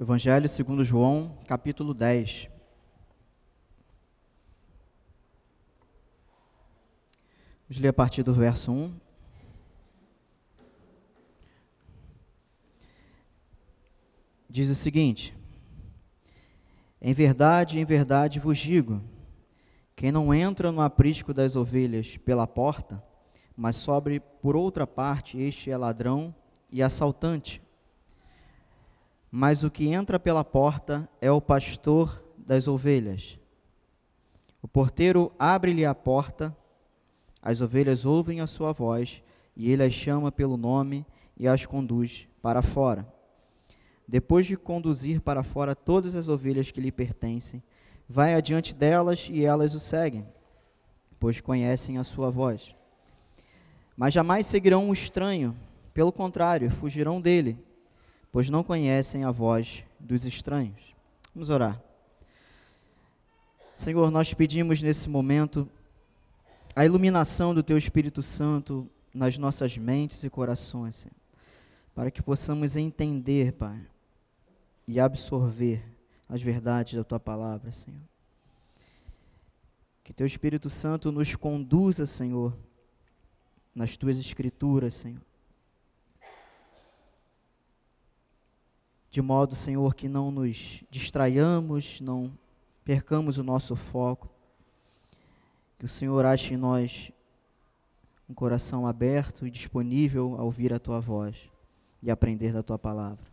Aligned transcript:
Evangelho 0.00 0.48
segundo 0.48 0.82
João, 0.82 1.36
capítulo 1.46 1.92
10. 1.92 2.48
Vamos 7.68 7.82
ler 7.82 7.88
a 7.88 7.92
partir 7.92 8.22
do 8.22 8.32
verso 8.32 8.72
1. 8.72 8.94
Diz 14.48 14.70
o 14.70 14.74
seguinte: 14.74 15.36
Em 16.98 17.12
verdade, 17.12 17.78
em 17.78 17.84
verdade 17.84 18.40
vos 18.40 18.56
digo, 18.56 19.02
quem 19.94 20.10
não 20.10 20.32
entra 20.32 20.72
no 20.72 20.80
aprisco 20.80 21.34
das 21.34 21.56
ovelhas 21.56 22.16
pela 22.16 22.46
porta, 22.46 23.04
mas 23.54 23.76
sobre 23.76 24.18
por 24.18 24.56
outra 24.56 24.86
parte, 24.86 25.38
este 25.38 25.70
é 25.70 25.76
ladrão 25.76 26.34
e 26.70 26.82
assaltante. 26.82 27.60
Mas 29.30 29.62
o 29.62 29.70
que 29.70 29.88
entra 29.88 30.18
pela 30.18 30.44
porta 30.44 31.08
é 31.20 31.30
o 31.30 31.40
pastor 31.40 32.22
das 32.36 32.66
ovelhas. 32.66 33.38
O 34.60 34.66
porteiro 34.66 35.32
abre-lhe 35.38 35.84
a 35.84 35.94
porta, 35.94 36.56
as 37.40 37.60
ovelhas 37.60 38.04
ouvem 38.04 38.40
a 38.40 38.46
sua 38.46 38.72
voz, 38.72 39.22
e 39.56 39.70
ele 39.70 39.84
as 39.84 39.92
chama 39.92 40.32
pelo 40.32 40.56
nome 40.56 41.06
e 41.36 41.46
as 41.46 41.64
conduz 41.64 42.26
para 42.42 42.60
fora. 42.60 43.06
Depois 44.06 44.46
de 44.46 44.56
conduzir 44.56 45.20
para 45.20 45.44
fora 45.44 45.74
todas 45.76 46.16
as 46.16 46.28
ovelhas 46.28 46.70
que 46.70 46.80
lhe 46.80 46.90
pertencem, 46.90 47.62
vai 48.08 48.34
adiante 48.34 48.74
delas 48.74 49.28
e 49.30 49.44
elas 49.44 49.74
o 49.74 49.80
seguem, 49.80 50.26
pois 51.20 51.40
conhecem 51.40 51.98
a 51.98 52.04
sua 52.04 52.30
voz. 52.30 52.74
Mas 53.96 54.12
jamais 54.12 54.46
seguirão 54.46 54.88
um 54.88 54.92
estranho, 54.92 55.56
pelo 55.94 56.10
contrário, 56.10 56.70
fugirão 56.70 57.20
dele 57.20 57.56
pois 58.32 58.48
não 58.48 58.62
conhecem 58.62 59.24
a 59.24 59.30
voz 59.30 59.84
dos 59.98 60.24
estranhos. 60.24 60.94
Vamos 61.34 61.50
orar. 61.50 61.80
Senhor, 63.74 64.10
nós 64.10 64.34
pedimos 64.34 64.82
nesse 64.82 65.08
momento 65.08 65.68
a 66.76 66.84
iluminação 66.84 67.54
do 67.54 67.62
Teu 67.62 67.76
Espírito 67.76 68.22
Santo 68.22 68.88
nas 69.12 69.36
nossas 69.38 69.76
mentes 69.76 70.22
e 70.22 70.30
corações, 70.30 70.96
Senhor, 70.96 71.14
para 71.94 72.10
que 72.10 72.22
possamos 72.22 72.76
entender, 72.76 73.52
Pai, 73.52 73.80
e 74.86 75.00
absorver 75.00 75.82
as 76.28 76.40
verdades 76.42 76.94
da 76.94 77.02
Tua 77.02 77.18
palavra, 77.18 77.72
Senhor. 77.72 78.00
Que 80.04 80.12
Teu 80.12 80.26
Espírito 80.26 80.70
Santo 80.70 81.10
nos 81.10 81.34
conduza, 81.34 82.06
Senhor, 82.06 82.56
nas 83.74 83.96
Tuas 83.96 84.18
Escrituras, 84.18 84.94
Senhor 84.94 85.29
de 89.10 89.20
modo, 89.20 89.56
Senhor, 89.56 89.94
que 89.94 90.08
não 90.08 90.30
nos 90.30 90.84
distraiamos, 90.88 92.00
não 92.00 92.32
percamos 92.84 93.38
o 93.38 93.42
nosso 93.42 93.74
foco. 93.74 94.30
Que 95.78 95.84
o 95.84 95.88
Senhor 95.88 96.24
ache 96.24 96.54
em 96.54 96.56
nós 96.56 97.10
um 98.28 98.34
coração 98.34 98.86
aberto 98.86 99.44
e 99.46 99.50
disponível 99.50 100.36
a 100.38 100.42
ouvir 100.42 100.72
a 100.72 100.78
tua 100.78 101.00
voz 101.00 101.50
e 102.00 102.08
aprender 102.08 102.52
da 102.52 102.62
tua 102.62 102.78
palavra. 102.78 103.24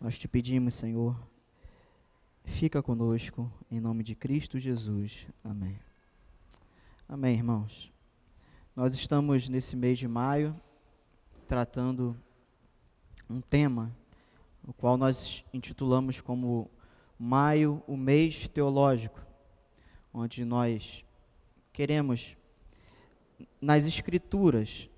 Nós 0.00 0.18
te 0.18 0.26
pedimos, 0.26 0.74
Senhor, 0.74 1.16
fica 2.44 2.82
conosco, 2.82 3.50
em 3.70 3.78
nome 3.78 4.02
de 4.02 4.16
Cristo 4.16 4.58
Jesus. 4.58 5.26
Amém. 5.44 5.78
Amém, 7.08 7.34
irmãos. 7.34 7.92
Nós 8.74 8.94
estamos 8.94 9.48
nesse 9.48 9.76
mês 9.76 9.98
de 9.98 10.08
maio 10.08 10.58
tratando 11.46 12.16
um 13.28 13.40
tema 13.40 13.94
o 14.66 14.72
qual 14.72 14.96
nós 14.96 15.44
intitulamos 15.52 16.20
como 16.20 16.70
Maio, 17.18 17.82
o 17.86 17.96
mês 17.96 18.48
teológico, 18.48 19.20
onde 20.12 20.44
nós 20.44 21.04
queremos, 21.72 22.36
nas 23.60 23.84
Escrituras, 23.84 24.88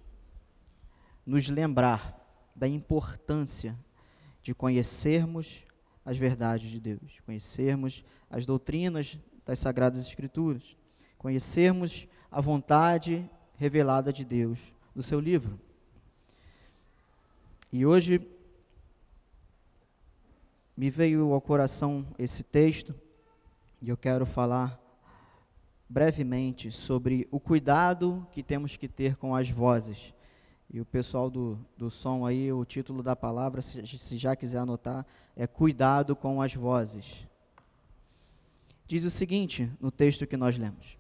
nos 1.27 1.49
lembrar 1.49 2.19
da 2.55 2.69
importância 2.69 3.79
de 4.43 4.55
conhecermos 4.55 5.65
as 6.05 6.17
verdades 6.17 6.71
de 6.71 6.81
Deus, 6.81 7.21
conhecermos 7.25 8.05
as 8.31 8.45
doutrinas 8.45 9.19
das 9.45 9.59
Sagradas 9.59 10.07
Escrituras, 10.07 10.77
conhecermos 11.19 12.07
a 12.31 12.41
vontade 12.41 13.29
revelada 13.57 14.13
de 14.13 14.25
Deus 14.25 14.73
no 14.95 15.03
seu 15.03 15.21
livro. 15.21 15.61
E 17.73 17.87
hoje 17.87 18.21
me 20.77 20.89
veio 20.89 21.33
ao 21.33 21.41
coração 21.41 22.07
esse 22.19 22.43
texto 22.43 22.95
e 23.81 23.89
eu 23.89 23.97
quero 23.97 24.25
falar 24.25 24.81
brevemente 25.89 26.73
sobre 26.73 27.29
o 27.31 27.39
cuidado 27.39 28.27
que 28.33 28.43
temos 28.43 28.77
que 28.77 28.89
ter 28.89 29.17
com 29.17 29.35
as 29.35 29.51
vozes. 29.51 30.15
E 30.73 30.81
o 30.81 30.87
pessoal 30.87 31.29
do, 31.29 31.59
do 31.77 31.91
som 31.91 32.25
aí, 32.25 32.51
o 32.51 32.65
título 32.65 33.03
da 33.03 33.15
palavra, 33.15 33.61
se, 33.61 33.87
se 33.99 34.17
já 34.17 34.35
quiser 34.35 34.59
anotar, 34.59 35.05
é 35.37 35.47
Cuidado 35.47 36.17
com 36.17 36.41
as 36.41 36.55
vozes. 36.55 37.27
Diz 38.87 39.05
o 39.05 39.11
seguinte 39.11 39.71
no 39.79 39.91
texto 39.91 40.27
que 40.27 40.37
nós 40.37 40.57
lemos: 40.57 40.97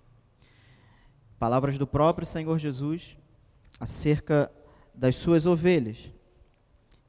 Palavras 1.39 1.79
do 1.79 1.87
próprio 1.87 2.27
Senhor 2.27 2.59
Jesus 2.59 3.17
acerca 3.81 4.53
das 4.95 5.17
suas 5.17 5.47
ovelhas. 5.47 6.11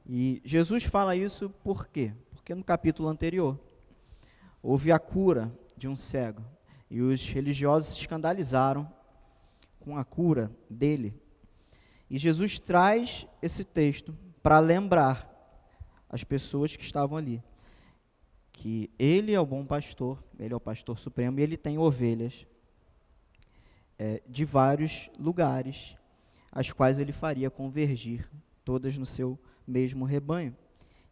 E 0.06 0.40
Jesus 0.44 0.84
fala 0.84 1.14
isso 1.14 1.50
por 1.62 1.86
quê? 1.86 2.12
Porque 2.44 2.54
no 2.54 2.62
capítulo 2.62 3.08
anterior 3.08 3.58
houve 4.62 4.92
a 4.92 4.98
cura 4.98 5.50
de 5.74 5.88
um 5.88 5.96
cego 5.96 6.44
e 6.90 7.00
os 7.00 7.26
religiosos 7.26 7.94
se 7.94 8.02
escandalizaram 8.02 8.86
com 9.80 9.96
a 9.96 10.04
cura 10.04 10.52
dele. 10.68 11.18
E 12.10 12.18
Jesus 12.18 12.60
traz 12.60 13.26
esse 13.40 13.64
texto 13.64 14.14
para 14.42 14.58
lembrar 14.58 15.26
as 16.06 16.22
pessoas 16.22 16.76
que 16.76 16.84
estavam 16.84 17.16
ali 17.16 17.42
que 18.52 18.90
ele 18.98 19.32
é 19.32 19.40
o 19.40 19.46
bom 19.46 19.64
pastor, 19.64 20.22
ele 20.38 20.52
é 20.52 20.56
o 20.56 20.60
pastor 20.60 20.98
supremo 20.98 21.40
e 21.40 21.42
ele 21.42 21.56
tem 21.56 21.78
ovelhas 21.78 22.46
é, 23.98 24.22
de 24.28 24.44
vários 24.44 25.08
lugares, 25.18 25.96
as 26.52 26.70
quais 26.70 26.98
ele 26.98 27.10
faria 27.10 27.50
convergir 27.50 28.30
todas 28.62 28.98
no 28.98 29.06
seu 29.06 29.38
mesmo 29.66 30.04
rebanho. 30.04 30.54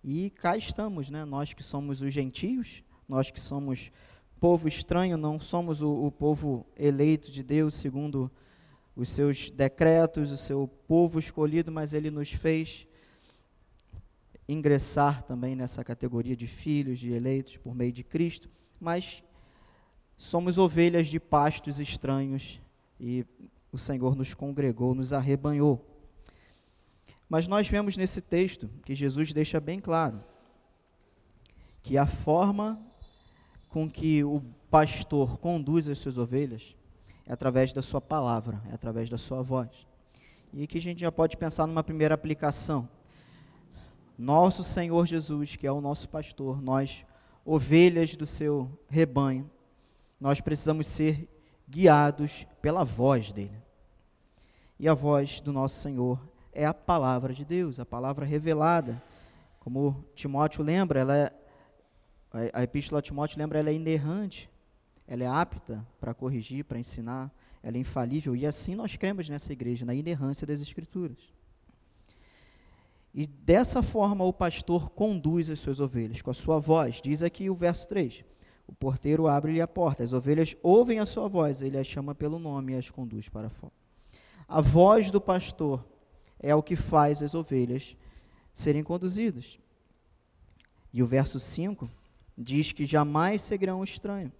E 0.04 0.30
cá 0.30 0.56
estamos, 0.56 1.10
né? 1.10 1.24
nós 1.24 1.52
que 1.52 1.62
somos 1.62 2.02
os 2.02 2.12
gentios, 2.12 2.82
nós 3.08 3.30
que 3.30 3.40
somos 3.40 3.90
povo 4.40 4.66
estranho, 4.66 5.16
não 5.16 5.38
somos 5.38 5.82
o, 5.82 6.06
o 6.06 6.10
povo 6.10 6.66
eleito 6.76 7.30
de 7.30 7.44
Deus 7.44 7.74
segundo 7.74 8.28
os 8.96 9.08
seus 9.08 9.50
decretos, 9.50 10.32
o 10.32 10.36
seu 10.36 10.68
povo 10.88 11.18
escolhido, 11.18 11.70
mas 11.70 11.92
ele 11.92 12.10
nos 12.10 12.32
fez 12.32 12.86
ingressar 14.48 15.22
também 15.22 15.54
nessa 15.54 15.84
categoria 15.84 16.34
de 16.34 16.48
filhos, 16.48 16.98
de 16.98 17.12
eleitos 17.12 17.56
por 17.56 17.74
meio 17.74 17.92
de 17.92 18.02
Cristo, 18.02 18.50
mas 18.80 19.22
somos 20.16 20.58
ovelhas 20.58 21.06
de 21.06 21.20
pastos 21.20 21.78
estranhos 21.78 22.60
e 22.98 23.24
o 23.70 23.78
Senhor 23.78 24.16
nos 24.16 24.34
congregou, 24.34 24.94
nos 24.94 25.12
arrebanhou. 25.12 25.91
Mas 27.32 27.48
nós 27.48 27.66
vemos 27.66 27.96
nesse 27.96 28.20
texto 28.20 28.68
que 28.84 28.94
Jesus 28.94 29.32
deixa 29.32 29.58
bem 29.58 29.80
claro 29.80 30.22
que 31.82 31.96
a 31.96 32.04
forma 32.04 32.78
com 33.70 33.90
que 33.90 34.22
o 34.22 34.42
pastor 34.70 35.38
conduz 35.38 35.88
as 35.88 35.98
suas 35.98 36.18
ovelhas 36.18 36.76
é 37.26 37.32
através 37.32 37.72
da 37.72 37.80
sua 37.80 38.02
palavra, 38.02 38.62
é 38.70 38.74
através 38.74 39.08
da 39.08 39.16
sua 39.16 39.40
voz. 39.40 39.70
E 40.52 40.64
aqui 40.64 40.76
a 40.76 40.80
gente 40.82 41.00
já 41.00 41.10
pode 41.10 41.38
pensar 41.38 41.66
numa 41.66 41.82
primeira 41.82 42.14
aplicação. 42.14 42.86
Nosso 44.18 44.62
Senhor 44.62 45.06
Jesus, 45.06 45.56
que 45.56 45.66
é 45.66 45.72
o 45.72 45.80
nosso 45.80 46.10
pastor, 46.10 46.60
nós, 46.60 47.02
ovelhas 47.46 48.14
do 48.14 48.26
seu 48.26 48.70
rebanho, 48.90 49.50
nós 50.20 50.42
precisamos 50.42 50.86
ser 50.86 51.26
guiados 51.66 52.46
pela 52.60 52.84
voz 52.84 53.32
dele. 53.32 53.56
E 54.78 54.86
a 54.86 54.92
voz 54.92 55.40
do 55.40 55.50
nosso 55.50 55.80
Senhor 55.80 56.30
é 56.52 56.66
a 56.66 56.74
palavra 56.74 57.32
de 57.32 57.44
Deus, 57.44 57.80
a 57.80 57.86
palavra 57.86 58.24
revelada. 58.24 59.02
Como 59.58 60.04
Timóteo 60.14 60.62
lembra, 60.62 61.00
ela 61.00 61.16
é, 61.16 61.32
a 62.52 62.62
epístola 62.62 63.00
a 63.00 63.02
Timóteo 63.02 63.38
lembra, 63.38 63.58
ela 63.58 63.70
é 63.70 63.74
inerrante, 63.74 64.50
ela 65.06 65.22
é 65.22 65.26
apta 65.26 65.86
para 66.00 66.14
corrigir, 66.14 66.64
para 66.64 66.78
ensinar, 66.78 67.30
ela 67.62 67.76
é 67.76 67.80
infalível, 67.80 68.34
e 68.34 68.46
assim 68.46 68.74
nós 68.74 68.96
cremos 68.96 69.28
nessa 69.28 69.52
igreja, 69.52 69.84
na 69.84 69.94
inerrância 69.94 70.46
das 70.46 70.60
Escrituras. 70.60 71.18
E 73.14 73.26
dessa 73.26 73.82
forma 73.82 74.24
o 74.24 74.32
pastor 74.32 74.88
conduz 74.90 75.50
as 75.50 75.60
suas 75.60 75.80
ovelhas, 75.80 76.22
com 76.22 76.30
a 76.30 76.34
sua 76.34 76.58
voz. 76.58 77.00
Diz 77.02 77.22
aqui 77.22 77.50
o 77.50 77.54
verso 77.54 77.86
3: 77.88 78.24
O 78.66 78.72
porteiro 78.72 79.28
abre-lhe 79.28 79.60
a 79.60 79.68
porta, 79.68 80.02
as 80.02 80.14
ovelhas 80.14 80.56
ouvem 80.62 80.98
a 80.98 81.04
sua 81.04 81.28
voz, 81.28 81.60
ele 81.60 81.76
as 81.76 81.86
chama 81.86 82.14
pelo 82.14 82.38
nome 82.38 82.72
e 82.72 82.76
as 82.76 82.90
conduz 82.90 83.28
para 83.28 83.50
fora. 83.50 83.72
A 84.48 84.62
voz 84.62 85.10
do 85.10 85.20
pastor 85.20 85.84
é 86.42 86.54
o 86.54 86.62
que 86.62 86.76
faz 86.76 87.22
as 87.22 87.34
ovelhas 87.34 87.96
serem 88.52 88.82
conduzidas. 88.82 89.58
E 90.92 91.02
o 91.02 91.06
verso 91.06 91.38
5 91.38 91.88
diz 92.36 92.72
que 92.72 92.84
jamais 92.84 93.42
seguirão 93.42 93.80
o 93.80 93.84
estranho. 93.84 94.32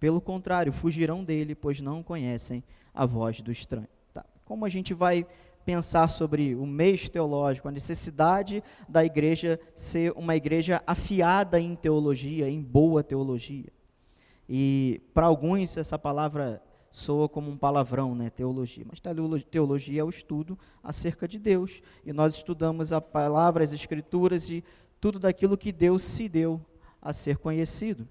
Pelo 0.00 0.20
contrário, 0.20 0.72
fugirão 0.72 1.24
dele, 1.24 1.54
pois 1.54 1.80
não 1.80 2.02
conhecem 2.02 2.62
a 2.94 3.04
voz 3.04 3.40
do 3.40 3.50
estranho. 3.50 3.88
Tá. 4.12 4.24
Como 4.44 4.64
a 4.64 4.68
gente 4.68 4.94
vai 4.94 5.26
pensar 5.64 6.08
sobre 6.08 6.54
o 6.54 6.64
mês 6.64 7.08
teológico, 7.08 7.68
a 7.68 7.72
necessidade 7.72 8.62
da 8.88 9.04
igreja 9.04 9.60
ser 9.74 10.12
uma 10.12 10.36
igreja 10.36 10.82
afiada 10.86 11.60
em 11.60 11.74
teologia, 11.74 12.48
em 12.48 12.62
boa 12.62 13.02
teologia? 13.02 13.70
E 14.48 15.02
para 15.12 15.26
alguns 15.26 15.76
essa 15.76 15.98
palavra 15.98 16.62
soa 16.90 17.28
como 17.28 17.50
um 17.50 17.56
palavrão, 17.56 18.14
né, 18.14 18.30
teologia. 18.30 18.84
Mas 18.88 19.00
teologia 19.50 20.00
é 20.00 20.04
o 20.04 20.08
estudo 20.08 20.58
acerca 20.82 21.28
de 21.28 21.38
Deus. 21.38 21.82
E 22.04 22.12
nós 22.12 22.34
estudamos 22.34 22.92
a 22.92 23.00
palavra, 23.00 23.64
as 23.64 23.72
escrituras 23.72 24.48
e 24.48 24.64
tudo 25.00 25.18
daquilo 25.18 25.56
que 25.56 25.72
Deus 25.72 26.02
se 26.02 26.28
deu 26.28 26.60
a 27.00 27.12
ser 27.12 27.38
conhecido. 27.38 28.08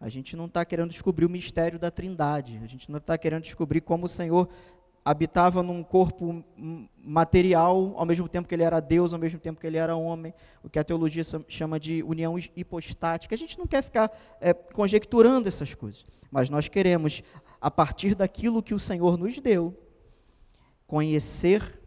A 0.00 0.08
gente 0.08 0.36
não 0.36 0.46
está 0.46 0.64
querendo 0.64 0.90
descobrir 0.90 1.26
o 1.26 1.30
mistério 1.30 1.78
da 1.78 1.90
trindade. 1.90 2.60
A 2.62 2.66
gente 2.66 2.90
não 2.90 2.98
está 2.98 3.18
querendo 3.18 3.42
descobrir 3.42 3.80
como 3.80 4.06
o 4.06 4.08
Senhor 4.08 4.48
habitava 5.04 5.62
num 5.62 5.82
corpo 5.82 6.44
material, 7.02 7.94
ao 7.96 8.04
mesmo 8.04 8.28
tempo 8.28 8.46
que 8.46 8.54
ele 8.54 8.62
era 8.62 8.78
Deus, 8.78 9.14
ao 9.14 9.18
mesmo 9.18 9.40
tempo 9.40 9.58
que 9.58 9.66
ele 9.66 9.78
era 9.78 9.96
homem, 9.96 10.34
o 10.62 10.68
que 10.68 10.78
a 10.78 10.84
teologia 10.84 11.22
chama 11.48 11.80
de 11.80 12.02
união 12.02 12.36
hipostática. 12.54 13.34
A 13.34 13.38
gente 13.38 13.58
não 13.58 13.66
quer 13.66 13.82
ficar 13.82 14.12
é, 14.38 14.52
conjecturando 14.52 15.48
essas 15.48 15.74
coisas, 15.74 16.04
mas 16.30 16.50
nós 16.50 16.68
queremos, 16.68 17.22
a 17.60 17.70
partir 17.70 18.14
daquilo 18.14 18.62
que 18.62 18.74
o 18.74 18.78
Senhor 18.78 19.16
nos 19.16 19.38
deu, 19.38 19.76
conhecer 20.86 21.80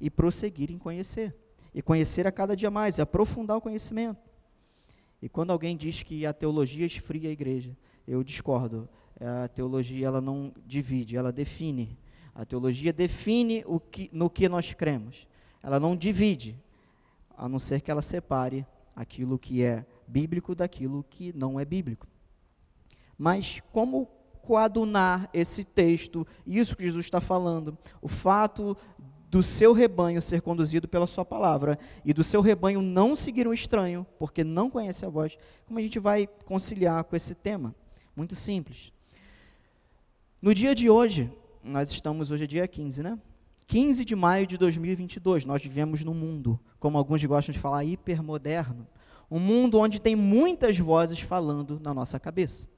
e 0.00 0.10
prosseguir 0.10 0.70
em 0.70 0.78
conhecer. 0.78 1.34
E 1.74 1.82
conhecer 1.82 2.26
a 2.26 2.32
cada 2.32 2.56
dia 2.56 2.70
mais, 2.70 2.96
e 2.96 3.02
aprofundar 3.02 3.56
o 3.58 3.60
conhecimento. 3.60 4.20
E 5.20 5.28
quando 5.28 5.50
alguém 5.50 5.76
diz 5.76 6.02
que 6.02 6.24
a 6.24 6.32
teologia 6.32 6.86
esfria 6.86 7.28
a 7.28 7.32
igreja, 7.32 7.76
eu 8.06 8.22
discordo. 8.24 8.88
A 9.20 9.48
teologia 9.48 10.06
ela 10.06 10.20
não 10.20 10.52
divide, 10.66 11.16
ela 11.16 11.32
define 11.32 11.98
a 12.36 12.44
teologia 12.44 12.92
define 12.92 13.64
o 13.66 13.80
que, 13.80 14.10
no 14.12 14.28
que 14.28 14.46
nós 14.46 14.74
cremos. 14.74 15.26
Ela 15.62 15.80
não 15.80 15.96
divide, 15.96 16.54
a 17.34 17.48
não 17.48 17.58
ser 17.58 17.80
que 17.80 17.90
ela 17.90 18.02
separe 18.02 18.66
aquilo 18.94 19.38
que 19.38 19.64
é 19.64 19.86
bíblico 20.06 20.54
daquilo 20.54 21.02
que 21.08 21.32
não 21.32 21.58
é 21.58 21.64
bíblico. 21.64 22.06
Mas 23.16 23.62
como 23.72 24.06
coadunar 24.46 25.28
esse 25.34 25.64
texto, 25.64 26.26
isso 26.46 26.76
que 26.76 26.84
Jesus 26.84 27.04
está 27.04 27.20
falando, 27.20 27.76
o 28.00 28.08
fato 28.08 28.76
do 29.28 29.42
seu 29.42 29.72
rebanho 29.72 30.22
ser 30.22 30.40
conduzido 30.40 30.86
pela 30.86 31.06
sua 31.06 31.24
palavra 31.24 31.78
e 32.04 32.12
do 32.12 32.22
seu 32.22 32.40
rebanho 32.40 32.80
não 32.80 33.16
seguir 33.16 33.48
um 33.48 33.52
estranho, 33.52 34.06
porque 34.18 34.44
não 34.44 34.70
conhece 34.70 35.04
a 35.04 35.08
voz, 35.08 35.36
como 35.66 35.78
a 35.78 35.82
gente 35.82 35.98
vai 35.98 36.28
conciliar 36.44 37.02
com 37.04 37.16
esse 37.16 37.34
tema? 37.34 37.74
Muito 38.14 38.36
simples. 38.36 38.92
No 40.40 40.54
dia 40.54 40.74
de 40.74 40.88
hoje, 40.88 41.30
nós 41.62 41.90
estamos 41.90 42.30
hoje 42.30 42.44
é 42.44 42.46
dia 42.46 42.68
15, 42.68 43.02
né? 43.02 43.18
15 43.66 44.04
de 44.04 44.14
maio 44.14 44.46
de 44.46 44.56
2022, 44.56 45.44
nós 45.44 45.60
vivemos 45.60 46.04
num 46.04 46.14
mundo, 46.14 46.58
como 46.78 46.96
alguns 46.96 47.24
gostam 47.24 47.52
de 47.52 47.58
falar, 47.58 47.84
hipermoderno. 47.84 48.86
Um 49.28 49.40
mundo 49.40 49.80
onde 49.80 50.00
tem 50.00 50.14
muitas 50.14 50.78
vozes 50.78 51.18
falando 51.18 51.80
na 51.80 51.92
nossa 51.92 52.20
cabeça. 52.20 52.68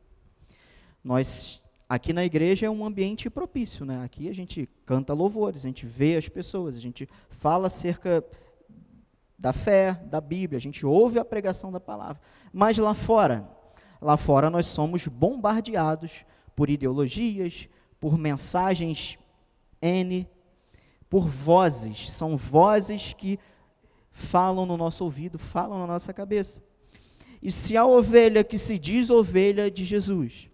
Nós, 1.03 1.63
aqui 1.89 2.13
na 2.13 2.25
igreja, 2.25 2.67
é 2.67 2.71
um 2.71 2.85
ambiente 2.85 3.31
propício, 3.31 3.85
né? 3.85 4.03
Aqui 4.05 4.29
a 4.29 4.35
gente 4.35 4.69
canta 4.85 5.13
louvores, 5.15 5.65
a 5.65 5.69
gente 5.69 5.87
vê 5.87 6.17
as 6.17 6.29
pessoas, 6.29 6.77
a 6.77 6.81
gente 6.81 7.09
fala 7.31 7.67
acerca 7.69 8.25
da 9.39 9.53
fé, 9.53 9.95
da 10.05 10.21
Bíblia, 10.21 10.59
a 10.59 10.61
gente 10.61 10.85
ouve 10.85 11.19
a 11.19 11.25
pregação 11.25 11.71
da 11.71 11.79
palavra. 11.79 12.21
Mas 12.53 12.77
lá 12.77 12.93
fora, 12.95 13.49
lá 14.01 14.17
fora 14.17 14.51
nós 14.51 14.67
somos 14.67 15.07
bombardeados 15.07 16.25
por 16.57 16.69
ideologias, 16.69 17.69
por 18.01 18.19
mensagens 18.19 19.17
N, 19.81 20.29
por 21.09 21.29
vozes. 21.29 22.11
São 22.11 22.37
vozes 22.37 23.13
que 23.13 23.39
falam 24.11 24.67
no 24.67 24.77
nosso 24.77 25.05
ouvido, 25.05 25.39
falam 25.39 25.79
na 25.79 25.87
nossa 25.87 26.13
cabeça. 26.13 26.63
E 27.41 27.53
se 27.53 27.77
a 27.77 27.87
ovelha 27.87 28.43
que 28.43 28.59
se 28.59 28.77
diz 28.79 29.11
ovelha 29.11 29.71
de 29.71 29.85
Jesus, 29.85 30.51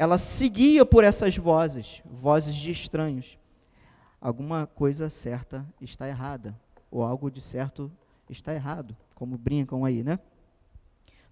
ela 0.00 0.16
seguia 0.16 0.86
por 0.86 1.04
essas 1.04 1.36
vozes, 1.36 2.00
vozes 2.06 2.56
de 2.56 2.70
estranhos, 2.70 3.38
alguma 4.18 4.66
coisa 4.66 5.10
certa 5.10 5.62
está 5.78 6.08
errada, 6.08 6.58
ou 6.90 7.02
algo 7.02 7.30
de 7.30 7.42
certo 7.42 7.92
está 8.26 8.54
errado, 8.54 8.96
como 9.14 9.36
brincam 9.36 9.84
aí, 9.84 10.02
né? 10.02 10.18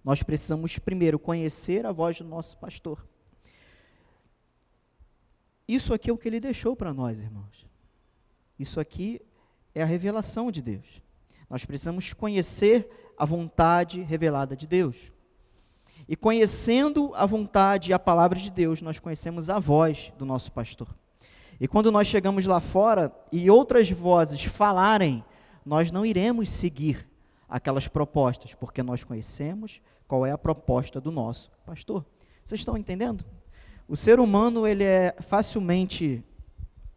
Nós 0.03 0.21
precisamos 0.21 0.77
primeiro 0.77 1.17
conhecer 1.17 1.83
a 1.83 1.91
voz 1.91 2.19
do 2.19 2.25
nosso 2.25 2.59
pastor. 2.59 3.03
Isso 5.67 5.91
aqui 5.91 6.11
é 6.11 6.13
o 6.13 6.17
que 6.17 6.27
ele 6.27 6.39
deixou 6.39 6.75
para 6.75 6.93
nós, 6.93 7.17
irmãos. 7.17 7.65
Isso 8.59 8.79
aqui 8.79 9.19
é 9.73 9.81
a 9.81 9.85
revelação 9.87 10.51
de 10.51 10.61
Deus. 10.61 11.01
Nós 11.49 11.65
precisamos 11.65 12.13
conhecer 12.13 12.87
a 13.17 13.25
vontade 13.25 14.03
revelada 14.03 14.55
de 14.55 14.67
Deus. 14.67 15.11
E 16.09 16.15
conhecendo 16.15 17.11
a 17.13 17.23
vontade 17.27 17.91
e 17.91 17.93
a 17.93 17.99
palavra 17.99 18.39
de 18.39 18.49
Deus, 18.49 18.81
nós 18.81 18.99
conhecemos 18.99 19.47
a 19.47 19.59
voz 19.59 20.11
do 20.17 20.25
nosso 20.25 20.51
pastor. 20.51 20.87
E 21.59 21.67
quando 21.67 21.91
nós 21.91 22.07
chegamos 22.07 22.47
lá 22.47 22.59
fora 22.59 23.15
e 23.31 23.47
outras 23.47 23.91
vozes 23.91 24.43
falarem, 24.43 25.23
nós 25.63 25.91
não 25.91 26.03
iremos 26.03 26.49
seguir 26.49 27.07
aquelas 27.47 27.87
propostas, 27.87 28.55
porque 28.55 28.81
nós 28.81 29.03
conhecemos 29.03 29.83
qual 30.07 30.25
é 30.25 30.31
a 30.31 30.37
proposta 30.37 30.99
do 30.99 31.11
nosso 31.11 31.51
pastor. 31.63 32.03
Vocês 32.43 32.61
estão 32.61 32.75
entendendo? 32.75 33.23
O 33.87 33.95
ser 33.95 34.19
humano 34.19 34.65
ele 34.65 34.83
é 34.83 35.15
facilmente 35.21 36.23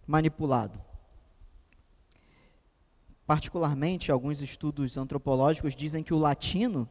manipulado. 0.07 0.81
Particularmente, 3.27 4.11
alguns 4.11 4.41
estudos 4.41 4.97
antropológicos 4.97 5.77
dizem 5.77 6.03
que 6.03 6.15
o 6.15 6.19
latino 6.19 6.89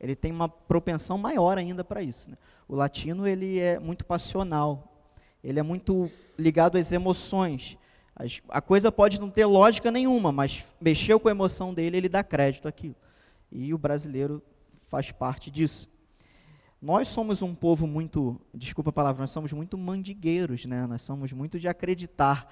ele 0.00 0.16
tem 0.16 0.32
uma 0.32 0.48
propensão 0.48 1.18
maior 1.18 1.58
ainda 1.58 1.84
para 1.84 2.02
isso. 2.02 2.30
Né? 2.30 2.36
O 2.66 2.74
latino 2.74 3.26
ele 3.26 3.60
é 3.60 3.78
muito 3.78 4.04
passional, 4.04 5.06
ele 5.44 5.60
é 5.60 5.62
muito 5.62 6.10
ligado 6.38 6.78
às 6.78 6.90
emoções. 6.90 7.76
A 8.48 8.60
coisa 8.60 8.90
pode 8.92 9.20
não 9.20 9.30
ter 9.30 9.44
lógica 9.44 9.90
nenhuma, 9.90 10.30
mas 10.30 10.64
mexeu 10.80 11.18
com 11.18 11.28
a 11.28 11.30
emoção 11.30 11.72
dele, 11.72 11.96
ele 11.96 12.08
dá 12.08 12.22
crédito 12.22 12.68
àquilo. 12.68 12.96
E 13.50 13.72
o 13.72 13.78
brasileiro 13.78 14.42
faz 14.86 15.10
parte 15.10 15.50
disso. 15.50 15.88
Nós 16.80 17.08
somos 17.08 17.42
um 17.42 17.54
povo 17.54 17.86
muito, 17.86 18.40
desculpa 18.54 18.90
a 18.90 18.92
palavra, 18.92 19.20
nós 19.20 19.30
somos 19.30 19.52
muito 19.52 19.76
mandigueiros, 19.76 20.64
né? 20.64 20.86
Nós 20.86 21.02
somos 21.02 21.32
muito 21.32 21.58
de 21.58 21.68
acreditar 21.68 22.50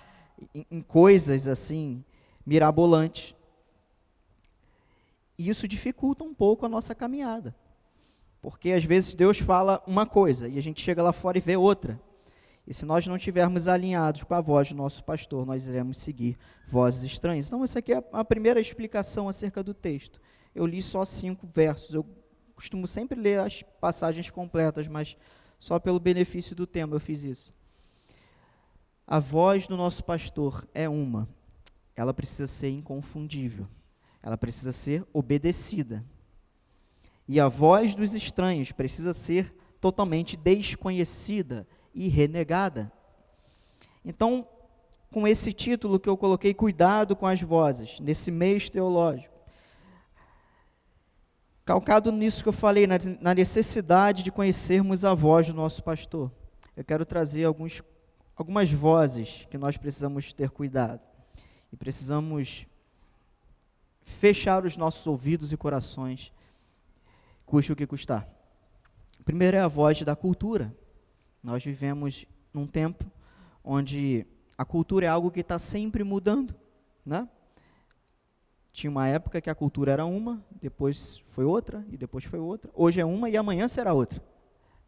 em, 0.55 0.67
em 0.71 0.83
coisas 0.83 1.47
assim 1.47 2.05
mirabolantes. 2.45 3.35
E 5.39 5.49
isso 5.49 5.69
dificulta 5.69 6.25
um 6.25 6.35
pouco 6.35 6.67
a 6.67 6.69
nossa 6.69 6.95
caminhada. 6.95 7.55
Porque 8.43 8.73
às 8.73 8.85
vezes 8.85 9.15
Deus 9.15 9.39
fala 9.39 9.83
uma 9.87 10.05
coisa 10.05 10.49
e 10.49 10.59
a 10.59 10.63
gente 10.63 10.83
chega 10.83 11.03
lá 11.03 11.13
fora 11.13 11.39
e 11.39 11.41
vê 11.41 11.57
outra. 11.57 12.01
E 12.67 12.75
se 12.75 12.85
nós 12.85 13.07
não 13.07 13.17
estivermos 13.17 13.67
alinhados 13.67 14.25
com 14.25 14.35
a 14.35 14.41
voz 14.41 14.69
do 14.69 14.75
nosso 14.75 15.03
pastor, 15.03 15.47
nós 15.47 15.67
iremos 15.67 15.97
seguir 15.97 16.37
vozes 16.69 17.03
estranhas. 17.03 17.47
Então, 17.47 17.65
essa 17.65 17.79
aqui 17.79 17.95
é 17.95 18.05
a 18.13 18.25
primeira 18.25 18.61
explicação 18.61 19.27
acerca 19.27 19.63
do 19.63 19.73
texto. 19.73 20.21
Eu 20.55 20.67
li 20.67 20.83
só 20.83 21.05
cinco 21.05 21.47
versos. 21.47 21.95
Eu 21.95 22.05
costumo 22.55 22.87
sempre 22.87 23.19
ler 23.19 23.39
as 23.41 23.63
passagens 23.81 24.29
completas, 24.29 24.87
mas 24.87 25.17
só 25.59 25.79
pelo 25.79 25.99
benefício 25.99 26.55
do 26.55 26.67
tema 26.67 26.95
eu 26.95 27.01
fiz 27.01 27.25
isso. 27.25 27.55
A 29.07 29.19
voz 29.19 29.67
do 29.67 29.77
nosso 29.77 30.05
pastor 30.05 30.69
é 30.75 30.89
uma. 30.89 31.27
Ela 31.97 32.13
precisa 32.13 32.47
ser 32.47 32.69
inconfundível. 32.69 33.67
Ela 34.23 34.37
precisa 34.37 34.73
ser 34.73 35.07
obedecida. 35.13 36.05
E 37.27 37.39
a 37.39 37.49
voz 37.49 37.95
dos 37.95 38.15
estranhos 38.15 38.73
precisa 38.73 39.13
ser 39.13 39.55
totalmente 39.81 40.37
desconhecida 40.37 41.67
e 41.95 42.09
renegada. 42.09 42.91
Então, 44.05 44.47
com 45.13 45.27
esse 45.27 45.53
título 45.53 46.01
que 46.01 46.09
eu 46.09 46.17
coloquei, 46.17 46.55
Cuidado 46.55 47.15
com 47.15 47.27
as 47.27 47.41
Vozes, 47.41 48.01
nesse 48.01 48.31
mês 48.31 48.69
teológico, 48.69 49.39
Calcado 51.69 52.11
nisso 52.11 52.43
que 52.43 52.49
eu 52.49 52.53
falei, 52.55 52.87
na 52.87 53.35
necessidade 53.35 54.23
de 54.23 54.33
conhecermos 54.33 55.05
a 55.05 55.13
voz 55.13 55.49
do 55.49 55.53
nosso 55.53 55.83
pastor, 55.83 56.33
eu 56.75 56.83
quero 56.83 57.05
trazer 57.05 57.45
alguns, 57.45 57.83
algumas 58.35 58.73
vozes 58.73 59.47
que 59.51 59.59
nós 59.59 59.77
precisamos 59.77 60.33
ter 60.33 60.49
cuidado. 60.49 61.03
E 61.71 61.77
precisamos 61.77 62.67
fechar 64.09 64.65
os 64.65 64.77
nossos 64.77 65.07
ouvidos 65.07 65.53
e 65.53 65.57
corações, 65.57 66.33
custe 67.45 67.73
o 67.73 67.77
que 67.77 67.87
custar. 67.87 68.29
Primeiro 69.25 69.57
é 69.57 69.61
a 69.61 69.69
voz 69.69 70.01
da 70.03 70.17
cultura. 70.17 70.75
Nós 71.43 71.63
vivemos 71.63 72.27
num 72.53 72.67
tempo 72.67 73.05
onde 73.63 74.27
a 74.57 74.65
cultura 74.65 75.07
é 75.07 75.09
algo 75.09 75.31
que 75.31 75.41
está 75.41 75.59
sempre 75.59 76.03
mudando, 76.03 76.55
né? 77.05 77.29
Tinha 78.73 78.91
uma 78.91 79.07
época 79.07 79.41
que 79.41 79.51
a 79.51 79.55
cultura 79.55 79.93
era 79.93 80.07
uma, 80.07 80.43
depois 80.61 81.23
foi 81.31 81.45
outra, 81.45 81.85
e 81.91 81.97
depois 81.97 82.25
foi 82.25 82.39
outra. 82.39 82.71
Hoje 82.75 83.01
é 83.01 83.05
uma 83.05 83.29
e 83.29 83.37
amanhã 83.37 83.69
será 83.69 83.93
outra. 83.93 84.23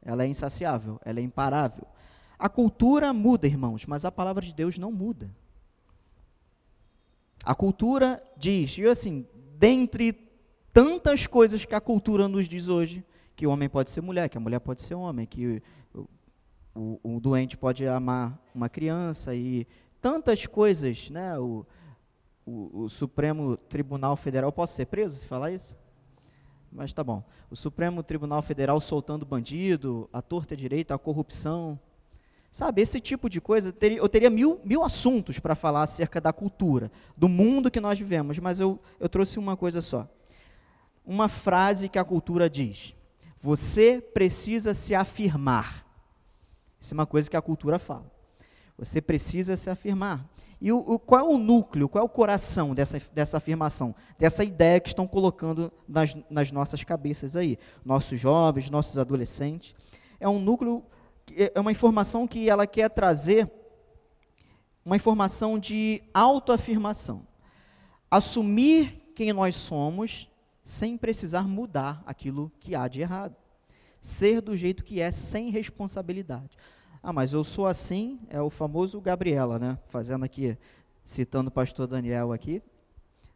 Ela 0.02 0.24
é 0.24 0.26
insaciável, 0.26 0.98
ela 1.04 1.20
é 1.20 1.22
imparável. 1.22 1.86
A 2.38 2.48
cultura 2.48 3.12
muda, 3.12 3.46
irmãos, 3.46 3.86
mas 3.86 4.04
a 4.04 4.12
palavra 4.12 4.44
de 4.44 4.54
Deus 4.54 4.78
não 4.78 4.90
muda. 4.90 5.30
A 7.44 7.54
cultura 7.54 8.22
diz, 8.36 8.76
e 8.78 8.86
assim, 8.86 9.26
dentre 9.56 10.12
tantas 10.72 11.26
coisas 11.26 11.64
que 11.64 11.74
a 11.74 11.80
cultura 11.80 12.28
nos 12.28 12.48
diz 12.48 12.68
hoje, 12.68 13.04
que 13.34 13.46
o 13.46 13.50
homem 13.50 13.68
pode 13.68 13.90
ser 13.90 14.02
mulher, 14.02 14.28
que 14.28 14.36
a 14.36 14.40
mulher 14.40 14.60
pode 14.60 14.82
ser 14.82 14.94
homem, 14.94 15.26
que 15.26 15.62
o, 15.94 16.08
o, 16.74 17.16
o 17.16 17.20
doente 17.20 17.56
pode 17.56 17.86
amar 17.86 18.38
uma 18.54 18.68
criança 18.68 19.34
e 19.34 19.66
tantas 20.00 20.46
coisas, 20.46 21.08
né? 21.10 21.38
O, 21.38 21.66
o, 22.44 22.82
o, 22.82 22.88
Supremo 22.88 23.56
Tribunal 23.56 24.16
Federal, 24.16 24.52
posso 24.52 24.74
ser 24.74 24.86
preso 24.86 25.16
se 25.16 25.26
falar 25.26 25.52
isso? 25.52 25.76
Mas 26.70 26.92
tá 26.92 27.02
bom. 27.02 27.24
O 27.50 27.56
Supremo 27.56 28.02
Tribunal 28.02 28.42
Federal 28.42 28.80
soltando 28.80 29.26
bandido, 29.26 30.08
a 30.12 30.22
torta 30.22 30.56
direita, 30.56 30.94
a 30.94 30.98
corrupção. 30.98 31.78
Sabe, 32.50 32.82
esse 32.82 33.00
tipo 33.00 33.30
de 33.30 33.40
coisa, 33.40 33.72
eu 33.96 34.08
teria 34.08 34.28
mil, 34.28 34.60
mil 34.64 34.82
assuntos 34.82 35.38
para 35.38 35.54
falar 35.54 35.82
acerca 35.82 36.20
da 36.20 36.32
cultura, 36.32 36.90
do 37.16 37.28
mundo 37.28 37.70
que 37.70 37.80
nós 37.80 37.96
vivemos, 37.96 38.38
mas 38.40 38.58
eu, 38.58 38.80
eu 38.98 39.08
trouxe 39.08 39.38
uma 39.38 39.56
coisa 39.56 39.80
só. 39.80 40.08
Uma 41.06 41.28
frase 41.28 41.88
que 41.88 41.98
a 41.98 42.04
cultura 42.04 42.50
diz: 42.50 42.92
Você 43.38 44.00
precisa 44.00 44.74
se 44.74 44.96
afirmar. 44.96 45.86
Isso 46.80 46.92
é 46.92 46.96
uma 46.96 47.06
coisa 47.06 47.30
que 47.30 47.36
a 47.36 47.42
cultura 47.42 47.78
fala. 47.78 48.10
Você 48.76 49.00
precisa 49.00 49.56
se 49.56 49.70
afirmar. 49.70 50.26
E 50.60 50.72
o, 50.72 50.78
o, 50.78 50.98
qual 50.98 51.20
é 51.20 51.34
o 51.34 51.38
núcleo, 51.38 51.88
qual 51.88 52.02
é 52.02 52.04
o 52.04 52.08
coração 52.08 52.74
dessa, 52.74 53.00
dessa 53.12 53.36
afirmação, 53.36 53.94
dessa 54.18 54.42
ideia 54.42 54.80
que 54.80 54.88
estão 54.88 55.06
colocando 55.06 55.72
nas, 55.88 56.16
nas 56.28 56.50
nossas 56.50 56.82
cabeças 56.82 57.36
aí? 57.36 57.58
Nossos 57.84 58.18
jovens, 58.18 58.68
nossos 58.68 58.98
adolescentes. 58.98 59.74
É 60.18 60.28
um 60.28 60.38
núcleo, 60.38 60.82
é, 61.36 61.52
é 61.54 61.60
uma 61.60 61.72
informação 61.72 62.26
que 62.26 62.48
ela 62.48 62.66
quer 62.66 62.88
trazer 62.90 63.50
uma 64.84 64.96
informação 64.96 65.58
de 65.58 66.02
autoafirmação. 66.12 67.26
Assumir 68.10 69.12
quem 69.14 69.32
nós 69.32 69.54
somos 69.54 70.28
sem 70.64 70.96
precisar 70.96 71.46
mudar 71.46 72.02
aquilo 72.06 72.50
que 72.60 72.74
há 72.74 72.88
de 72.88 73.00
errado. 73.00 73.36
Ser 74.00 74.40
do 74.40 74.56
jeito 74.56 74.82
que 74.82 75.00
é, 75.00 75.10
sem 75.10 75.50
responsabilidade. 75.50 76.56
Ah, 77.02 77.12
mas 77.12 77.32
eu 77.32 77.44
sou 77.44 77.66
assim, 77.66 78.20
é 78.28 78.40
o 78.40 78.50
famoso 78.50 79.00
Gabriela, 79.00 79.58
né? 79.58 79.78
Fazendo 79.88 80.24
aqui, 80.24 80.56
citando 81.04 81.48
o 81.48 81.52
pastor 81.52 81.86
Daniel 81.86 82.32
aqui, 82.32 82.62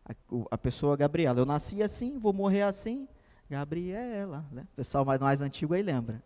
a, 0.05 0.13
a 0.51 0.59
pessoa 0.59 0.97
Gabriela. 0.97 1.41
Eu 1.41 1.47
nasci 1.47 1.83
assim, 1.83 2.19
vou 2.19 2.33
morrer 2.33 2.63
assim, 2.63 3.09
Gabriela, 3.49 4.45
né? 4.51 4.67
O 4.73 4.77
pessoal 4.77 5.05
mais, 5.05 5.21
mais 5.21 5.41
antigo 5.41 5.75
aí 5.75 5.83
lembra. 5.83 6.23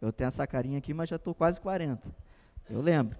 Eu 0.00 0.12
tenho 0.12 0.28
essa 0.28 0.46
carinha 0.46 0.78
aqui, 0.78 0.94
mas 0.94 1.08
já 1.08 1.16
estou 1.16 1.34
quase 1.34 1.60
40. 1.60 2.08
Eu 2.70 2.80
lembro. 2.80 3.16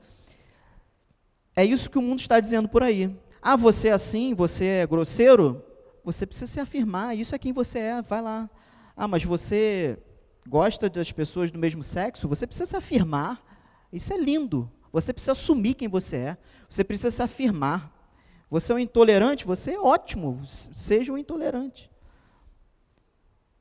É 1.56 1.64
isso 1.64 1.90
que 1.90 1.98
o 1.98 2.02
mundo 2.02 2.20
está 2.20 2.38
dizendo 2.38 2.68
por 2.68 2.82
aí. 2.82 3.16
Ah, 3.42 3.56
você 3.56 3.88
é 3.88 3.92
assim, 3.92 4.34
você 4.34 4.64
é 4.64 4.86
grosseiro? 4.86 5.64
Você 6.04 6.24
precisa 6.24 6.46
se 6.46 6.60
afirmar, 6.60 7.16
isso 7.16 7.34
é 7.34 7.38
quem 7.38 7.52
você 7.52 7.78
é, 7.80 8.02
vai 8.02 8.22
lá. 8.22 8.48
Ah, 8.96 9.08
mas 9.08 9.24
você 9.24 9.98
gosta 10.48 10.88
das 10.88 11.10
pessoas 11.10 11.50
do 11.50 11.58
mesmo 11.58 11.82
sexo? 11.82 12.28
Você 12.28 12.46
precisa 12.46 12.66
se 12.66 12.76
afirmar. 12.76 13.42
Isso 13.92 14.12
é 14.12 14.16
lindo. 14.16 14.70
Você 14.92 15.12
precisa 15.12 15.32
assumir 15.32 15.74
quem 15.74 15.88
você 15.88 16.16
é. 16.16 16.36
Você 16.68 16.84
precisa 16.84 17.10
se 17.10 17.22
afirmar. 17.22 17.92
Você 18.50 18.72
é 18.72 18.74
um 18.74 18.78
intolerante? 18.78 19.44
Você 19.44 19.72
é 19.72 19.80
ótimo. 19.80 20.40
Seja 20.46 21.12
um 21.12 21.18
intolerante. 21.18 21.90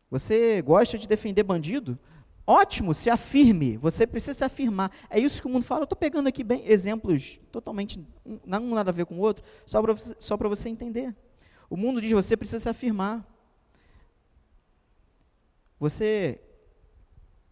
Você 0.10 0.62
gosta 0.62 0.98
de 0.98 1.08
defender 1.08 1.44
bandido? 1.44 2.00
Ótimo, 2.50 2.94
se 2.94 3.10
afirme. 3.10 3.76
Você 3.76 4.08
precisa 4.08 4.34
se 4.34 4.44
afirmar. 4.46 4.90
É 5.10 5.20
isso 5.20 5.42
que 5.42 5.48
o 5.48 5.50
mundo 5.50 5.66
fala. 5.66 5.82
Eu 5.82 5.84
estou 5.84 5.98
pegando 5.98 6.28
aqui 6.28 6.46
bem 6.46 6.66
exemplos 6.66 7.42
totalmente, 7.52 8.02
não 8.46 8.70
nada 8.70 8.90
a 8.90 8.94
ver 8.94 9.06
com 9.06 9.16
o 9.16 9.20
outro, 9.20 9.44
só 9.66 9.82
para 9.82 9.92
você, 9.92 10.16
só 10.18 10.38
você 10.38 10.70
entender. 10.70 11.14
O 11.70 11.76
mundo 11.76 12.00
diz: 12.00 12.10
você 12.14 12.38
precisa 12.38 12.62
se 12.62 12.70
afirmar. 12.70 13.28
Você 15.78 16.42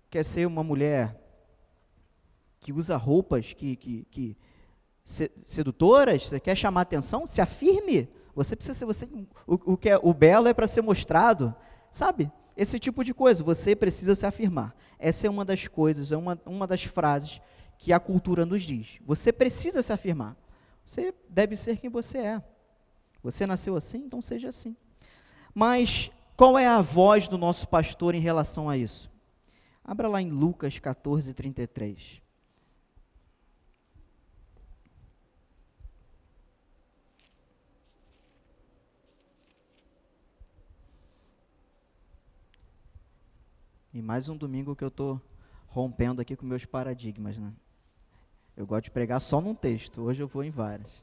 quer 0.10 0.24
ser 0.24 0.48
uma 0.48 0.64
mulher 0.64 1.22
que 2.62 2.72
usa 2.72 2.96
roupas 2.96 3.52
que, 3.52 3.76
que, 3.76 4.06
que 4.10 4.38
sedutoras, 5.04 6.30
você 6.30 6.40
quer 6.40 6.56
chamar 6.56 6.82
atenção, 6.82 7.28
se 7.28 7.42
afirme. 7.42 8.08
Você 8.34 8.56
precisa 8.56 8.74
ser 8.74 8.86
você. 8.86 9.06
O, 9.46 9.74
o 9.74 9.78
que 9.78 9.90
é 9.90 10.00
o 10.02 10.14
belo 10.14 10.48
é 10.48 10.54
para 10.54 10.68
ser 10.68 10.82
mostrado, 10.82 11.54
sabe? 11.92 12.32
Esse 12.56 12.80
tipo 12.80 13.04
de 13.04 13.14
coisa. 13.14 13.44
Você 13.44 13.76
precisa 13.76 14.16
se 14.16 14.26
afirmar. 14.26 14.76
Essa 14.98 15.28
é 15.28 15.30
uma 15.30 15.44
das 15.44 15.68
coisas, 15.68 16.12
é 16.12 16.18
uma, 16.18 16.40
uma 16.46 16.66
das 16.66 16.84
frases 16.84 17.42
que 17.78 17.92
a 17.92 18.00
cultura 18.00 18.46
nos 18.46 18.64
diz. 18.64 19.00
Você 19.06 19.32
precisa 19.34 19.82
se 19.82 19.92
afirmar. 19.92 20.38
Você 20.84 21.14
deve 21.30 21.56
ser 21.56 21.78
quem 21.78 21.90
você 21.90 22.20
é. 22.20 22.44
Você 23.22 23.46
nasceu 23.46 23.76
assim, 23.76 23.98
então 23.98 24.22
seja 24.22 24.50
assim. 24.50 24.76
Mas 25.54 26.12
qual 26.38 26.58
é 26.58 26.68
a 26.68 26.82
voz 26.82 27.28
do 27.28 27.38
nosso 27.38 27.68
pastor 27.68 28.14
em 28.14 28.20
relação 28.20 28.70
a 28.70 28.78
isso? 28.78 29.12
Abra 29.84 30.08
lá 30.08 30.22
em 30.22 30.30
Lucas 30.30 30.80
14, 30.80 31.34
33. 31.34 32.22
E 43.96 44.02
mais 44.02 44.28
um 44.28 44.36
domingo 44.36 44.76
que 44.76 44.84
eu 44.84 44.90
estou 44.90 45.22
rompendo 45.68 46.22
aqui 46.22 46.36
com 46.36 46.46
meus 46.46 46.66
paradigmas, 46.66 47.38
né? 47.38 47.54
Eu 48.58 48.68
gosto 48.68 48.84
de 48.84 48.92
pregar 48.92 49.22
só 49.22 49.40
num 49.40 49.56
texto, 49.56 50.02
hoje 50.02 50.22
eu 50.22 50.28
vou 50.28 50.44
em 50.44 50.50
vários. 50.50 51.02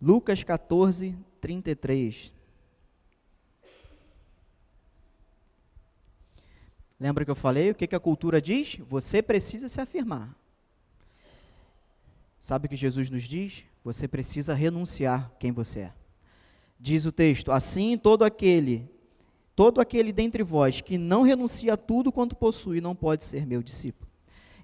Lucas 0.00 0.42
14, 0.42 1.14
33. 1.38 2.32
Lembra 6.98 7.22
que 7.22 7.30
eu 7.30 7.36
falei? 7.36 7.70
O 7.70 7.74
que, 7.74 7.86
que 7.86 7.94
a 7.94 8.00
cultura 8.00 8.40
diz? 8.40 8.76
Você 8.88 9.20
precisa 9.20 9.68
se 9.68 9.82
afirmar. 9.82 10.34
Sabe 12.40 12.64
o 12.64 12.68
que 12.70 12.76
Jesus 12.76 13.10
nos 13.10 13.24
diz? 13.24 13.66
Você 13.84 14.08
precisa 14.08 14.54
renunciar 14.54 15.30
quem 15.38 15.52
você 15.52 15.80
é. 15.80 15.92
Diz 16.80 17.04
o 17.04 17.12
texto: 17.12 17.52
Assim 17.52 17.98
todo 17.98 18.24
aquele 18.24 18.95
Todo 19.56 19.80
aquele 19.80 20.12
dentre 20.12 20.42
vós 20.42 20.82
que 20.82 20.98
não 20.98 21.22
renuncia 21.22 21.72
a 21.72 21.76
tudo 21.78 22.12
quanto 22.12 22.36
possui 22.36 22.78
não 22.78 22.94
pode 22.94 23.24
ser 23.24 23.46
meu 23.46 23.62
discípulo. 23.62 24.06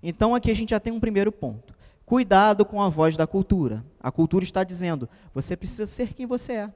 Então 0.03 0.35
aqui 0.35 0.51
a 0.51 0.55
gente 0.55 0.71
já 0.71 0.79
tem 0.79 0.93
um 0.93 1.01
primeiro 1.01 1.33
ponto. 1.33 1.75
Cuidado 2.05 2.63
com 2.63 2.83
a 2.83 2.91
voz 2.91 3.17
da 3.17 3.27
cultura. 3.27 3.83
A 3.99 4.13
cultura 4.13 4.45
está 4.45 4.63
dizendo: 4.63 5.09
você 5.33 5.57
precisa 5.57 5.87
ser 5.87 6.13
quem 6.13 6.27
você 6.27 6.53
é. 6.53 6.75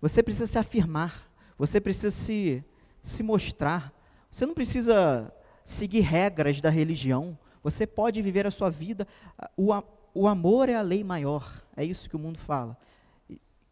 Você 0.00 0.22
precisa 0.22 0.46
se 0.46 0.58
afirmar. 0.58 1.28
Você 1.58 1.80
precisa 1.80 2.12
se, 2.12 2.64
se 3.02 3.20
mostrar. 3.24 3.92
Você 4.30 4.46
não 4.46 4.54
precisa 4.54 5.34
seguir 5.64 6.02
regras 6.02 6.60
da 6.60 6.70
religião. 6.70 7.36
Você 7.64 7.84
pode 7.84 8.22
viver 8.22 8.46
a 8.46 8.50
sua 8.52 8.70
vida. 8.70 9.08
O, 9.56 9.70
o 10.14 10.28
amor 10.28 10.68
é 10.68 10.76
a 10.76 10.82
lei 10.82 11.02
maior. 11.02 11.64
É 11.76 11.84
isso 11.84 12.08
que 12.08 12.14
o 12.14 12.18
mundo 12.18 12.38
fala. 12.38 12.78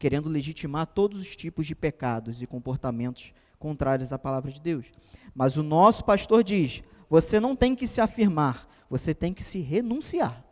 Querendo 0.01 0.29
legitimar 0.29 0.87
todos 0.89 1.21
os 1.21 1.37
tipos 1.37 1.65
de 1.65 1.77
pecados 1.77 2.43
e 2.43 2.47
comportamentos 2.47 3.33
contrárias 3.59 4.13
à 4.13 4.19
palavra 4.19 4.51
de 4.51 4.61
Deus. 4.61 4.91
Mas 5.35 5.57
o 5.57 5.63
nosso 5.63 6.05
pastor 6.05 6.43
diz: 6.43 6.83
você 7.09 7.41
não 7.41 7.57
tem 7.57 7.75
que 7.75 7.87
se 7.87 8.01
afirmar, 8.01 8.69
você 8.89 9.15
tem 9.15 9.33
que 9.33 9.43
se 9.43 9.61
renunciar. 9.61 10.45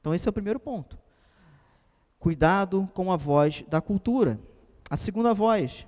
Então, 0.00 0.14
esse 0.14 0.28
é 0.28 0.30
o 0.30 0.32
primeiro 0.32 0.60
ponto. 0.60 0.98
Cuidado 2.18 2.88
com 2.94 3.10
a 3.12 3.16
voz 3.16 3.64
da 3.68 3.80
cultura. 3.80 4.40
A 4.88 4.96
segunda 4.96 5.34
voz, 5.34 5.86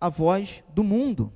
a 0.00 0.08
voz 0.08 0.62
do 0.72 0.84
mundo. 0.84 1.32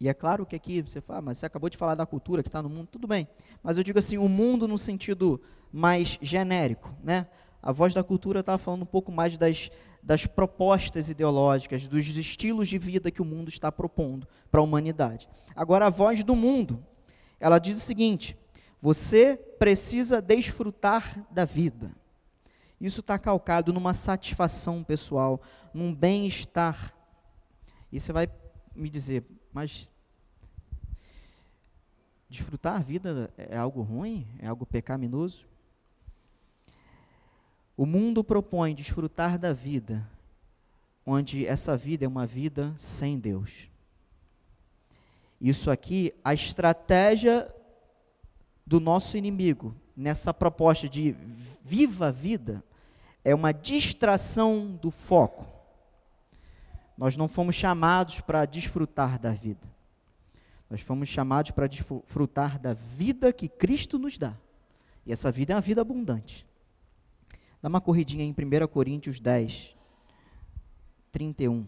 E 0.00 0.08
é 0.08 0.14
claro 0.14 0.46
que 0.46 0.56
aqui 0.56 0.82
você 0.82 1.00
fala, 1.00 1.18
ah, 1.18 1.22
mas 1.22 1.38
você 1.38 1.46
acabou 1.46 1.68
de 1.70 1.76
falar 1.76 1.94
da 1.94 2.06
cultura 2.06 2.42
que 2.42 2.48
está 2.48 2.62
no 2.62 2.68
mundo, 2.68 2.88
tudo 2.90 3.06
bem. 3.06 3.28
Mas 3.62 3.76
eu 3.76 3.84
digo 3.84 3.98
assim, 3.98 4.18
o 4.18 4.28
mundo 4.28 4.66
no 4.66 4.78
sentido 4.78 5.40
mais 5.70 6.18
genérico, 6.22 6.92
né? 7.04 7.26
A 7.62 7.70
voz 7.70 7.92
da 7.92 8.02
cultura 8.02 8.40
está 8.40 8.56
falando 8.56 8.82
um 8.82 8.86
pouco 8.86 9.12
mais 9.12 9.36
das, 9.36 9.70
das 10.02 10.26
propostas 10.26 11.08
ideológicas, 11.08 11.86
dos 11.86 12.06
estilos 12.08 12.68
de 12.68 12.78
vida 12.78 13.10
que 13.10 13.22
o 13.22 13.24
mundo 13.24 13.48
está 13.48 13.70
propondo 13.70 14.26
para 14.50 14.60
a 14.60 14.64
humanidade. 14.64 15.28
Agora, 15.54 15.86
a 15.86 15.90
voz 15.90 16.24
do 16.24 16.34
mundo, 16.34 16.84
ela 17.38 17.58
diz 17.58 17.76
o 17.76 17.80
seguinte: 17.80 18.36
você 18.80 19.36
precisa 19.36 20.22
desfrutar 20.22 21.26
da 21.30 21.44
vida. 21.44 21.92
Isso 22.80 23.00
está 23.00 23.18
calcado 23.18 23.72
numa 23.72 23.92
satisfação 23.92 24.82
pessoal, 24.82 25.42
num 25.74 25.94
bem-estar. 25.94 26.94
E 27.92 28.00
você 28.00 28.12
vai 28.12 28.26
me 28.74 28.88
dizer, 28.88 29.24
mas 29.52 29.86
desfrutar 32.28 32.76
a 32.76 32.82
vida 32.82 33.30
é 33.36 33.56
algo 33.56 33.82
ruim? 33.82 34.26
É 34.38 34.46
algo 34.46 34.64
pecaminoso? 34.64 35.49
O 37.80 37.86
mundo 37.86 38.22
propõe 38.22 38.74
desfrutar 38.74 39.38
da 39.38 39.54
vida, 39.54 40.06
onde 41.06 41.46
essa 41.46 41.78
vida 41.78 42.04
é 42.04 42.08
uma 42.08 42.26
vida 42.26 42.74
sem 42.76 43.18
Deus. 43.18 43.70
Isso 45.40 45.70
aqui, 45.70 46.12
a 46.22 46.34
estratégia 46.34 47.50
do 48.66 48.80
nosso 48.80 49.16
inimigo 49.16 49.74
nessa 49.96 50.34
proposta 50.34 50.90
de 50.90 51.16
viva 51.64 52.08
a 52.08 52.10
vida 52.10 52.62
é 53.24 53.34
uma 53.34 53.50
distração 53.50 54.78
do 54.82 54.90
foco. 54.90 55.46
Nós 56.98 57.16
não 57.16 57.28
fomos 57.28 57.54
chamados 57.54 58.20
para 58.20 58.44
desfrutar 58.44 59.18
da 59.18 59.32
vida. 59.32 59.66
Nós 60.68 60.82
fomos 60.82 61.08
chamados 61.08 61.52
para 61.52 61.66
desfrutar 61.66 62.58
da 62.58 62.74
vida 62.74 63.32
que 63.32 63.48
Cristo 63.48 63.98
nos 63.98 64.18
dá. 64.18 64.36
E 65.06 65.12
essa 65.12 65.32
vida 65.32 65.54
é 65.54 65.56
uma 65.56 65.62
vida 65.62 65.80
abundante. 65.80 66.49
Dá 67.62 67.68
uma 67.68 67.80
corridinha 67.80 68.24
em 68.24 68.30
1 68.32 68.66
Coríntios 68.68 69.20
10, 69.20 69.76
31. 71.12 71.66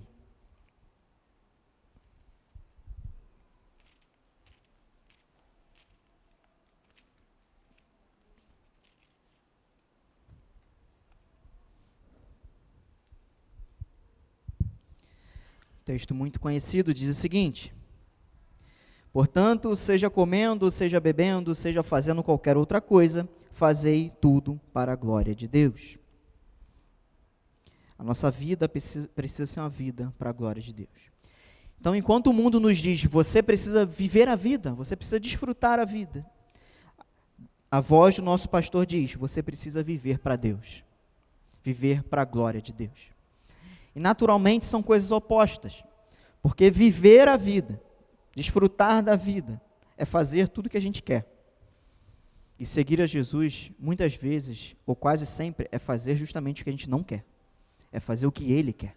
Texto 15.85 16.15
muito 16.15 16.41
conhecido 16.41 16.95
diz 16.95 17.11
o 17.11 17.21
seguinte: 17.21 17.75
Portanto, 19.13 19.77
seja 19.77 20.09
comendo, 20.09 20.71
seja 20.71 20.99
bebendo, 20.99 21.55
seja 21.55 21.83
fazendo 21.83 22.23
qualquer 22.23 22.57
outra 22.57 22.81
coisa, 22.81 23.29
fazei 23.53 24.11
tudo 24.21 24.61
para 24.73 24.93
a 24.93 24.97
glória 24.97 25.35
de 25.35 25.47
Deus. 25.47 25.99
A 27.99 28.05
nossa 28.05 28.31
vida 28.31 28.69
precisa, 28.69 29.09
precisa 29.09 29.47
ser 29.47 29.61
uma 29.61 29.69
vida 29.69 30.13
para 30.19 30.31
a 30.31 30.33
glória 30.33 30.63
de 30.63 30.73
Deus. 30.73 31.13
Então, 31.81 31.95
enquanto 31.95 32.29
o 32.29 32.33
mundo 32.33 32.61
nos 32.61 32.79
diz, 32.79 33.05
você 33.05 33.43
precisa 33.43 33.85
viver 33.85 34.29
a 34.29 34.37
vida, 34.37 34.73
você 34.73 34.95
precisa 34.97 35.19
desfrutar 35.19 35.79
a 35.79 35.85
vida, 35.85 36.25
a 37.71 37.81
voz 37.81 38.17
do 38.17 38.23
nosso 38.23 38.49
pastor 38.49 38.85
diz, 38.87 39.15
você 39.15 39.43
precisa 39.43 39.83
viver 39.83 40.19
para 40.19 40.37
Deus, 40.37 40.85
viver 41.63 42.03
para 42.05 42.23
a 42.23 42.25
glória 42.25 42.61
de 42.61 42.73
Deus. 42.73 43.11
E 43.95 44.01
naturalmente 44.01 44.65
são 44.65 44.83
coisas 44.83 45.11
opostas, 45.11 45.83
porque 46.43 46.71
viver 46.71 47.29
a 47.29 47.37
vida 47.37 47.81
Desfrutar 48.35 49.03
da 49.03 49.15
vida 49.15 49.61
é 49.97 50.05
fazer 50.05 50.49
tudo 50.49 50.67
o 50.67 50.71
que 50.71 50.79
a 50.79 50.83
gente 50.83 51.03
quer. 51.03 51.27
E 52.63 52.65
seguir 52.65 53.01
a 53.01 53.07
Jesus, 53.07 53.73
muitas 53.77 54.15
vezes, 54.15 54.77
ou 54.87 54.95
quase 54.95 55.27
sempre, 55.27 55.67
é 55.73 55.81
fazer 55.81 56.15
justamente 56.15 56.63
o 56.63 56.65
que 56.65 56.71
a 56.71 56.73
gente 56.73 56.89
não 56.89 57.03
quer. 57.03 57.25
É 57.91 57.99
fazer 57.99 58.25
o 58.25 58.31
que 58.31 58.53
Ele 58.53 58.73
quer. 58.73 58.95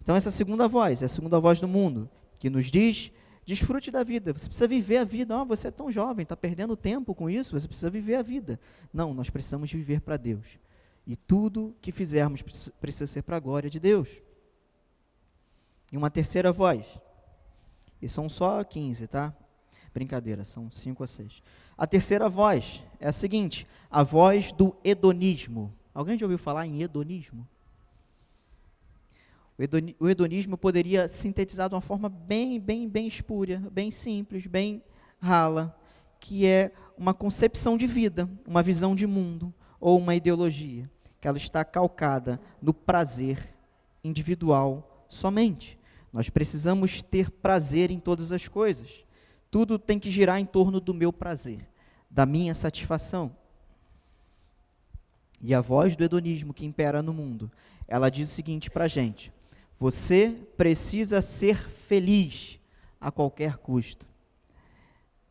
Então, 0.00 0.16
essa 0.16 0.30
segunda 0.30 0.66
voz, 0.66 1.02
é 1.02 1.04
a 1.04 1.08
segunda 1.08 1.38
voz 1.38 1.60
do 1.60 1.68
mundo, 1.68 2.08
que 2.38 2.48
nos 2.48 2.70
diz: 2.70 3.12
desfrute 3.44 3.90
da 3.90 4.02
vida, 4.02 4.32
você 4.32 4.46
precisa 4.46 4.66
viver 4.66 4.96
a 4.96 5.04
vida. 5.04 5.38
Oh, 5.38 5.44
você 5.44 5.68
é 5.68 5.70
tão 5.70 5.92
jovem, 5.92 6.22
está 6.22 6.34
perdendo 6.34 6.74
tempo 6.74 7.14
com 7.14 7.28
isso, 7.28 7.60
você 7.60 7.68
precisa 7.68 7.90
viver 7.90 8.14
a 8.14 8.22
vida. 8.22 8.58
Não, 8.90 9.12
nós 9.12 9.28
precisamos 9.28 9.70
viver 9.70 10.00
para 10.00 10.16
Deus. 10.16 10.58
E 11.06 11.16
tudo 11.16 11.76
que 11.82 11.92
fizermos 11.92 12.40
precisa 12.80 13.06
ser 13.06 13.20
para 13.20 13.36
a 13.36 13.40
glória 13.40 13.68
de 13.68 13.78
Deus. 13.78 14.08
E 15.92 15.98
uma 15.98 16.10
terceira 16.10 16.50
voz, 16.50 16.86
e 18.00 18.08
são 18.08 18.26
só 18.26 18.64
15, 18.64 19.06
tá? 19.06 19.34
Brincadeira, 19.96 20.44
são 20.44 20.70
5 20.70 21.02
a 21.02 21.06
6. 21.06 21.42
A 21.74 21.86
terceira 21.86 22.28
voz 22.28 22.84
é 23.00 23.08
a 23.08 23.12
seguinte: 23.12 23.66
a 23.90 24.02
voz 24.02 24.52
do 24.52 24.76
hedonismo. 24.84 25.72
Alguém 25.94 26.18
já 26.18 26.26
ouviu 26.26 26.36
falar 26.36 26.66
em 26.66 26.82
hedonismo? 26.82 27.48
O 29.98 30.06
hedonismo 30.06 30.58
poderia 30.58 31.08
sintetizar 31.08 31.70
de 31.70 31.74
uma 31.74 31.80
forma 31.80 32.10
bem, 32.10 32.60
bem, 32.60 32.86
bem 32.86 33.06
espúria, 33.06 33.58
bem 33.72 33.90
simples, 33.90 34.46
bem 34.46 34.82
rala, 35.18 35.74
que 36.20 36.44
é 36.44 36.72
uma 36.98 37.14
concepção 37.14 37.78
de 37.78 37.86
vida, 37.86 38.28
uma 38.46 38.62
visão 38.62 38.94
de 38.94 39.06
mundo 39.06 39.50
ou 39.80 39.96
uma 39.96 40.14
ideologia, 40.14 40.90
que 41.18 41.26
ela 41.26 41.38
está 41.38 41.64
calcada 41.64 42.38
no 42.60 42.74
prazer 42.74 43.56
individual 44.04 45.06
somente. 45.08 45.78
Nós 46.12 46.28
precisamos 46.28 47.02
ter 47.02 47.30
prazer 47.30 47.90
em 47.90 47.98
todas 47.98 48.30
as 48.30 48.46
coisas. 48.46 49.05
Tudo 49.50 49.78
tem 49.78 49.98
que 49.98 50.10
girar 50.10 50.38
em 50.38 50.46
torno 50.46 50.80
do 50.80 50.92
meu 50.92 51.12
prazer, 51.12 51.68
da 52.10 52.26
minha 52.26 52.54
satisfação. 52.54 53.34
E 55.40 55.54
a 55.54 55.60
voz 55.60 55.96
do 55.96 56.04
hedonismo 56.04 56.54
que 56.54 56.64
impera 56.64 57.02
no 57.02 57.12
mundo, 57.12 57.50
ela 57.86 58.10
diz 58.10 58.30
o 58.30 58.34
seguinte 58.34 58.70
para 58.70 58.84
a 58.84 58.88
gente: 58.88 59.32
você 59.78 60.30
precisa 60.56 61.20
ser 61.20 61.56
feliz 61.68 62.58
a 63.00 63.10
qualquer 63.10 63.58
custo. 63.58 64.06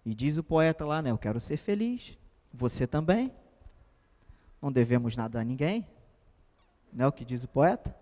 E 0.06 0.13
diz 0.13 0.38
o 0.38 0.43
poeta 0.43 0.86
lá, 0.86 1.01
né? 1.01 1.10
Eu 1.10 1.17
quero 1.17 1.39
ser 1.39 1.58
feliz. 1.58 2.15
Você 2.54 2.86
também. 2.86 3.34
Não 4.62 4.71
devemos 4.71 5.17
nada 5.17 5.41
a 5.41 5.43
ninguém. 5.43 5.86
Não 6.93 7.06
é 7.06 7.08
o 7.08 7.12
que 7.12 7.25
diz 7.25 7.43
o 7.43 7.47
poeta? 7.47 7.95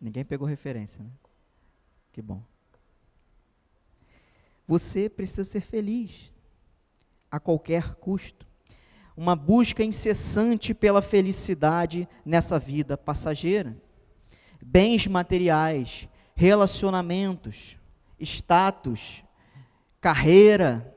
Ninguém 0.00 0.24
pegou 0.24 0.46
referência, 0.46 1.02
né? 1.02 1.10
Que 2.12 2.20
bom. 2.20 2.42
Você 4.68 5.08
precisa 5.08 5.44
ser 5.44 5.62
feliz 5.62 6.30
a 7.30 7.40
qualquer 7.40 7.94
custo. 7.94 8.46
Uma 9.16 9.34
busca 9.34 9.82
incessante 9.82 10.74
pela 10.74 11.00
felicidade 11.00 12.06
nessa 12.22 12.58
vida 12.58 12.96
passageira. 12.96 13.74
Bens 14.62 15.06
materiais, 15.06 16.06
relacionamentos, 16.34 17.78
status, 18.20 19.24
carreira, 20.02 20.94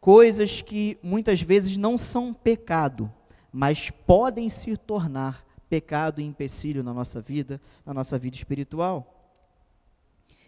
coisas 0.00 0.62
que 0.62 0.96
muitas 1.02 1.42
vezes 1.42 1.76
não 1.76 1.98
são 1.98 2.32
pecado, 2.32 3.12
mas 3.52 3.90
podem 3.90 4.48
se 4.48 4.76
tornar 4.76 5.44
pecado 5.68 6.20
e 6.20 6.24
empecilho 6.24 6.84
na 6.84 6.94
nossa 6.94 7.20
vida, 7.20 7.60
na 7.84 7.92
nossa 7.92 8.16
vida 8.16 8.36
espiritual. 8.36 9.21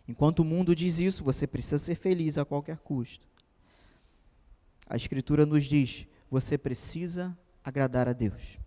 Enquanto 0.07 0.41
o 0.41 0.45
mundo 0.45 0.77
diz 0.77 0.99
isso, 0.99 1.25
você 1.25 1.47
precisa 1.47 1.79
ser 1.79 1.95
feliz 1.95 2.37
a 2.37 2.45
qualquer 2.45 2.79
custo. 2.79 3.27
A 4.87 4.97
Escritura 4.97 5.47
nos 5.47 5.65
diz: 5.65 6.07
você 6.31 6.59
precisa 6.59 7.37
agradar 7.65 8.09
a 8.09 8.13
Deus. 8.13 8.59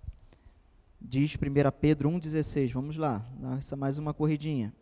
Diz 1.00 1.36
1 1.36 1.71
Pedro 1.80 2.10
1,16. 2.10 2.73
Vamos 2.73 2.97
lá, 2.97 3.23
essa 3.58 3.76
mais 3.76 4.00
uma 4.00 4.13
corridinha. 4.13 4.73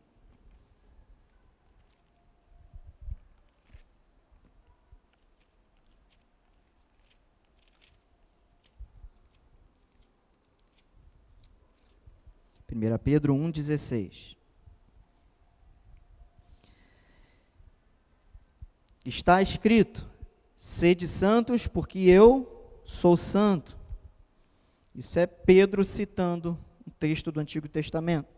Primeira 12.65 12.98
Pedro 12.98 13.34
1,16. 13.36 14.35
Está 19.06 19.41
escrito: 19.41 20.10
sede 20.56 21.08
santos, 21.08 21.68
porque 21.68 22.00
eu 22.00 22.82
sou 22.84 23.15
santo. 23.15 23.78
Isso 24.96 25.20
é 25.20 25.28
Pedro 25.28 25.84
citando 25.84 26.58
um 26.88 26.91
texto 26.91 27.32
do 27.32 27.39
Antigo 27.39 27.68
Testamento. 27.68 28.34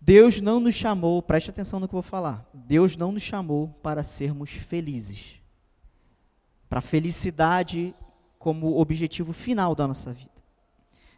Deus 0.00 0.40
não 0.40 0.60
nos 0.60 0.74
chamou, 0.74 1.20
preste 1.20 1.50
atenção 1.50 1.80
no 1.80 1.88
que 1.88 1.94
eu 1.94 2.00
vou 2.00 2.08
falar. 2.08 2.48
Deus 2.54 2.96
não 2.96 3.10
nos 3.10 3.24
chamou 3.24 3.68
para 3.82 4.04
sermos 4.04 4.50
felizes. 4.50 5.40
Para 6.68 6.78
a 6.78 6.82
felicidade 6.82 7.92
como 8.38 8.78
objetivo 8.78 9.32
final 9.32 9.74
da 9.74 9.86
nossa 9.86 10.12
vida. 10.12 10.30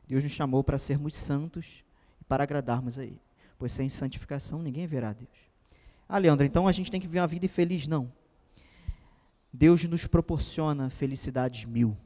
Deus 0.06 0.24
nos 0.24 0.32
chamou 0.32 0.64
para 0.64 0.78
sermos 0.78 1.14
santos 1.14 1.84
e 2.18 2.24
para 2.24 2.44
agradarmos 2.44 2.98
a 2.98 3.04
Ele. 3.04 3.20
Pois 3.58 3.72
sem 3.72 3.90
santificação 3.90 4.62
ninguém 4.62 4.86
verá 4.86 5.10
a 5.10 5.12
Deus. 5.12 5.47
Ah, 6.08 6.18
Leandro, 6.18 6.46
então 6.46 6.66
a 6.66 6.72
gente 6.72 6.90
tem 6.90 7.00
que 7.00 7.06
viver 7.06 7.20
uma 7.20 7.26
vida 7.26 7.44
infeliz. 7.44 7.86
Não. 7.86 8.10
Deus 9.52 9.84
nos 9.84 10.06
proporciona 10.06 10.88
felicidades 10.88 11.64
mil. 11.64 11.96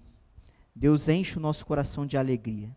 Deus 0.75 1.09
enche 1.09 1.39
o 1.39 1.41
nosso 1.41 1.65
coração 1.65 2.07
de 2.07 2.17
alegria. 2.17 2.75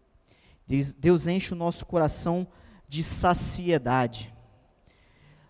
Deus 0.98 1.28
enche 1.28 1.54
o 1.54 1.58
nosso 1.58 1.86
coração 1.86 2.48
de 2.88 3.04
saciedade. 3.04 4.34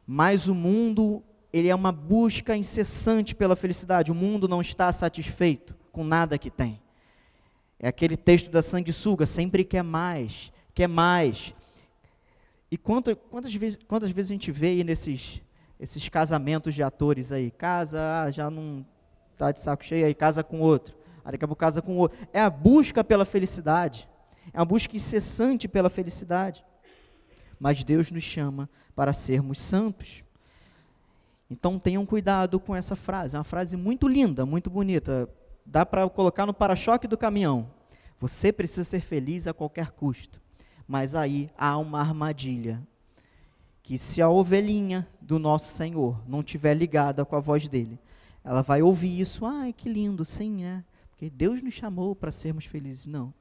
Mas 0.05 0.47
o 0.47 0.55
mundo, 0.55 1.23
ele 1.51 1.67
é 1.67 1.75
uma 1.75 1.91
busca 1.91 2.55
incessante 2.55 3.33
pela 3.33 3.55
felicidade. 3.55 4.11
O 4.11 4.15
mundo 4.15 4.47
não 4.47 4.61
está 4.61 4.91
satisfeito 4.93 5.75
com 5.91 6.03
nada 6.03 6.37
que 6.37 6.51
tem. 6.51 6.81
É 7.79 7.87
aquele 7.87 8.15
texto 8.15 8.49
da 8.49 8.61
sanguessuga, 8.61 9.25
sempre 9.25 9.63
quer 9.63 9.83
mais, 9.83 10.51
quer 10.73 10.87
mais. 10.87 11.53
E 12.69 12.77
quantas, 12.77 13.17
quantas, 13.29 13.53
vezes, 13.53 13.79
quantas 13.87 14.11
vezes 14.11 14.31
a 14.31 14.33
gente 14.33 14.51
vê 14.51 14.67
aí 14.67 14.83
nesses, 14.83 15.41
esses 15.79 16.07
casamentos 16.09 16.73
de 16.73 16.83
atores 16.83 17.31
aí. 17.31 17.51
Casa, 17.51 17.99
ah, 18.23 18.31
já 18.31 18.49
não 18.49 18.85
está 19.33 19.51
de 19.51 19.59
saco 19.59 19.83
cheio, 19.83 20.05
aí 20.05 20.13
casa 20.13 20.43
com 20.43 20.59
outro. 20.59 20.95
aí 21.23 21.33
daqui 21.33 21.45
a 21.45 21.47
pouco 21.47 21.59
casa 21.59 21.81
com 21.81 21.97
outro. 21.97 22.17
É 22.33 22.41
a 22.41 22.49
busca 22.49 23.03
pela 23.03 23.25
felicidade, 23.25 24.09
é 24.53 24.59
a 24.59 24.65
busca 24.65 24.95
incessante 24.95 25.67
pela 25.67 25.89
felicidade. 25.89 26.63
Mas 27.59 27.83
Deus 27.83 28.11
nos 28.11 28.23
chama 28.23 28.69
para 28.95 29.13
sermos 29.13 29.59
santos. 29.59 30.23
Então 31.49 31.77
tenham 31.77 32.05
cuidado 32.05 32.59
com 32.59 32.75
essa 32.75 32.95
frase, 32.95 33.35
é 33.35 33.39
uma 33.39 33.43
frase 33.43 33.77
muito 33.77 34.07
linda, 34.07 34.45
muito 34.45 34.69
bonita. 34.69 35.29
Dá 35.65 35.85
para 35.85 36.07
colocar 36.09 36.45
no 36.45 36.53
para-choque 36.53 37.07
do 37.07 37.17
caminhão. 37.17 37.69
Você 38.19 38.51
precisa 38.51 38.83
ser 38.83 39.01
feliz 39.01 39.45
a 39.47 39.53
qualquer 39.53 39.91
custo. 39.91 40.41
Mas 40.87 41.15
aí 41.15 41.49
há 41.57 41.77
uma 41.77 41.99
armadilha. 41.99 42.81
Que 43.85 43.99
se 43.99 44.19
a 44.19 44.27
ovelhinha 44.27 45.07
do 45.21 45.37
nosso 45.37 45.71
Senhor 45.75 46.19
não 46.27 46.41
tiver 46.41 46.73
ligada 46.73 47.23
com 47.23 47.35
a 47.35 47.39
voz 47.39 47.67
dele, 47.67 47.99
ela 48.43 48.63
vai 48.63 48.81
ouvir 48.81 49.19
isso, 49.19 49.45
ai 49.45 49.71
que 49.71 49.87
lindo, 49.87 50.25
sim, 50.25 50.63
é. 50.63 50.83
Porque 51.11 51.29
Deus 51.29 51.61
nos 51.61 51.75
chamou 51.75 52.15
para 52.15 52.31
sermos 52.31 52.65
felizes. 52.65 53.05
Não. 53.05 53.31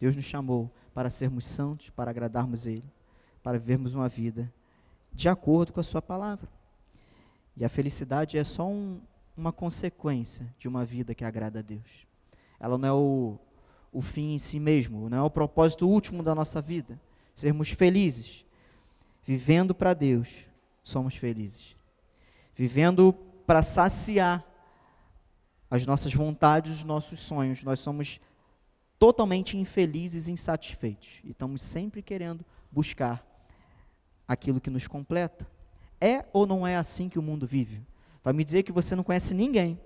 Deus 0.00 0.16
nos 0.16 0.24
chamou 0.24 0.68
para 0.92 1.08
sermos 1.08 1.46
santos, 1.46 1.88
para 1.88 2.10
agradarmos 2.10 2.66
Ele, 2.66 2.82
para 3.44 3.60
vivermos 3.60 3.94
uma 3.94 4.08
vida 4.08 4.52
de 5.12 5.28
acordo 5.28 5.72
com 5.72 5.78
a 5.78 5.84
Sua 5.84 6.02
palavra. 6.02 6.48
E 7.56 7.64
a 7.64 7.68
felicidade 7.68 8.36
é 8.36 8.42
só 8.42 8.68
um, 8.68 9.00
uma 9.36 9.52
consequência 9.52 10.52
de 10.58 10.66
uma 10.66 10.84
vida 10.84 11.14
que 11.14 11.24
agrada 11.24 11.60
a 11.60 11.62
Deus. 11.62 12.08
Ela 12.58 12.76
não 12.76 12.88
é 12.88 12.92
o, 12.92 13.38
o 13.92 14.02
fim 14.02 14.34
em 14.34 14.38
si 14.40 14.58
mesmo, 14.58 15.08
não 15.08 15.18
é 15.18 15.22
o 15.22 15.30
propósito 15.30 15.88
último 15.88 16.24
da 16.24 16.34
nossa 16.34 16.60
vida. 16.60 17.00
Sermos 17.36 17.70
felizes. 17.70 18.44
Vivendo 19.26 19.74
para 19.74 19.92
Deus, 19.92 20.46
somos 20.82 21.16
felizes. 21.16 21.76
Vivendo 22.54 23.12
para 23.46 23.62
saciar 23.62 24.44
as 25.70 25.84
nossas 25.84 26.14
vontades, 26.14 26.72
os 26.72 26.84
nossos 26.84 27.20
sonhos, 27.20 27.62
nós 27.62 27.80
somos 27.80 28.20
totalmente 28.98 29.56
infelizes 29.56 30.28
e 30.28 30.32
insatisfeitos. 30.32 31.20
E 31.24 31.32
estamos 31.32 31.60
sempre 31.60 32.00
querendo 32.00 32.44
buscar 32.70 33.26
aquilo 34.28 34.60
que 34.60 34.70
nos 34.70 34.86
completa. 34.86 35.46
É 36.00 36.24
ou 36.32 36.46
não 36.46 36.66
é 36.66 36.76
assim 36.76 37.08
que 37.08 37.18
o 37.18 37.22
mundo 37.22 37.46
vive? 37.46 37.82
Vai 38.22 38.32
me 38.32 38.44
dizer 38.44 38.62
que 38.62 38.72
você 38.72 38.94
não 38.94 39.04
conhece 39.04 39.34
ninguém 39.34 39.78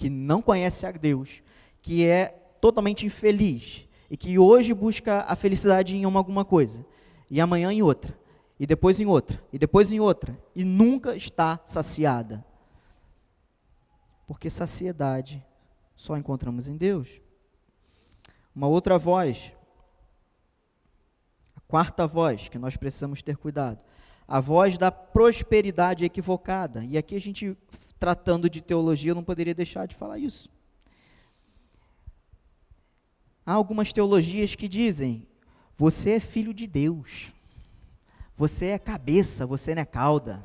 que 0.00 0.08
não 0.08 0.40
conhece 0.40 0.86
a 0.86 0.90
Deus, 0.90 1.42
que 1.82 2.06
é 2.06 2.28
totalmente 2.58 3.04
infeliz 3.04 3.86
e 4.10 4.16
que 4.16 4.38
hoje 4.38 4.72
busca 4.72 5.26
a 5.28 5.36
felicidade 5.36 5.94
em 5.94 6.06
uma 6.06 6.18
alguma 6.18 6.42
coisa 6.42 6.86
e 7.30 7.38
amanhã 7.38 7.70
em 7.70 7.82
outra, 7.82 8.18
e 8.60 8.66
depois 8.66 9.00
em 9.00 9.06
outra, 9.06 9.42
e 9.50 9.58
depois 9.58 9.90
em 9.90 10.00
outra, 10.00 10.38
e 10.54 10.66
nunca 10.66 11.16
está 11.16 11.58
saciada. 11.64 12.44
Porque 14.26 14.50
saciedade 14.50 15.42
só 15.96 16.14
encontramos 16.14 16.68
em 16.68 16.76
Deus. 16.76 17.22
Uma 18.54 18.66
outra 18.66 18.98
voz, 18.98 19.50
a 21.56 21.60
quarta 21.60 22.06
voz 22.06 22.50
que 22.50 22.58
nós 22.58 22.76
precisamos 22.76 23.22
ter 23.22 23.38
cuidado, 23.38 23.80
a 24.28 24.40
voz 24.40 24.76
da 24.76 24.92
prosperidade 24.92 26.04
equivocada. 26.04 26.84
E 26.84 26.98
aqui 26.98 27.16
a 27.16 27.20
gente, 27.20 27.56
tratando 27.98 28.50
de 28.50 28.60
teologia, 28.60 29.12
eu 29.12 29.16
não 29.16 29.24
poderia 29.24 29.54
deixar 29.54 29.86
de 29.86 29.96
falar 29.96 30.18
isso. 30.18 30.50
Há 33.46 33.54
algumas 33.54 33.90
teologias 33.90 34.54
que 34.54 34.68
dizem: 34.68 35.26
você 35.78 36.10
é 36.10 36.20
filho 36.20 36.52
de 36.52 36.66
Deus, 36.66 37.32
você 38.40 38.68
é 38.68 38.78
cabeça, 38.78 39.44
você 39.44 39.74
não 39.74 39.82
é 39.82 39.84
cauda, 39.84 40.42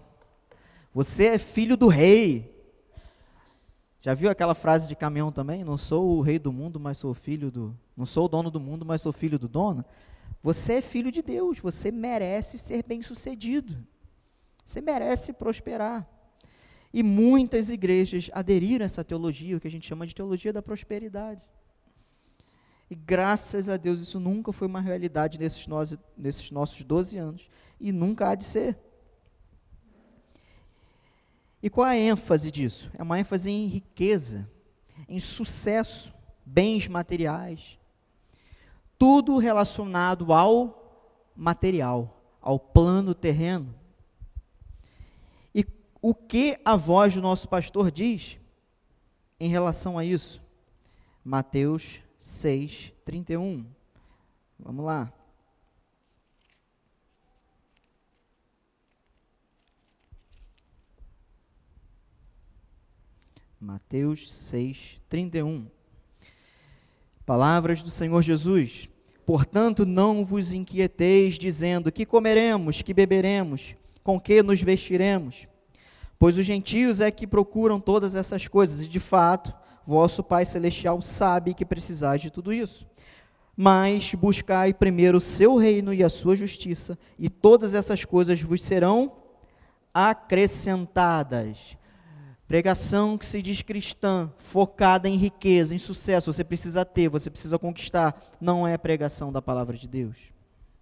você 0.94 1.28
é 1.28 1.38
filho 1.38 1.78
do 1.78 1.88
rei. 1.88 2.54
Já 4.02 4.14
viu 4.14 4.30
aquela 4.30 4.54
frase 4.54 4.86
de 4.86 4.98
caminhão 4.98 5.32
também? 5.32 5.64
Não 5.64 5.78
sou 5.78 6.18
o 6.18 6.22
rei 6.22 6.38
do 6.38 6.52
mundo, 6.52 6.78
mas 6.78 6.98
sou 6.98 7.14
filho 7.14 7.50
do. 7.50 7.74
Não 7.96 8.06
sou 8.06 8.26
o 8.26 8.28
dono 8.28 8.52
do 8.52 8.60
mundo, 8.60 8.86
mas 8.86 9.02
sou 9.02 9.14
filho 9.14 9.40
do 9.40 9.48
dono. 9.48 9.86
Você 10.44 10.74
é 10.74 10.82
filho 10.82 11.10
de 11.10 11.22
Deus, 11.22 11.60
você 11.60 11.90
merece 11.90 12.58
ser 12.58 12.84
bem-sucedido. 12.84 13.78
Você 14.66 14.82
merece 14.82 15.32
prosperar. 15.32 16.06
E 16.94 17.02
muitas 17.02 17.70
igrejas 17.70 18.30
aderiram 18.34 18.84
a 18.84 18.88
essa 18.88 19.06
teologia, 19.06 19.56
o 19.56 19.60
que 19.62 19.70
a 19.70 19.72
gente 19.72 19.88
chama 19.88 20.06
de 20.06 20.14
teologia 20.14 20.52
da 20.52 20.62
prosperidade. 20.62 21.42
E 22.90 22.94
graças 22.94 23.70
a 23.70 23.78
Deus 23.78 24.02
isso 24.02 24.20
nunca 24.20 24.52
foi 24.52 24.68
uma 24.68 24.82
realidade 24.82 25.40
nesses, 25.40 25.66
nesses 26.18 26.52
nossos 26.52 26.84
12 26.84 27.18
anos 27.18 27.50
e 27.80 27.92
nunca 27.92 28.30
há 28.30 28.36
de 28.36 28.44
ser. 28.44 28.78
E 31.62 31.70
qual 31.70 31.88
a 31.88 31.98
ênfase 31.98 32.52
disso? 32.52 32.92
É 32.94 33.02
uma 33.02 33.20
ênfase 33.20 33.50
em 33.50 33.68
riqueza, 33.68 34.48
em 35.10 35.20
sucesso, 35.20 36.14
bens 36.46 36.88
materiais, 36.88 37.80
tudo 39.00 39.38
relacionado 39.38 40.32
ao 40.32 41.12
material, 41.36 42.22
ao 42.42 42.60
plano 42.60 43.16
terreno. 43.16 43.74
E 45.54 45.66
o 46.02 46.14
que 46.14 46.60
a 46.64 46.76
voz 46.76 47.16
do 47.16 47.22
nosso 47.22 47.50
pastor 47.50 47.90
diz 47.90 48.38
em 49.40 49.50
relação 49.50 49.98
a 49.98 50.06
isso? 50.06 50.42
Mateus 51.24 52.00
6, 52.20 52.94
31. 53.04 53.66
Vamos 54.60 54.86
lá. 54.86 55.12
Mateus 63.66 64.32
6, 64.32 65.02
31. 65.10 65.66
Palavras 67.26 67.82
do 67.82 67.90
Senhor 67.90 68.22
Jesus. 68.22 68.88
Portanto, 69.26 69.88
não 69.88 70.24
vos 70.24 70.54
inquieteis, 70.54 71.34
dizendo: 71.34 71.92
que 71.92 72.06
comeremos, 72.06 72.84
que 72.84 72.94
beberemos, 72.94 73.76
com 74.04 74.20
que 74.20 74.44
nos 74.44 74.62
vestiremos? 74.62 75.48
Pois 76.20 76.38
os 76.38 76.46
gentios 76.46 77.02
é 77.02 77.10
que 77.10 77.26
procuram 77.26 77.80
todas 77.80 78.14
essas 78.14 78.48
coisas, 78.48 78.82
e 78.82 78.88
de 78.88 79.00
fato, 79.00 79.52
vosso 79.84 80.24
Pai 80.24 80.46
Celestial 80.46 81.02
sabe 81.02 81.56
que 81.56 81.66
precisais 81.66 82.22
de 82.22 82.30
tudo 82.30 82.54
isso. 82.54 82.86
Mas 83.58 84.14
buscai 84.14 84.76
primeiro 84.76 85.18
o 85.18 85.22
seu 85.22 85.56
reino 85.56 85.92
e 85.92 86.04
a 86.04 86.10
sua 86.10 86.36
justiça, 86.36 87.00
e 87.18 87.32
todas 87.32 87.74
essas 87.74 88.06
coisas 88.06 88.40
vos 88.40 88.62
serão 88.62 89.12
acrescentadas. 89.92 91.76
Pregação 92.48 93.18
que 93.18 93.26
se 93.26 93.42
diz 93.42 93.62
cristã, 93.64 94.32
focada 94.38 95.10
em 95.10 95.16
riqueza, 95.16 95.74
em 95.74 95.80
sucesso, 95.80 96.32
você 96.32 96.44
precisa 96.44 96.86
ter, 96.86 97.10
você 97.10 97.30
precisa 97.30 97.58
conquistar, 97.58 98.22
não 98.40 98.68
é 98.68 98.78
pregação 98.78 99.32
da 99.32 99.42
palavra 99.42 99.76
de 99.76 99.88
Deus. 99.88 100.16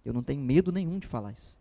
Eu 0.04 0.12
não 0.12 0.22
tenho 0.22 0.42
medo 0.42 0.70
nenhum 0.70 0.98
de 0.98 1.06
falar 1.06 1.32
isso. 1.32 1.58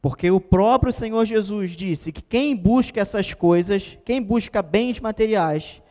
Porque 0.00 0.30
o 0.30 0.40
próprio 0.40 0.92
Senhor 0.92 1.24
Jesus 1.26 1.76
disse 1.76 2.10
que 2.10 2.22
quem 2.22 2.56
busca 2.56 2.98
essas 3.00 3.34
coisas, 3.34 3.98
quem 4.04 4.22
busca 4.22 4.62
bens 4.62 4.98
materiais 4.98 5.82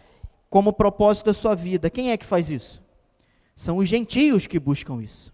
como 0.50 0.74
propósito 0.74 1.28
da 1.28 1.34
sua 1.34 1.56
vida, 1.56 1.90
quem 1.90 2.12
é 2.12 2.18
que 2.18 2.26
faz 2.26 2.50
isso? 2.50 2.82
São 3.56 3.78
os 3.78 3.88
gentios 3.88 4.48
que 4.48 4.60
buscam 4.60 5.02
isso. 5.02 5.32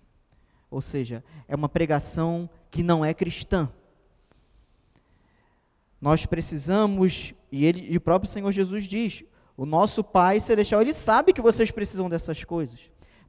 Ou 0.69 0.81
seja, 0.81 1.23
é 1.47 1.55
uma 1.55 1.69
pregação 1.69 2.49
que 2.69 2.83
não 2.83 3.03
é 3.03 3.13
cristã. 3.13 3.71
Nós 5.99 6.25
precisamos, 6.25 7.33
e, 7.51 7.65
ele, 7.65 7.85
e 7.89 7.97
o 7.97 8.01
próprio 8.01 8.29
Senhor 8.29 8.51
Jesus 8.51 8.85
diz: 8.85 9.23
o 9.57 9.65
nosso 9.65 10.03
Pai 10.03 10.39
Celestial, 10.39 10.81
ele 10.81 10.93
sabe 10.93 11.33
que 11.33 11.41
vocês 11.41 11.71
precisam 11.71 12.07
dessas 12.07 12.43
coisas. 12.43 12.79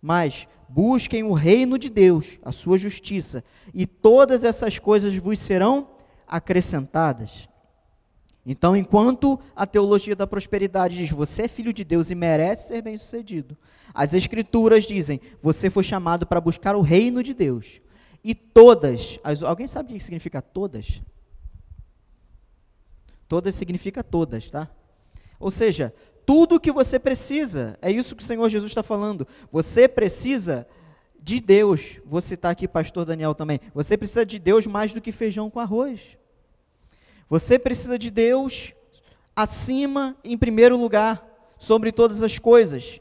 Mas 0.01 0.47
busquem 0.69 1.23
o 1.23 1.33
reino 1.33 1.79
de 1.79 1.89
Deus, 1.89 2.39
a 2.43 2.53
sua 2.53 2.77
justiça, 2.77 3.43
e 3.73 3.87
todas 3.87 4.45
essas 4.45 4.79
coisas 4.79 5.15
vos 5.17 5.39
serão 5.39 5.89
acrescentadas. 6.27 7.49
Então, 8.45 8.77
enquanto 8.77 9.39
a 9.57 9.67
teologia 9.67 10.15
da 10.15 10.27
prosperidade 10.27 10.97
diz 10.97 11.11
você 11.11 11.43
é 11.43 11.49
filho 11.49 11.73
de 11.73 11.85
Deus 11.85 12.11
e 12.11 12.15
merece 12.15 12.69
ser 12.69 12.83
bem-sucedido, 12.83 13.57
as 13.93 14.15
Escrituras 14.15 14.85
dizem 14.85 15.21
você 15.41 15.71
foi 15.71 15.83
chamado 15.83 16.27
para 16.27 16.41
buscar 16.41 16.77
o 16.77 16.83
reino 16.83 17.23
de 17.23 17.35
Deus. 17.35 17.81
E 18.23 18.35
todas, 18.35 19.19
as, 19.25 19.43
alguém 19.43 19.67
sabe 19.67 19.93
o 19.93 19.97
que 19.97 20.05
significa 20.05 20.43
todas? 20.43 20.87
Todas 20.87 21.18
significa 23.53 24.03
todas, 24.03 24.51
tá? 24.51 24.69
Ou 25.39 25.51
seja, 25.51 25.95
tudo 26.27 26.57
o 26.57 26.61
que 26.61 26.73
você 26.73 26.99
precisa, 26.99 27.79
é 27.81 27.91
isso 27.91 28.15
que 28.15 28.23
o 28.23 28.27
Senhor 28.27 28.49
Jesus 28.49 28.71
está 28.71 28.83
falando. 28.83 29.27
Você 29.51 29.89
precisa 29.89 30.67
de 31.21 31.41
Deus. 31.41 32.01
Vou 32.05 32.21
citar 32.21 32.53
aqui 32.53 32.67
pastor 32.67 33.05
Daniel 33.05 33.35
também. 33.35 33.61
Você 33.75 33.97
precisa 33.97 34.27
de 34.27 34.39
Deus 34.39 34.67
mais 34.67 34.93
do 34.93 35.01
que 35.01 35.13
feijão 35.13 35.51
com 35.51 35.61
arroz. 35.61 36.17
Você 37.29 37.59
precisa 37.59 37.99
de 37.99 38.11
Deus 38.11 38.73
acima, 39.37 40.17
em 40.25 40.37
primeiro 40.37 40.77
lugar, 40.77 41.27
sobre 41.59 41.93
todas 41.93 42.23
as 42.23 42.39
coisas. 42.39 43.01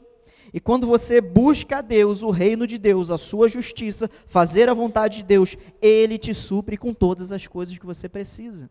E 0.52 0.60
quando 0.60 0.86
você 0.86 1.20
busca 1.20 1.78
a 1.78 1.80
Deus, 1.82 2.22
o 2.22 2.30
reino 2.30 2.66
de 2.66 2.78
Deus, 2.78 3.10
a 3.10 3.18
sua 3.18 3.48
justiça, 3.48 4.10
fazer 4.26 4.68
a 4.68 4.74
vontade 4.74 5.18
de 5.18 5.22
Deus, 5.24 5.56
Ele 5.80 6.16
te 6.16 6.32
supre 6.32 6.76
com 6.76 6.94
todas 6.94 7.32
as 7.32 7.46
coisas 7.46 7.76
que 7.76 7.86
você 7.86 8.08
precisa. 8.08 8.70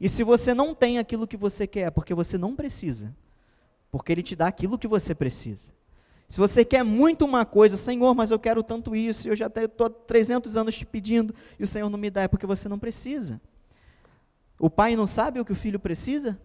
E 0.00 0.08
se 0.08 0.24
você 0.24 0.54
não 0.54 0.74
tem 0.74 0.98
aquilo 0.98 1.26
que 1.26 1.36
você 1.36 1.66
quer, 1.66 1.82
é 1.82 1.90
porque 1.90 2.14
você 2.14 2.38
não 2.38 2.56
precisa, 2.56 3.14
porque 3.90 4.10
Ele 4.10 4.22
te 4.22 4.34
dá 4.34 4.46
aquilo 4.46 4.78
que 4.78 4.88
você 4.88 5.14
precisa. 5.14 5.70
Se 6.26 6.38
você 6.38 6.64
quer 6.64 6.84
muito 6.84 7.24
uma 7.24 7.44
coisa, 7.44 7.76
Senhor, 7.76 8.14
mas 8.14 8.30
eu 8.30 8.38
quero 8.38 8.62
tanto 8.62 8.96
isso, 8.96 9.28
eu 9.28 9.36
já 9.36 9.48
estou 9.48 9.90
300 9.90 10.56
anos 10.56 10.76
te 10.76 10.86
pedindo 10.86 11.34
e 11.58 11.64
o 11.64 11.66
Senhor 11.66 11.90
não 11.90 11.98
me 11.98 12.08
dá, 12.08 12.22
é 12.22 12.28
porque 12.28 12.46
você 12.46 12.68
não 12.68 12.78
precisa. 12.78 13.40
O 14.58 14.70
pai 14.70 14.94
não 14.94 15.06
sabe 15.06 15.40
o 15.40 15.44
que 15.44 15.52
o 15.52 15.56
filho 15.56 15.78
precisa? 15.78 16.38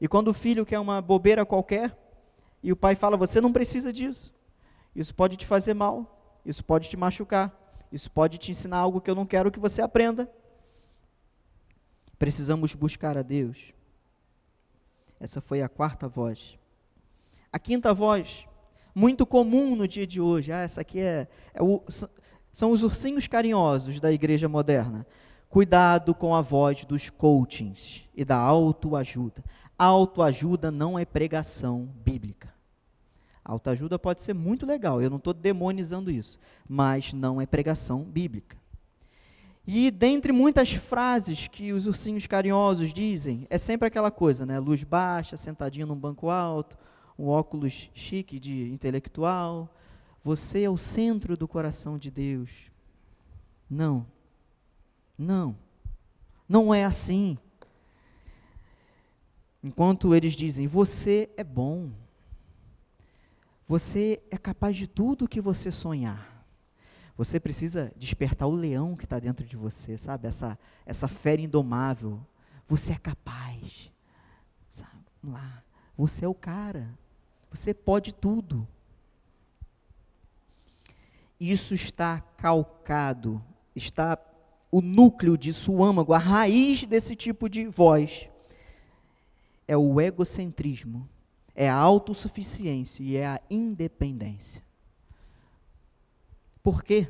E 0.00 0.06
quando 0.06 0.28
o 0.28 0.34
filho 0.34 0.64
quer 0.64 0.78
uma 0.78 1.02
bobeira 1.02 1.44
qualquer, 1.44 1.96
e 2.62 2.72
o 2.72 2.76
pai 2.76 2.94
fala, 2.94 3.16
você 3.16 3.40
não 3.40 3.52
precisa 3.52 3.92
disso, 3.92 4.32
isso 4.94 5.14
pode 5.14 5.36
te 5.36 5.44
fazer 5.44 5.74
mal, 5.74 6.40
isso 6.44 6.64
pode 6.64 6.88
te 6.88 6.96
machucar, 6.96 7.52
isso 7.90 8.10
pode 8.10 8.38
te 8.38 8.50
ensinar 8.50 8.78
algo 8.78 9.00
que 9.00 9.10
eu 9.10 9.14
não 9.14 9.26
quero 9.26 9.50
que 9.50 9.58
você 9.58 9.82
aprenda. 9.82 10.30
Precisamos 12.18 12.74
buscar 12.74 13.16
a 13.16 13.22
Deus. 13.22 13.72
Essa 15.20 15.40
foi 15.40 15.62
a 15.62 15.68
quarta 15.68 16.08
voz. 16.08 16.58
A 17.52 17.58
quinta 17.58 17.92
voz 17.94 18.46
muito 18.94 19.26
comum 19.26 19.76
no 19.76 19.86
dia 19.86 20.06
de 20.06 20.20
hoje. 20.20 20.52
Ah, 20.52 20.60
essa 20.60 20.80
aqui 20.80 21.00
é, 21.00 21.28
é 21.52 21.62
o, 21.62 21.82
são 22.52 22.70
os 22.70 22.82
ursinhos 22.82 23.26
carinhosos 23.26 24.00
da 24.00 24.10
igreja 24.10 24.48
moderna. 24.48 25.06
Cuidado 25.48 26.14
com 26.14 26.34
a 26.34 26.40
voz 26.40 26.84
dos 26.84 27.10
coachings 27.10 28.04
e 28.14 28.24
da 28.24 28.36
autoajuda. 28.36 29.44
Autoajuda 29.78 30.70
não 30.70 30.98
é 30.98 31.04
pregação 31.04 31.88
bíblica. 32.02 32.52
Autoajuda 33.44 33.98
pode 33.98 34.22
ser 34.22 34.34
muito 34.34 34.66
legal, 34.66 35.00
eu 35.00 35.08
não 35.08 35.18
estou 35.18 35.32
demonizando 35.32 36.10
isso, 36.10 36.38
mas 36.68 37.12
não 37.12 37.40
é 37.40 37.46
pregação 37.46 38.02
bíblica. 38.02 38.56
E 39.66 39.90
dentre 39.90 40.32
muitas 40.32 40.72
frases 40.72 41.48
que 41.48 41.72
os 41.72 41.88
ursinhos 41.88 42.26
carinhosos 42.26 42.92
dizem, 42.92 43.46
é 43.50 43.58
sempre 43.58 43.88
aquela 43.88 44.12
coisa, 44.12 44.46
né? 44.46 44.60
Luz 44.60 44.84
baixa, 44.84 45.36
sentadinho 45.36 45.88
num 45.88 45.96
banco 45.96 46.30
alto, 46.30 46.78
um 47.18 47.26
óculos 47.26 47.90
chique 47.92 48.38
de 48.38 48.70
intelectual. 48.70 49.68
Você 50.22 50.62
é 50.62 50.70
o 50.70 50.76
centro 50.76 51.36
do 51.36 51.48
coração 51.48 51.98
de 51.98 52.12
Deus. 52.12 52.70
Não. 53.68 54.06
Não. 55.18 55.56
Não 56.48 56.72
é 56.72 56.84
assim. 56.84 57.36
Enquanto 59.62 60.14
eles 60.14 60.34
dizem, 60.34 60.68
você 60.68 61.28
é 61.36 61.42
bom. 61.42 61.90
Você 63.66 64.22
é 64.30 64.38
capaz 64.38 64.76
de 64.76 64.86
tudo 64.86 65.26
que 65.26 65.40
você 65.40 65.72
sonhar. 65.72 66.35
Você 67.16 67.40
precisa 67.40 67.92
despertar 67.96 68.46
o 68.46 68.54
leão 68.54 68.94
que 68.94 69.04
está 69.04 69.18
dentro 69.18 69.46
de 69.46 69.56
você, 69.56 69.96
sabe? 69.96 70.28
Essa, 70.28 70.58
essa 70.84 71.08
fera 71.08 71.40
indomável. 71.40 72.20
Você 72.66 72.92
é 72.92 72.96
capaz. 72.96 73.90
Sabe? 74.68 75.04
Vamos 75.22 75.38
lá. 75.38 75.62
Você 75.96 76.24
é 76.24 76.28
o 76.28 76.34
cara. 76.34 76.88
Você 77.50 77.72
pode 77.72 78.12
tudo. 78.12 78.68
Isso 81.40 81.74
está 81.74 82.20
calcado, 82.36 83.42
está 83.74 84.18
o 84.70 84.80
núcleo 84.80 85.36
disso, 85.36 85.72
o 85.72 85.84
âmago, 85.84 86.12
a 86.12 86.18
raiz 86.18 86.84
desse 86.84 87.14
tipo 87.14 87.48
de 87.48 87.66
voz 87.66 88.28
é 89.68 89.76
o 89.76 90.00
egocentrismo, 90.00 91.08
é 91.54 91.68
a 91.68 91.74
autossuficiência 91.74 93.02
e 93.02 93.16
é 93.16 93.26
a 93.26 93.40
independência. 93.50 94.62
Por 96.66 96.82
quê? 96.82 97.06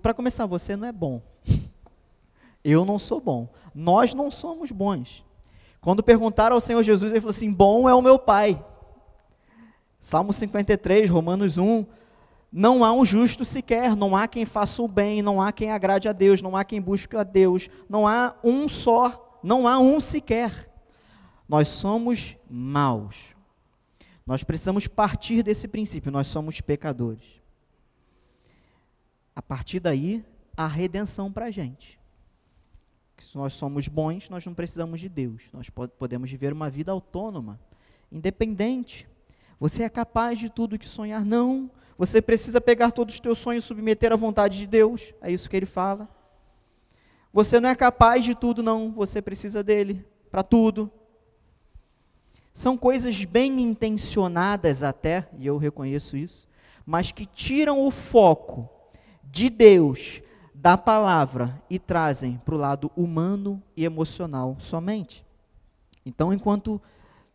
Para 0.00 0.14
começar, 0.14 0.46
você 0.46 0.74
não 0.74 0.88
é 0.88 0.92
bom. 0.92 1.20
Eu 2.64 2.86
não 2.86 2.98
sou 2.98 3.20
bom. 3.20 3.52
Nós 3.74 4.14
não 4.14 4.30
somos 4.30 4.72
bons. 4.72 5.22
Quando 5.78 6.02
perguntaram 6.02 6.54
ao 6.54 6.60
Senhor 6.60 6.82
Jesus, 6.82 7.12
ele 7.12 7.20
falou 7.20 7.32
assim: 7.32 7.52
Bom 7.52 7.86
é 7.86 7.94
o 7.94 8.00
meu 8.00 8.18
Pai. 8.18 8.64
Salmo 10.00 10.32
53, 10.32 11.10
Romanos 11.10 11.58
1. 11.58 11.84
Não 12.50 12.82
há 12.82 12.94
um 12.94 13.04
justo 13.04 13.44
sequer, 13.44 13.94
não 13.94 14.16
há 14.16 14.26
quem 14.26 14.46
faça 14.46 14.82
o 14.82 14.88
bem, 14.88 15.20
não 15.20 15.38
há 15.38 15.52
quem 15.52 15.70
agrade 15.70 16.08
a 16.08 16.12
Deus, 16.14 16.40
não 16.40 16.56
há 16.56 16.64
quem 16.64 16.80
busque 16.80 17.14
a 17.14 17.22
Deus, 17.22 17.68
não 17.90 18.08
há 18.08 18.34
um 18.42 18.70
só, 18.70 19.38
não 19.42 19.68
há 19.68 19.78
um 19.78 20.00
sequer. 20.00 20.66
Nós 21.46 21.68
somos 21.68 22.38
maus. 22.48 23.36
Nós 24.26 24.44
precisamos 24.44 24.86
partir 24.86 25.42
desse 25.42 25.66
princípio, 25.66 26.12
nós 26.12 26.26
somos 26.26 26.60
pecadores. 26.60 27.42
A 29.34 29.42
partir 29.42 29.80
daí, 29.80 30.24
a 30.56 30.66
redenção 30.66 31.32
para 31.32 31.46
a 31.46 31.50
gente 31.50 32.00
se 33.22 33.36
nós 33.36 33.54
somos 33.54 33.88
bons, 33.88 34.28
nós 34.28 34.44
não 34.44 34.54
precisamos 34.54 35.00
de 35.00 35.08
Deus. 35.08 35.48
Nós 35.52 35.70
podemos 35.70 36.30
viver 36.30 36.52
uma 36.52 36.68
vida 36.68 36.92
autônoma, 36.92 37.58
independente. 38.10 39.08
Você 39.60 39.84
é 39.84 39.88
capaz 39.88 40.38
de 40.38 40.50
tudo 40.50 40.78
que 40.78 40.88
sonhar? 40.88 41.24
Não. 41.24 41.70
Você 41.96 42.20
precisa 42.20 42.60
pegar 42.60 42.90
todos 42.90 43.14
os 43.14 43.20
teus 43.20 43.38
sonhos 43.38 43.64
e 43.64 43.66
submeter 43.66 44.12
à 44.12 44.16
vontade 44.16 44.58
de 44.58 44.66
Deus. 44.66 45.14
É 45.20 45.30
isso 45.30 45.48
que 45.48 45.56
ele 45.56 45.66
fala. 45.66 46.08
Você 47.32 47.60
não 47.60 47.68
é 47.68 47.74
capaz 47.74 48.24
de 48.24 48.34
tudo, 48.34 48.62
não. 48.62 48.92
Você 48.92 49.22
precisa 49.22 49.62
dele 49.62 50.04
para 50.30 50.42
tudo. 50.42 50.90
São 52.52 52.76
coisas 52.76 53.24
bem 53.24 53.60
intencionadas 53.60 54.82
até, 54.82 55.28
e 55.38 55.46
eu 55.46 55.56
reconheço 55.56 56.16
isso, 56.16 56.46
mas 56.84 57.10
que 57.10 57.24
tiram 57.24 57.84
o 57.84 57.90
foco 57.90 58.68
de 59.24 59.48
Deus 59.48 60.20
da 60.54 60.76
palavra 60.76 61.60
e 61.68 61.78
trazem 61.78 62.40
para 62.44 62.54
o 62.54 62.58
lado 62.58 62.92
humano 62.96 63.62
e 63.76 63.84
emocional 63.84 64.56
somente. 64.58 65.24
Então, 66.04 66.32
enquanto 66.32 66.80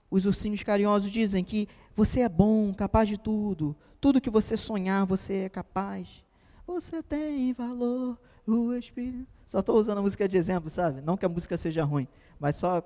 os 0.09 0.25
ursinhos 0.25 0.63
carinhosos 0.63 1.11
dizem 1.11 1.43
que 1.43 1.67
você 1.95 2.21
é 2.21 2.29
bom, 2.29 2.73
capaz 2.73 3.09
de 3.09 3.17
tudo, 3.17 3.75
tudo 3.99 4.21
que 4.21 4.29
você 4.29 4.55
sonhar, 4.55 5.05
você 5.05 5.33
é 5.33 5.49
capaz. 5.49 6.23
Você 6.65 7.01
tem 7.01 7.51
valor, 7.53 8.17
o 8.45 8.73
Espírito. 8.73 9.27
Só 9.45 9.59
estou 9.59 9.77
usando 9.77 9.97
a 9.97 10.01
música 10.01 10.27
de 10.27 10.37
exemplo, 10.37 10.69
sabe? 10.69 11.01
Não 11.01 11.17
que 11.17 11.25
a 11.25 11.29
música 11.29 11.57
seja 11.57 11.83
ruim, 11.83 12.07
mas 12.39 12.55
só, 12.55 12.83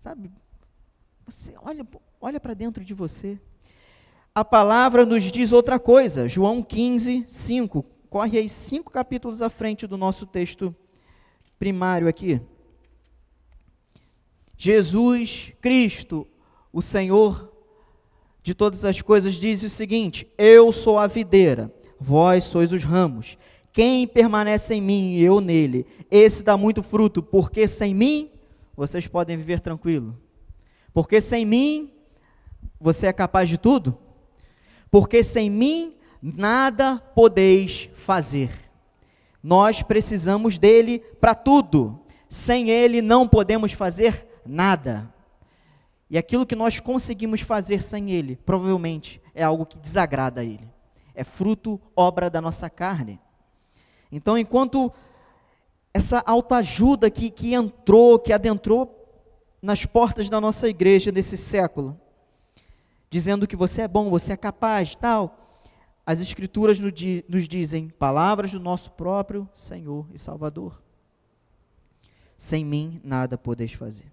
sabe? 0.00 0.30
Você 1.30 1.54
olha, 1.62 1.86
olha 2.20 2.40
para 2.40 2.54
dentro 2.54 2.84
de 2.84 2.92
você. 2.92 3.38
A 4.34 4.44
palavra 4.44 5.06
nos 5.06 5.22
diz 5.22 5.52
outra 5.52 5.78
coisa. 5.78 6.26
João 6.26 6.60
15, 6.60 7.22
5 7.24 7.84
corre 8.08 8.36
aí 8.36 8.48
cinco 8.48 8.90
capítulos 8.90 9.40
à 9.40 9.48
frente 9.48 9.86
do 9.86 9.96
nosso 9.96 10.26
texto 10.26 10.74
primário 11.56 12.08
aqui. 12.08 12.40
Jesus 14.58 15.52
Cristo, 15.60 16.26
o 16.72 16.82
Senhor 16.82 17.48
de 18.42 18.52
todas 18.52 18.84
as 18.84 19.00
coisas, 19.00 19.34
diz 19.34 19.62
o 19.62 19.70
seguinte: 19.70 20.26
Eu 20.36 20.72
sou 20.72 20.98
a 20.98 21.06
videira, 21.06 21.72
vós 22.00 22.42
sois 22.42 22.72
os 22.72 22.82
ramos. 22.82 23.38
Quem 23.72 24.04
permanece 24.04 24.74
em 24.74 24.80
mim 24.80 25.12
e 25.12 25.22
eu 25.22 25.40
nele, 25.40 25.86
esse 26.10 26.42
dá 26.42 26.56
muito 26.56 26.82
fruto, 26.82 27.22
porque 27.22 27.68
sem 27.68 27.94
mim 27.94 28.32
vocês 28.76 29.06
podem 29.06 29.36
viver 29.36 29.60
tranquilo. 29.60 30.18
Porque 30.92 31.20
sem 31.20 31.44
mim 31.44 31.92
você 32.80 33.06
é 33.06 33.12
capaz 33.12 33.48
de 33.48 33.58
tudo? 33.58 33.96
Porque 34.90 35.22
sem 35.22 35.48
mim 35.48 35.94
nada 36.22 36.98
podeis 37.14 37.88
fazer. 37.94 38.50
Nós 39.42 39.82
precisamos 39.82 40.58
dele 40.58 40.98
para 41.20 41.34
tudo. 41.34 42.00
Sem 42.28 42.70
ele 42.70 43.02
não 43.02 43.26
podemos 43.26 43.72
fazer 43.72 44.26
nada. 44.44 45.12
E 46.08 46.18
aquilo 46.18 46.46
que 46.46 46.56
nós 46.56 46.80
conseguimos 46.80 47.40
fazer 47.40 47.82
sem 47.82 48.10
ele, 48.10 48.36
provavelmente 48.36 49.22
é 49.34 49.44
algo 49.44 49.64
que 49.64 49.78
desagrada 49.78 50.40
a 50.40 50.44
ele. 50.44 50.68
É 51.14 51.22
fruto, 51.22 51.80
obra 51.94 52.28
da 52.28 52.40
nossa 52.40 52.68
carne. 52.68 53.20
Então, 54.10 54.36
enquanto 54.36 54.92
essa 55.94 56.22
autoajuda 56.26 57.10
que, 57.10 57.30
que 57.30 57.54
entrou, 57.54 58.18
que 58.18 58.32
adentrou 58.32 58.99
nas 59.62 59.84
portas 59.84 60.30
da 60.30 60.40
nossa 60.40 60.68
igreja 60.68 61.12
desse 61.12 61.36
século, 61.36 61.98
dizendo 63.10 63.46
que 63.46 63.56
você 63.56 63.82
é 63.82 63.88
bom, 63.88 64.08
você 64.08 64.32
é 64.32 64.36
capaz, 64.36 64.94
tal, 64.94 65.40
as 66.06 66.20
Escrituras 66.20 66.78
nos 66.78 67.48
dizem 67.48 67.88
palavras 67.88 68.52
do 68.52 68.60
nosso 68.60 68.90
próprio 68.92 69.48
Senhor 69.54 70.06
e 70.12 70.18
Salvador. 70.18 70.82
Sem 72.36 72.64
mim 72.64 73.00
nada 73.04 73.36
podeis 73.36 73.72
fazer. 73.72 74.10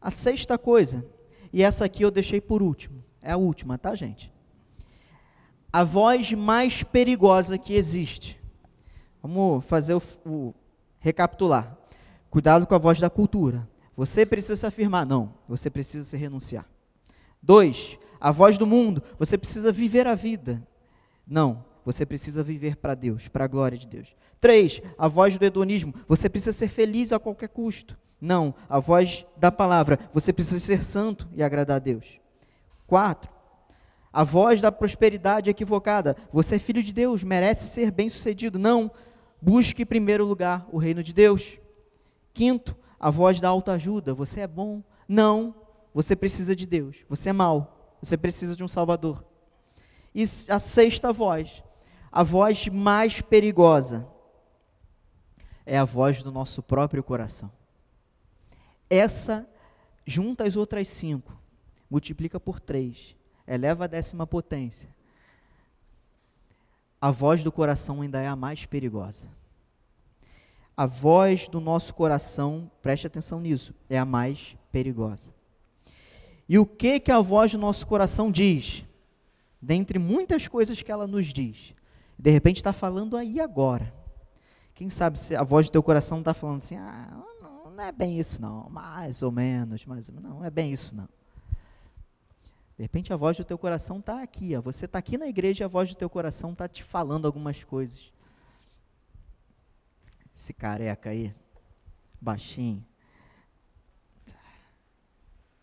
A 0.00 0.10
sexta 0.10 0.56
coisa, 0.56 1.06
e 1.52 1.62
essa 1.62 1.84
aqui 1.84 2.02
eu 2.02 2.10
deixei 2.10 2.40
por 2.40 2.62
último, 2.62 3.04
é 3.20 3.32
a 3.32 3.36
última, 3.36 3.76
tá, 3.76 3.94
gente? 3.94 4.32
A 5.72 5.84
voz 5.84 6.32
mais 6.32 6.82
perigosa 6.82 7.58
que 7.58 7.74
existe. 7.74 8.40
Vamos 9.22 9.64
fazer 9.66 9.94
o, 9.94 10.02
o 10.24 10.54
recapitular. 10.98 11.76
Cuidado 12.30 12.66
com 12.66 12.74
a 12.74 12.78
voz 12.78 12.98
da 12.98 13.10
cultura. 13.10 13.68
Você 13.96 14.26
precisa 14.26 14.56
se 14.56 14.66
afirmar, 14.66 15.06
não, 15.06 15.32
você 15.48 15.70
precisa 15.70 16.04
se 16.04 16.16
renunciar. 16.16 16.66
Dois, 17.42 17.98
a 18.20 18.30
voz 18.30 18.58
do 18.58 18.66
mundo, 18.66 19.02
você 19.18 19.38
precisa 19.38 19.72
viver 19.72 20.06
a 20.06 20.14
vida. 20.14 20.62
Não, 21.26 21.64
você 21.84 22.04
precisa 22.04 22.42
viver 22.42 22.76
para 22.76 22.94
Deus, 22.94 23.28
para 23.28 23.44
a 23.44 23.48
glória 23.48 23.78
de 23.78 23.86
Deus. 23.86 24.14
Três, 24.40 24.82
a 24.98 25.08
voz 25.08 25.38
do 25.38 25.44
hedonismo. 25.44 25.94
Você 26.06 26.28
precisa 26.28 26.52
ser 26.52 26.68
feliz 26.68 27.12
a 27.12 27.18
qualquer 27.18 27.48
custo. 27.48 27.96
Não, 28.20 28.54
a 28.68 28.78
voz 28.78 29.24
da 29.36 29.50
palavra. 29.50 29.98
Você 30.12 30.32
precisa 30.32 30.58
ser 30.58 30.82
santo 30.82 31.28
e 31.32 31.42
agradar 31.42 31.76
a 31.76 31.80
Deus. 31.80 32.20
Quatro, 32.86 33.32
a 34.12 34.24
voz 34.24 34.60
da 34.60 34.72
prosperidade 34.72 35.48
equivocada. 35.50 36.16
Você 36.32 36.56
é 36.56 36.58
filho 36.58 36.82
de 36.82 36.92
Deus, 36.92 37.22
merece 37.22 37.66
ser 37.66 37.90
bem-sucedido. 37.90 38.58
Não, 38.58 38.90
busque 39.40 39.82
em 39.82 39.86
primeiro 39.86 40.24
lugar 40.24 40.66
o 40.72 40.78
reino 40.78 41.02
de 41.02 41.12
Deus. 41.12 41.58
Quinto, 42.34 42.76
a 42.98 43.10
voz 43.10 43.40
da 43.40 43.48
autoajuda. 43.48 44.14
Você 44.14 44.40
é 44.40 44.46
bom. 44.46 44.82
Não, 45.08 45.54
você 45.94 46.16
precisa 46.16 46.54
de 46.54 46.66
Deus. 46.66 47.04
Você 47.08 47.30
é 47.30 47.32
mau. 47.32 47.96
Você 48.02 48.16
precisa 48.16 48.54
de 48.54 48.62
um 48.62 48.68
Salvador. 48.68 49.24
E 50.14 50.22
a 50.48 50.58
sexta 50.58 51.12
voz, 51.12 51.62
a 52.10 52.22
voz 52.22 52.68
mais 52.68 53.20
perigosa, 53.20 54.08
é 55.64 55.76
a 55.76 55.84
voz 55.84 56.22
do 56.22 56.32
nosso 56.32 56.62
próprio 56.62 57.02
coração. 57.02 57.52
Essa, 58.88 59.46
junta 60.06 60.44
as 60.44 60.56
outras 60.56 60.88
cinco, 60.88 61.38
multiplica 61.90 62.38
por 62.40 62.60
três, 62.60 63.16
eleva 63.46 63.84
a 63.84 63.88
décima 63.88 64.26
potência. 64.26 64.88
A 67.00 67.10
voz 67.10 67.44
do 67.44 67.52
coração 67.52 68.00
ainda 68.00 68.20
é 68.20 68.26
a 68.26 68.36
mais 68.36 68.64
perigosa. 68.64 69.28
A 70.76 70.84
voz 70.84 71.48
do 71.48 71.60
nosso 71.60 71.94
coração, 71.94 72.70
preste 72.82 73.06
atenção 73.06 73.40
nisso, 73.40 73.74
é 73.88 73.98
a 73.98 74.04
mais 74.04 74.56
perigosa. 74.70 75.34
E 76.48 76.58
o 76.58 76.66
que 76.66 77.00
que 77.00 77.10
a 77.10 77.20
voz 77.20 77.52
do 77.52 77.58
nosso 77.58 77.86
coração 77.86 78.30
diz? 78.30 78.84
Dentre 79.60 79.98
muitas 79.98 80.46
coisas 80.46 80.82
que 80.82 80.92
ela 80.92 81.06
nos 81.06 81.26
diz, 81.32 81.74
de 82.18 82.30
repente 82.30 82.58
está 82.58 82.72
falando 82.72 83.16
aí 83.16 83.40
agora. 83.40 83.92
Quem 84.74 84.90
sabe 84.90 85.18
se 85.18 85.34
a 85.34 85.42
voz 85.42 85.68
do 85.68 85.72
teu 85.72 85.82
coração 85.82 86.18
está 86.18 86.34
falando 86.34 86.58
assim, 86.58 86.76
ah, 86.76 87.24
não 87.76 87.82
é 87.82 87.92
bem 87.92 88.18
isso 88.18 88.40
não, 88.40 88.68
mais 88.70 89.22
ou 89.22 89.30
menos, 89.30 89.84
mais 89.84 90.08
ou 90.08 90.14
não 90.20 90.44
é 90.44 90.50
bem 90.50 90.72
isso 90.72 90.94
não. 90.94 91.08
De 92.76 92.82
repente 92.82 93.12
a 93.12 93.16
voz 93.16 93.36
do 93.36 93.44
teu 93.44 93.56
coração 93.56 93.98
está 93.98 94.22
aqui, 94.22 94.54
ó. 94.54 94.60
você 94.60 94.84
está 94.84 94.98
aqui 94.98 95.16
na 95.16 95.26
igreja 95.26 95.62
e 95.62 95.64
a 95.64 95.68
voz 95.68 95.88
do 95.88 95.94
teu 95.94 96.10
coração 96.10 96.52
está 96.52 96.68
te 96.68 96.84
falando 96.84 97.26
algumas 97.26 97.64
coisas. 97.64 98.12
Esse 100.36 100.52
careca 100.52 101.10
aí, 101.10 101.34
baixinho, 102.20 102.84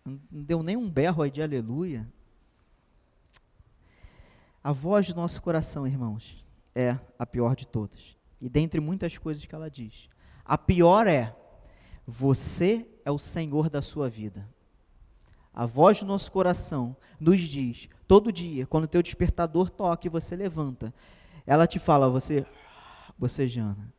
não 0.06 0.20
deu 0.32 0.64
nem 0.64 0.76
um 0.76 0.90
berro 0.90 1.22
aí 1.22 1.32
de 1.32 1.42
aleluia. 1.42 2.12
A 4.64 4.72
voz 4.72 5.08
do 5.08 5.16
nosso 5.16 5.42
coração, 5.42 5.86
irmãos, 5.88 6.44
é 6.74 6.98
a 7.18 7.26
pior 7.26 7.56
de 7.56 7.68
todas. 7.68 8.18
E 8.42 8.50
dentre 8.50 8.80
muitas 8.80 9.18
coisas 9.18 9.46
que 9.46 9.54
ela 9.56 9.70
diz, 9.70 10.10
a 10.44 10.58
pior 10.58 11.08
é 11.08 11.36
você 12.06 12.86
é 13.06 13.12
o 13.12 13.20
Senhor 13.20 13.70
da 13.70 13.82
sua 13.82 14.10
vida. 14.10 14.50
A 15.54 15.66
voz 15.66 16.00
do 16.00 16.06
nosso 16.06 16.32
coração 16.32 16.98
nos 17.20 17.40
diz, 17.40 17.88
todo 18.08 18.32
dia, 18.32 18.66
quando 18.66 18.86
o 18.86 18.88
teu 18.88 19.04
despertador 19.04 19.70
toca 19.70 20.08
e 20.08 20.10
você 20.10 20.36
levanta, 20.36 20.94
ela 21.46 21.68
te 21.68 21.78
fala, 21.78 22.10
você, 22.10 22.46
você 23.18 23.48
Jana, 23.48 23.94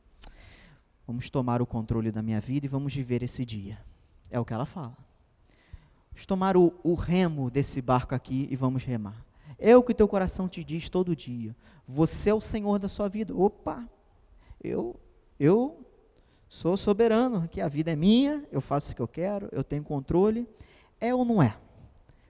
vamos 1.07 1.31
tomar 1.31 1.62
o 1.62 1.67
controle 1.67 2.11
da 2.11 2.23
minha 2.23 2.40
vida 2.40 2.67
e 2.67 2.69
vamos 2.69 2.95
viver 2.95 3.23
esse 3.23 3.45
dia. 3.45 3.79
É 4.31 4.38
o 4.38 4.45
que 4.45 4.55
ela 4.55 4.67
fala. 4.67 4.97
Vamos 6.11 6.27
tomar 6.27 6.57
o, 6.57 6.73
o 6.83 6.95
remo 6.95 7.51
desse 7.51 7.81
barco 7.83 8.14
aqui 8.14 8.49
e 8.51 8.57
vamos 8.57 8.85
remar. 8.85 9.25
É 9.59 9.77
o 9.77 9.83
que 9.83 9.95
teu 9.95 10.09
coração 10.09 10.49
te 10.49 10.62
diz 10.62 10.88
todo 10.88 11.14
dia. 11.14 11.55
Você 11.87 12.31
é 12.31 12.35
o 12.35 12.40
Senhor 12.40 12.79
da 12.79 12.88
sua 12.88 13.09
vida. 13.09 13.35
Opa, 13.35 13.88
eu, 14.62 14.99
eu 15.38 15.85
Sou 16.55 16.77
soberano, 16.77 17.49
que 17.49 17.61
a 17.61 17.67
vida 17.67 17.90
é 17.90 17.97
minha, 17.97 18.45
eu 18.53 18.61
faço 18.61 18.93
o 18.93 18.95
que 18.95 19.03
eu 19.03 19.09
quero, 19.09 19.49
eu 19.51 19.64
tenho 19.64 19.83
controle. 19.83 20.49
É 21.01 21.12
ou 21.12 21.25
não 21.25 21.43
é? 21.43 21.57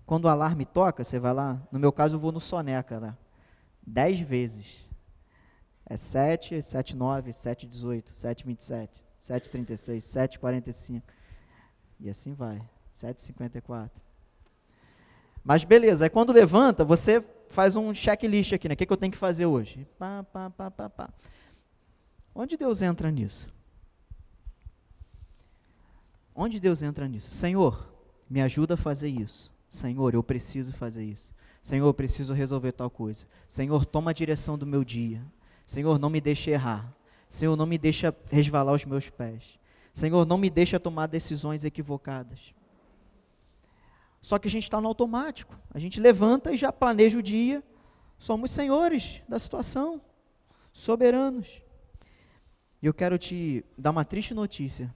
Quando 0.07 0.25
o 0.25 0.29
alarme 0.29 0.65
toca, 0.65 1.05
você 1.05 1.19
vai 1.19 1.35
lá, 1.35 1.61
no 1.71 1.79
meu 1.79 1.93
caso 1.93 2.17
eu 2.17 2.19
vou 2.21 2.33
no 2.33 2.41
soneca 2.41 2.99
lá, 2.99 3.19
dez 3.87 4.19
vezes. 4.19 4.83
É 5.87 5.97
7, 5.97 6.63
7, 6.63 6.97
9, 6.97 7.33
7, 7.33 7.67
18, 7.67 8.15
7, 8.15 8.47
27, 8.47 9.03
7, 9.19 9.51
36, 9.51 10.05
7, 10.05 10.39
45. 10.39 11.07
E 12.01 12.09
assim 12.09 12.33
vai, 12.33 12.63
7, 12.91 13.21
54. 13.21 14.03
Mas 15.43 15.63
beleza, 15.65 16.07
aí 16.07 16.11
quando 16.11 16.33
levanta, 16.33 16.85
você 16.85 17.23
faz 17.49 17.77
um 17.77 17.93
checklist 17.93 18.53
aqui, 18.53 18.69
né? 18.69 18.75
O 18.75 18.77
que, 18.77 18.87
que 18.87 18.93
eu 18.93 18.97
tenho 18.97 19.13
que 19.13 19.19
fazer 19.19 19.45
hoje? 19.45 19.87
Pá, 19.99 20.23
pá, 20.23 20.49
pá, 20.49 20.71
pá, 20.71 20.89
pá. 20.89 21.11
Onde 22.35 22.57
Deus 22.57 22.81
entra 22.83 23.11
nisso? 23.11 23.47
Onde 26.35 26.59
Deus 26.59 26.83
entra 26.83 27.07
nisso? 27.07 27.31
Senhor, 27.31 27.95
me 28.29 28.43
ajuda 28.43 28.75
a 28.75 28.77
fazer 28.77 29.09
isso. 29.09 29.53
Senhor, 29.71 30.15
eu 30.15 30.23
preciso 30.23 30.73
fazer 30.73 31.05
isso. 31.05 31.33
Senhor, 31.63 31.87
eu 31.87 31.95
preciso 31.95 32.35
resolver 32.35 32.73
tal 32.73 32.91
coisa. 32.91 33.27
Senhor, 33.47 33.85
toma 33.85 34.11
a 34.11 34.15
direção 34.15 34.59
do 34.59 34.67
meu 34.67 34.83
dia. 34.83 35.25
Senhor, 35.65 35.99
não 35.99 36.11
me 36.11 36.21
deixe 36.21 36.51
errar. 36.51 36.95
Senhor, 37.29 37.57
não 37.57 37.67
me 37.67 37.79
deixa 37.79 38.15
resvalar 38.31 38.75
os 38.75 38.85
meus 38.85 39.11
pés. 39.11 39.59
Senhor, 39.93 40.27
não 40.27 40.39
me 40.39 40.51
deixa 40.51 40.79
tomar 40.79 41.07
decisões 41.07 41.65
equivocadas. 41.65 42.55
Só 44.21 44.39
que 44.39 44.49
a 44.49 44.51
gente 44.51 44.65
está 44.65 44.81
no 44.81 44.89
automático. 44.89 45.55
A 45.73 45.79
gente 45.79 46.01
levanta 46.01 46.53
e 46.53 46.57
já 46.57 46.73
planeja 46.73 47.19
o 47.19 47.23
dia. 47.23 47.63
Somos 48.19 48.51
senhores 48.51 49.23
da 49.29 49.39
situação, 49.39 50.01
soberanos. 50.73 51.63
E 52.81 52.87
eu 52.87 52.95
quero 52.95 53.19
te 53.19 53.65
dar 53.77 53.91
uma 53.91 54.05
triste 54.05 54.35
notícia. 54.35 54.95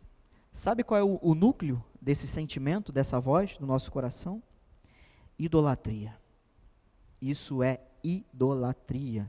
Sabe 0.53 0.83
qual 0.83 1.01
é 1.01 1.05
o, 1.05 1.19
o 1.23 1.35
núcleo 1.35 1.83
desse 2.01 2.27
sentimento, 2.27 2.93
dessa 2.93 3.21
voz 3.21 3.59
no 3.59 3.67
nosso 3.67 3.93
coração? 3.93 4.43
Idolatria. 5.39 6.17
Isso 7.21 7.63
é 7.63 7.81
idolatria. 8.03 9.29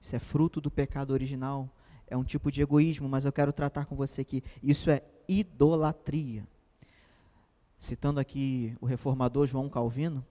Isso 0.00 0.14
é 0.14 0.18
fruto 0.18 0.60
do 0.60 0.70
pecado 0.70 1.12
original. 1.12 1.68
É 2.06 2.16
um 2.16 2.24
tipo 2.24 2.50
de 2.50 2.62
egoísmo, 2.62 3.08
mas 3.08 3.24
eu 3.24 3.32
quero 3.32 3.52
tratar 3.52 3.86
com 3.86 3.96
você 3.96 4.20
aqui. 4.20 4.42
Isso 4.62 4.90
é 4.90 5.02
idolatria. 5.28 6.46
Citando 7.78 8.20
aqui 8.20 8.76
o 8.80 8.86
reformador 8.86 9.46
João 9.46 9.68
Calvino, 9.68 10.24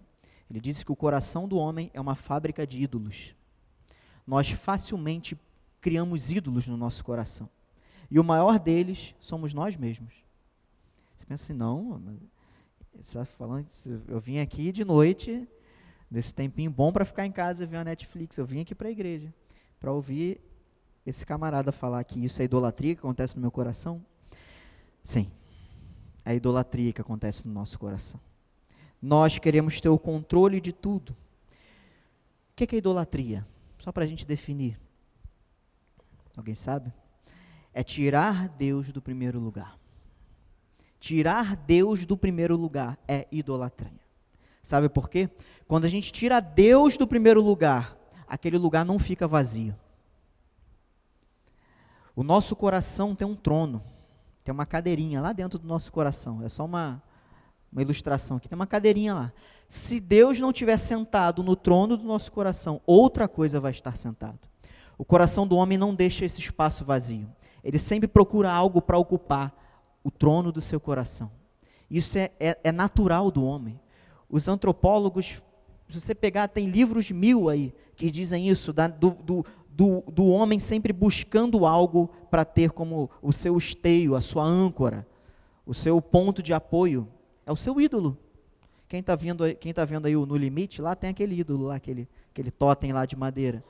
ele 0.50 0.62
disse 0.62 0.86
que 0.86 0.92
o 0.92 0.96
coração 0.96 1.48
do 1.48 1.58
homem 1.58 1.92
é 1.94 2.00
uma 2.00 2.16
fábrica 2.16 2.66
de 2.66 2.82
ídolos. 2.82 3.36
Nós 4.26 4.50
facilmente 4.50 5.38
criamos 5.82 6.32
ídolos 6.32 6.68
no 6.68 6.78
nosso 6.78 7.04
coração. 7.04 7.50
E 8.10 8.20
o 8.20 8.24
maior 8.24 8.60
deles 8.60 9.16
somos 9.20 9.54
nós 9.54 9.76
mesmos. 9.76 10.14
Você 11.16 11.26
pensa 11.26 11.44
assim, 11.46 11.54
não, 11.54 12.02
você 12.94 13.20
está 13.20 13.26
falando, 13.26 13.68
eu 14.08 14.20
vim 14.20 14.40
aqui 14.40 14.72
de 14.72 14.84
noite, 14.84 15.48
nesse 16.10 16.34
tempinho 16.34 16.72
bom 16.72 16.92
para 16.92 17.06
ficar 17.06 17.26
em 17.26 17.32
casa 17.32 17.64
e 17.64 17.68
ver 17.68 17.78
a 17.78 17.84
Netflix. 17.84 18.38
Eu 18.38 18.46
vim 18.46 18.62
aqui 18.62 18.76
para 18.76 18.88
a 18.88 18.92
igreja, 18.92 19.34
para 19.86 19.94
ouvir 19.94 20.42
esse 21.06 21.24
camarada 21.24 21.72
falar 21.72 22.04
que 22.04 22.26
isso 22.26 22.42
é 22.42 22.46
idolatria 22.46 22.96
que 22.96 23.02
acontece 23.02 23.36
no 23.36 23.42
meu 23.42 23.52
coração. 23.52 24.04
Sim, 25.04 25.30
é 26.26 26.34
idolatria 26.34 26.92
que 26.92 27.02
acontece 27.02 27.48
no 27.48 27.54
nosso 27.54 27.78
coração. 27.78 28.20
Nós 29.00 29.38
queremos 29.38 29.80
ter 29.80 29.90
o 29.90 30.00
controle 30.00 30.60
de 30.60 30.74
tudo. 30.74 31.12
O 31.12 32.56
que 32.56 32.76
é 32.76 32.80
idolatria? 32.80 33.46
Só 33.78 33.92
para 33.92 34.06
a 34.06 34.08
gente 34.08 34.26
definir. 34.26 34.80
Alguém 36.36 36.56
sabe? 36.56 36.92
é 37.72 37.84
tirar 37.84 38.50
Deus 38.50 38.92
do 38.92 39.04
primeiro 39.04 39.40
lugar. 39.40 39.78
Tirar 41.00 41.56
Deus 41.56 42.08
do 42.08 42.18
primeiro 42.18 42.58
lugar 42.58 42.98
é 43.08 43.28
idolatria. 43.32 44.02
Sabe 44.64 44.90
por 44.90 45.08
quê? 45.08 45.30
Quando 45.68 45.86
a 45.86 45.90
gente 45.90 46.12
tira 46.12 46.40
Deus 46.40 46.98
do 46.98 47.06
primeiro 47.06 47.40
lugar, 47.40 47.95
aquele 48.28 48.58
lugar 48.58 48.86
não 48.86 49.00
fica 49.00 49.28
vazio. 49.28 49.76
O 52.16 52.24
nosso 52.24 52.56
coração 52.56 53.14
tem 53.14 53.28
um 53.28 53.36
trono, 53.36 53.84
tem 54.44 54.54
uma 54.54 54.66
cadeirinha 54.66 55.20
lá 55.20 55.34
dentro 55.34 55.60
do 55.60 55.68
nosso 55.68 55.92
coração. 55.92 56.42
É 56.44 56.50
só 56.50 56.64
uma, 56.64 57.02
uma 57.72 57.82
ilustração 57.82 58.38
aqui. 58.38 58.48
Tem 58.48 58.56
uma 58.56 58.68
cadeirinha 58.68 59.14
lá. 59.14 59.34
Se 59.68 60.00
Deus 60.00 60.40
não 60.40 60.52
estiver 60.52 60.78
sentado 60.78 61.44
no 61.44 61.56
trono 61.56 61.98
do 61.98 62.06
nosso 62.06 62.32
coração, 62.32 62.80
outra 62.86 63.28
coisa 63.28 63.60
vai 63.60 63.72
estar 63.72 63.98
sentado. 63.98 64.40
O 64.98 65.04
coração 65.04 65.46
do 65.46 65.58
homem 65.58 65.78
não 65.78 65.94
deixa 65.94 66.24
esse 66.24 66.40
espaço 66.40 66.86
vazio. 66.86 67.28
Ele 67.64 67.78
sempre 67.78 68.08
procura 68.08 68.52
algo 68.52 68.82
para 68.82 68.98
ocupar 68.98 69.54
o 70.04 70.10
trono 70.10 70.52
do 70.52 70.62
seu 70.62 70.80
coração. 70.80 71.30
Isso 71.90 72.18
é, 72.18 72.32
é, 72.40 72.58
é, 72.64 72.72
natural 72.72 73.30
do 73.30 73.44
homem. 73.44 73.80
Os 74.30 74.48
antropólogos, 74.48 75.42
se 75.90 76.00
você 76.00 76.16
pegar, 76.16 76.48
tem 76.48 76.68
livros 76.68 77.12
mil 77.12 77.50
aí 77.50 77.74
que 77.96 78.12
dizem 78.12 78.50
isso, 78.50 78.74
da, 78.74 78.88
do, 78.88 79.12
do, 79.12 79.46
do, 79.70 80.02
do 80.12 80.28
homem 80.28 80.60
sempre 80.60 80.94
buscando 80.94 81.66
algo 81.66 82.08
para 82.30 82.46
ter 82.46 82.72
como 82.72 83.10
o 83.22 83.32
seu 83.32 83.58
esteio, 83.58 84.16
a 84.16 84.22
sua 84.22 84.44
âncora, 84.44 85.08
o 85.66 85.74
seu 85.74 86.02
ponto 86.02 86.42
de 86.44 86.54
apoio. 86.54 87.08
É 87.46 87.52
o 87.52 87.56
seu 87.56 87.80
ídolo. 87.80 88.18
Quem 88.88 89.00
está 89.00 89.16
vendo, 89.16 89.56
quem 89.56 89.74
tá 89.74 89.84
vendo 89.84 90.06
aí 90.06 90.16
o 90.16 90.26
No 90.26 90.38
Limite, 90.38 90.82
lá 90.82 90.96
tem 90.96 91.10
aquele 91.10 91.40
ídolo, 91.40 91.66
lá, 91.66 91.76
aquele, 91.76 92.08
aquele 92.32 92.52
totem 92.52 92.94
lá 92.94 93.06
de 93.06 93.16
madeira. 93.16 93.64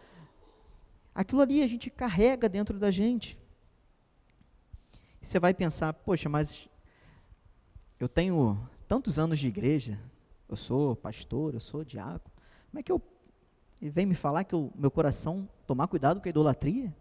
Aquilo 1.14 1.42
ali 1.42 1.62
a 1.64 1.68
gente 1.68 1.90
carrega 1.90 2.50
dentro 2.50 2.78
da 2.78 2.92
gente. 2.92 3.38
você 5.22 5.40
vai 5.40 5.54
pensar, 5.54 5.94
poxa, 5.94 6.28
mas 6.28 6.68
eu 8.00 8.10
tenho 8.10 8.60
tantos 8.88 9.18
anos 9.18 9.40
de 9.40 9.48
igreja, 9.48 9.98
eu 10.50 10.56
sou 10.56 10.96
pastor, 10.96 11.54
eu 11.54 11.60
sou 11.60 11.84
diácono, 11.84 12.32
como 12.70 12.80
é 12.80 12.84
que 12.84 12.92
eu. 12.92 13.02
Ele 13.82 13.92
vem 13.92 14.06
me 14.06 14.16
falar 14.16 14.44
que 14.44 14.56
o 14.56 14.72
meu 14.76 14.90
coração 14.90 15.48
tomar 15.68 15.88
cuidado 15.88 16.22
com 16.22 16.28
a 16.28 16.30
idolatria? 16.30 16.94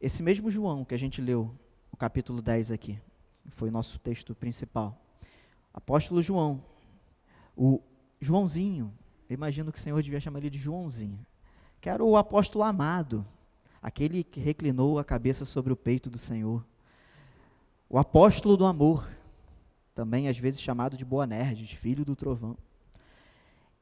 Esse 0.00 0.22
mesmo 0.22 0.50
João 0.50 0.84
que 0.84 0.94
a 0.94 0.98
gente 0.98 1.20
leu, 1.20 1.52
o 1.90 1.96
capítulo 1.96 2.40
10 2.40 2.70
aqui, 2.70 3.00
foi 3.50 3.68
o 3.68 3.72
nosso 3.72 3.98
texto 3.98 4.34
principal. 4.34 4.96
Apóstolo 5.72 6.22
João, 6.22 6.62
o 7.56 7.80
Joãozinho, 8.20 8.92
imagino 9.28 9.72
que 9.72 9.78
o 9.78 9.82
Senhor 9.82 10.00
devia 10.02 10.20
chamar 10.20 10.38
ele 10.38 10.50
de 10.50 10.58
Joãozinho, 10.58 11.18
que 11.80 11.88
era 11.88 12.04
o 12.04 12.16
apóstolo 12.16 12.64
amado, 12.64 13.26
aquele 13.82 14.22
que 14.22 14.40
reclinou 14.40 14.98
a 14.98 15.04
cabeça 15.04 15.44
sobre 15.44 15.72
o 15.72 15.76
peito 15.76 16.10
do 16.10 16.18
Senhor. 16.18 16.64
O 17.88 17.98
apóstolo 17.98 18.56
do 18.56 18.66
amor, 18.66 19.08
também 19.94 20.28
às 20.28 20.38
vezes 20.38 20.60
chamado 20.60 20.96
de 20.96 21.04
Boanerges, 21.04 21.72
filho 21.72 22.04
do 22.04 22.14
trovão. 22.14 22.56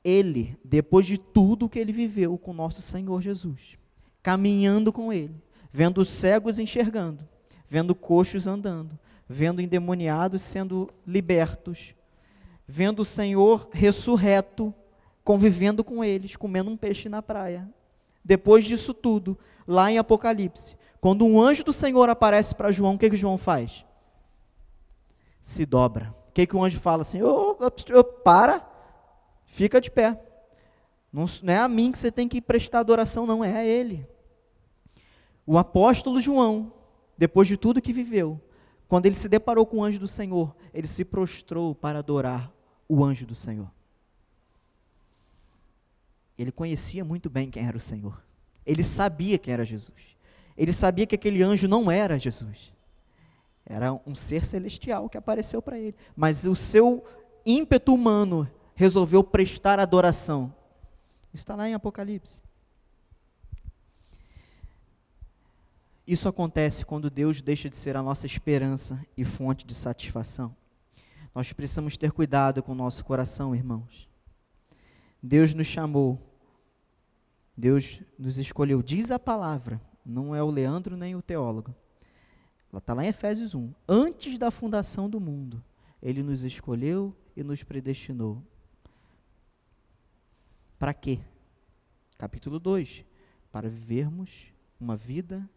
Ele, 0.08 0.56
depois 0.64 1.04
de 1.04 1.18
tudo 1.18 1.68
que 1.68 1.80
ele 1.80 1.90
viveu 1.90 2.38
com 2.38 2.52
nosso 2.52 2.80
Senhor 2.80 3.20
Jesus, 3.20 3.76
caminhando 4.22 4.92
com 4.92 5.12
ele, 5.12 5.34
vendo 5.72 6.04
cegos 6.04 6.60
enxergando, 6.60 7.28
vendo 7.68 7.92
coxos 7.92 8.46
andando, 8.46 8.96
vendo 9.28 9.60
endemoniados 9.60 10.42
sendo 10.42 10.88
libertos, 11.04 11.92
vendo 12.68 13.00
o 13.00 13.04
Senhor 13.04 13.68
ressurreto, 13.72 14.72
convivendo 15.24 15.82
com 15.82 16.04
eles, 16.04 16.36
comendo 16.36 16.70
um 16.70 16.76
peixe 16.76 17.08
na 17.08 17.20
praia. 17.20 17.68
Depois 18.24 18.64
disso 18.64 18.94
tudo, 18.94 19.36
lá 19.66 19.90
em 19.90 19.98
Apocalipse, 19.98 20.76
quando 21.00 21.26
um 21.26 21.40
anjo 21.40 21.64
do 21.64 21.72
Senhor 21.72 22.08
aparece 22.08 22.54
para 22.54 22.70
João, 22.70 22.94
o 22.94 22.98
que, 22.98 23.10
que 23.10 23.16
João 23.16 23.36
faz? 23.36 23.84
Se 25.42 25.66
dobra. 25.66 26.14
O 26.28 26.32
que, 26.32 26.46
que 26.46 26.54
o 26.54 26.62
anjo 26.62 26.78
fala 26.78 27.02
assim? 27.02 27.22
Oh, 27.22 27.56
oh, 27.58 28.04
para, 28.04 28.75
fica 29.56 29.80
de 29.80 29.90
pé. 29.90 30.20
Não, 31.10 31.24
não 31.42 31.52
é 31.52 31.56
a 31.56 31.66
mim 31.66 31.90
que 31.90 31.98
você 31.98 32.12
tem 32.12 32.28
que 32.28 32.42
prestar 32.42 32.80
adoração, 32.80 33.26
não, 33.26 33.42
é 33.42 33.56
a 33.56 33.64
ele. 33.64 34.06
O 35.46 35.56
apóstolo 35.56 36.20
João, 36.20 36.70
depois 37.16 37.48
de 37.48 37.56
tudo 37.56 37.80
que 37.80 37.92
viveu, 37.92 38.38
quando 38.86 39.06
ele 39.06 39.14
se 39.14 39.28
deparou 39.28 39.64
com 39.64 39.78
o 39.78 39.84
anjo 39.84 39.98
do 39.98 40.06
Senhor, 40.06 40.54
ele 40.74 40.86
se 40.86 41.06
prostrou 41.06 41.74
para 41.74 42.00
adorar 42.00 42.52
o 42.86 43.02
anjo 43.02 43.24
do 43.24 43.34
Senhor. 43.34 43.70
Ele 46.38 46.52
conhecia 46.52 47.02
muito 47.02 47.30
bem 47.30 47.50
quem 47.50 47.66
era 47.66 47.78
o 47.78 47.80
Senhor. 47.80 48.22
Ele 48.66 48.82
sabia 48.82 49.38
quem 49.38 49.54
era 49.54 49.64
Jesus. 49.64 50.16
Ele 50.54 50.72
sabia 50.72 51.06
que 51.06 51.14
aquele 51.14 51.42
anjo 51.42 51.66
não 51.66 51.90
era 51.90 52.18
Jesus. 52.18 52.74
Era 53.64 53.94
um 54.06 54.14
ser 54.14 54.44
celestial 54.44 55.08
que 55.08 55.16
apareceu 55.16 55.62
para 55.62 55.78
ele. 55.78 55.94
Mas 56.14 56.44
o 56.44 56.54
seu 56.54 57.02
ímpeto 57.44 57.94
humano 57.94 58.46
resolveu 58.76 59.24
prestar 59.24 59.80
adoração. 59.80 60.54
Está 61.34 61.56
lá 61.56 61.68
em 61.68 61.74
Apocalipse. 61.74 62.42
Isso 66.06 66.28
acontece 66.28 66.86
quando 66.86 67.10
Deus 67.10 67.42
deixa 67.42 67.68
de 67.68 67.76
ser 67.76 67.96
a 67.96 68.02
nossa 68.02 68.26
esperança 68.26 69.04
e 69.16 69.24
fonte 69.24 69.66
de 69.66 69.74
satisfação. 69.74 70.54
Nós 71.34 71.52
precisamos 71.52 71.96
ter 71.96 72.12
cuidado 72.12 72.62
com 72.62 72.72
o 72.72 72.76
nosso 72.76 73.04
coração, 73.04 73.54
irmãos. 73.54 74.08
Deus 75.20 75.52
nos 75.52 75.66
chamou, 75.66 76.20
Deus 77.56 78.00
nos 78.16 78.38
escolheu, 78.38 78.82
diz 78.82 79.10
a 79.10 79.18
palavra, 79.18 79.80
não 80.04 80.34
é 80.34 80.42
o 80.42 80.50
Leandro 80.50 80.96
nem 80.96 81.16
o 81.16 81.22
teólogo. 81.22 81.74
Ela 82.70 82.78
está 82.78 82.94
lá 82.94 83.04
em 83.04 83.08
Efésios 83.08 83.54
1. 83.54 83.72
Antes 83.88 84.38
da 84.38 84.50
fundação 84.50 85.10
do 85.10 85.18
mundo, 85.18 85.62
Ele 86.00 86.22
nos 86.22 86.44
escolheu 86.44 87.14
e 87.34 87.42
nos 87.42 87.64
predestinou. 87.64 88.42
Para 90.78 90.92
quê? 90.92 91.20
Capítulo 92.18 92.58
2. 92.58 93.04
Para 93.50 93.68
vivermos 93.68 94.52
uma 94.78 94.96
vida 94.96 95.48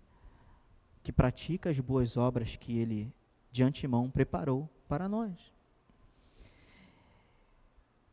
que 1.03 1.11
pratica 1.11 1.69
as 1.69 1.79
boas 1.79 2.15
obras 2.15 2.55
que 2.55 2.77
Ele 2.77 3.13
de 3.51 3.63
antemão 3.63 4.09
preparou 4.09 4.69
para 4.87 5.09
nós. 5.09 5.33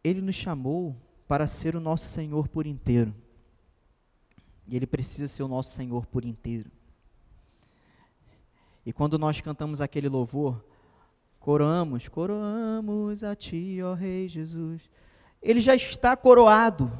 Ele 0.02 0.20
nos 0.20 0.34
chamou 0.34 0.96
para 1.28 1.46
ser 1.46 1.76
o 1.76 1.80
nosso 1.80 2.06
Senhor 2.06 2.48
por 2.48 2.66
inteiro. 2.66 3.14
E 4.66 4.74
Ele 4.74 4.86
precisa 4.86 5.28
ser 5.28 5.42
o 5.42 5.48
nosso 5.48 5.70
Senhor 5.70 6.06
por 6.06 6.24
inteiro. 6.24 6.70
E 8.84 8.92
quando 8.92 9.18
nós 9.18 9.40
cantamos 9.40 9.80
aquele 9.80 10.08
louvor, 10.08 10.64
coroamos, 11.38 12.08
coroamos 12.08 13.22
a 13.22 13.34
Ti, 13.34 13.80
ó 13.82 13.94
Rei 13.94 14.28
Jesus. 14.28 14.88
Ele 15.42 15.60
já 15.60 15.74
está 15.74 16.16
coroado 16.16 16.90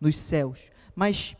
nos 0.00 0.16
céus, 0.16 0.70
mas 0.94 1.36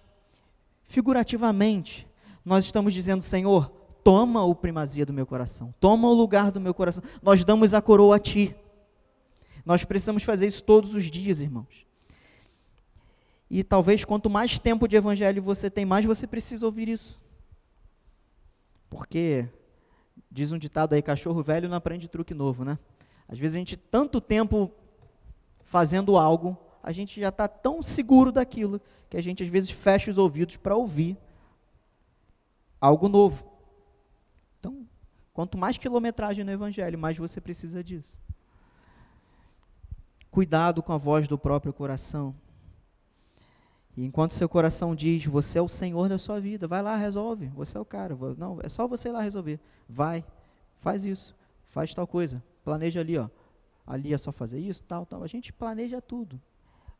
figurativamente, 0.84 2.06
nós 2.44 2.64
estamos 2.64 2.92
dizendo, 2.92 3.22
Senhor, 3.22 3.70
toma 4.04 4.44
o 4.44 4.54
primazia 4.54 5.06
do 5.06 5.12
meu 5.12 5.26
coração, 5.26 5.74
toma 5.80 6.08
o 6.08 6.12
lugar 6.12 6.52
do 6.52 6.60
meu 6.60 6.74
coração. 6.74 7.02
Nós 7.22 7.44
damos 7.44 7.72
a 7.72 7.80
coroa 7.80 8.16
a 8.16 8.18
ti. 8.18 8.54
Nós 9.64 9.84
precisamos 9.84 10.22
fazer 10.22 10.46
isso 10.46 10.62
todos 10.62 10.94
os 10.94 11.10
dias, 11.10 11.40
irmãos. 11.40 11.86
E 13.50 13.64
talvez 13.64 14.04
quanto 14.04 14.28
mais 14.28 14.58
tempo 14.58 14.86
de 14.86 14.96
evangelho 14.96 15.42
você 15.42 15.70
tem, 15.70 15.84
mais 15.86 16.04
você 16.04 16.26
precisa 16.26 16.66
ouvir 16.66 16.88
isso. 16.88 17.20
Porque 18.90 19.48
diz 20.30 20.52
um 20.52 20.58
ditado 20.58 20.92
aí, 20.92 21.02
cachorro 21.02 21.42
velho 21.42 21.68
não 21.68 21.76
aprende 21.76 22.08
truque 22.08 22.34
novo, 22.34 22.64
né? 22.64 22.78
Às 23.26 23.38
vezes 23.38 23.56
a 23.56 23.58
gente 23.58 23.76
tanto 23.76 24.20
tempo 24.20 24.70
fazendo 25.74 26.16
algo, 26.16 26.56
a 26.80 26.92
gente 26.92 27.20
já 27.20 27.30
está 27.30 27.48
tão 27.48 27.82
seguro 27.82 28.30
daquilo 28.30 28.80
que 29.10 29.16
a 29.16 29.20
gente 29.20 29.42
às 29.42 29.48
vezes 29.48 29.70
fecha 29.70 30.08
os 30.08 30.18
ouvidos 30.18 30.56
para 30.56 30.76
ouvir 30.76 31.18
algo 32.80 33.08
novo. 33.08 33.44
Então, 34.60 34.86
quanto 35.32 35.58
mais 35.58 35.76
quilometragem 35.76 36.44
no 36.44 36.52
Evangelho, 36.52 36.96
mais 36.96 37.18
você 37.18 37.40
precisa 37.40 37.82
disso. 37.82 38.20
Cuidado 40.30 40.80
com 40.80 40.92
a 40.92 40.96
voz 40.96 41.26
do 41.26 41.36
próprio 41.36 41.72
coração. 41.72 42.32
E 43.96 44.04
enquanto 44.04 44.30
seu 44.30 44.48
coração 44.48 44.94
diz, 44.94 45.26
você 45.26 45.58
é 45.58 45.62
o 45.62 45.68
Senhor 45.68 46.08
da 46.08 46.18
sua 46.18 46.38
vida, 46.40 46.68
vai 46.68 46.82
lá, 46.82 46.94
resolve, 46.94 47.48
você 47.48 47.76
é 47.76 47.80
o 47.80 47.84
cara. 47.84 48.16
Não, 48.38 48.60
é 48.62 48.68
só 48.68 48.86
você 48.86 49.08
ir 49.08 49.12
lá 49.12 49.22
resolver. 49.22 49.58
Vai, 49.88 50.24
faz 50.78 51.04
isso, 51.04 51.34
faz 51.64 51.92
tal 51.92 52.06
coisa, 52.06 52.40
planeja 52.62 53.00
ali, 53.00 53.18
ó. 53.18 53.28
Ali 53.86 54.14
é 54.14 54.18
só 54.18 54.32
fazer 54.32 54.58
isso, 54.58 54.82
tal, 54.82 55.04
tal. 55.04 55.22
A 55.22 55.26
gente 55.26 55.52
planeja 55.52 56.00
tudo. 56.00 56.40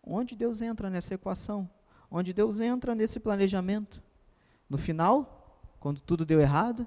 Onde 0.02 0.36
Deus 0.36 0.60
entra 0.60 0.90
nessa 0.90 1.14
equação? 1.14 1.68
Onde 2.10 2.32
Deus 2.32 2.60
entra 2.60 2.94
nesse 2.94 3.18
planejamento? 3.18 4.02
No 4.68 4.76
final, 4.76 5.60
quando 5.80 6.00
tudo 6.00 6.24
deu 6.24 6.40
errado, 6.40 6.86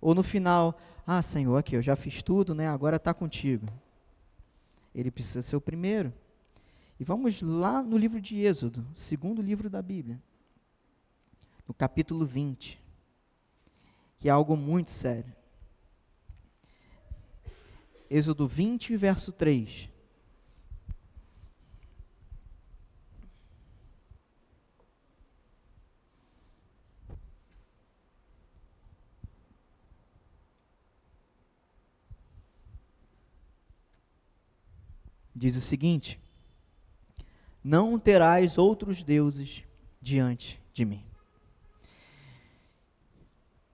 ou 0.00 0.14
no 0.14 0.22
final, 0.22 0.78
ah, 1.06 1.22
Senhor, 1.22 1.56
aqui 1.56 1.76
eu 1.76 1.82
já 1.82 1.96
fiz 1.96 2.22
tudo, 2.22 2.54
né? 2.54 2.68
Agora 2.68 2.96
está 2.96 3.14
contigo. 3.14 3.66
Ele 4.94 5.10
precisa 5.10 5.40
ser 5.40 5.56
o 5.56 5.60
primeiro. 5.60 6.12
E 7.00 7.04
vamos 7.04 7.40
lá 7.40 7.82
no 7.82 7.96
livro 7.96 8.20
de 8.20 8.40
Êxodo, 8.40 8.86
segundo 8.94 9.42
livro 9.42 9.68
da 9.68 9.82
Bíblia, 9.82 10.22
no 11.66 11.74
capítulo 11.74 12.24
20, 12.24 12.80
que 14.18 14.28
é 14.28 14.30
algo 14.30 14.56
muito 14.56 14.90
sério. 14.90 15.34
Êxodo 18.14 18.46
20, 18.46 18.94
verso 18.94 19.32
3. 19.32 19.88
diz 35.34 35.56
o 35.56 35.60
seguinte: 35.62 36.20
Não 37.64 37.98
terás 37.98 38.58
outros 38.58 39.02
deuses 39.02 39.64
diante 40.02 40.60
de 40.72 40.84
mim. 40.84 41.04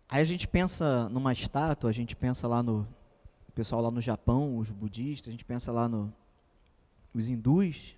Aí 0.09 0.23
a 0.23 0.25
gente 0.25 0.47
pensa 0.47 1.09
numa 1.09 1.33
estátua, 1.33 1.91
a 1.91 1.93
gente 1.93 2.15
pensa 2.15 2.47
lá 2.49 2.63
no 2.63 2.89
pessoal 3.59 3.83
lá 3.83 3.91
no 3.91 4.01
Japão, 4.01 4.57
os 4.57 4.71
budistas, 4.71 5.27
a 5.27 5.33
gente 5.33 5.45
pensa 5.45 5.73
lá 5.73 5.89
no 5.89 6.15
os 7.13 7.29
hindus, 7.29 7.97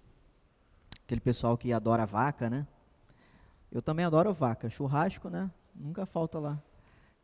aquele 1.05 1.21
pessoal 1.21 1.59
que 1.59 1.71
adora 1.71 2.07
vaca, 2.07 2.49
né? 2.49 2.67
Eu 3.71 3.83
também 3.83 4.07
adoro 4.07 4.33
vaca, 4.33 4.71
churrasco, 4.71 5.29
né? 5.29 5.51
Nunca 5.75 6.07
falta 6.07 6.39
lá 6.39 6.59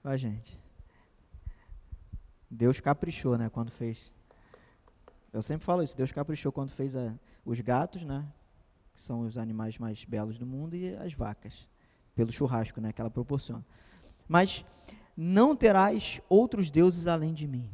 com 0.03 0.11
a 0.11 0.19
gente. 0.19 0.61
Deus 2.51 2.79
caprichou, 2.79 3.39
né, 3.39 3.49
quando 3.49 3.71
fez 3.71 4.13
eu 5.33 5.41
sempre 5.41 5.65
falo 5.65 5.83
isso, 5.83 5.97
Deus 5.97 6.13
caprichou 6.13 6.53
quando 6.53 6.71
fez 6.71 6.95
a, 6.95 7.15
os 7.43 7.59
gatos, 7.61 8.03
né? 8.03 8.23
Que 8.95 9.01
são 9.01 9.23
os 9.23 9.39
animais 9.39 9.79
mais 9.79 10.05
belos 10.05 10.37
do 10.37 10.45
mundo, 10.45 10.77
e 10.77 10.95
as 10.97 11.15
vacas, 11.15 11.67
pelo 12.15 12.31
churrasco, 12.31 12.83
né? 12.83 12.93
Que 12.93 13.01
ela 13.01 13.11
proporciona. 13.11 13.65
Mas 14.29 14.63
não 15.17 15.57
terás 15.57 16.21
outros 16.29 16.71
deuses 16.71 17.07
além 17.07 17.33
de 17.33 17.47
mim. 17.47 17.71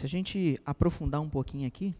Se 0.00 0.06
a 0.06 0.08
gente 0.08 0.58
aprofundar 0.64 1.20
um 1.20 1.28
pouquinho 1.28 1.68
aqui, 1.68 1.94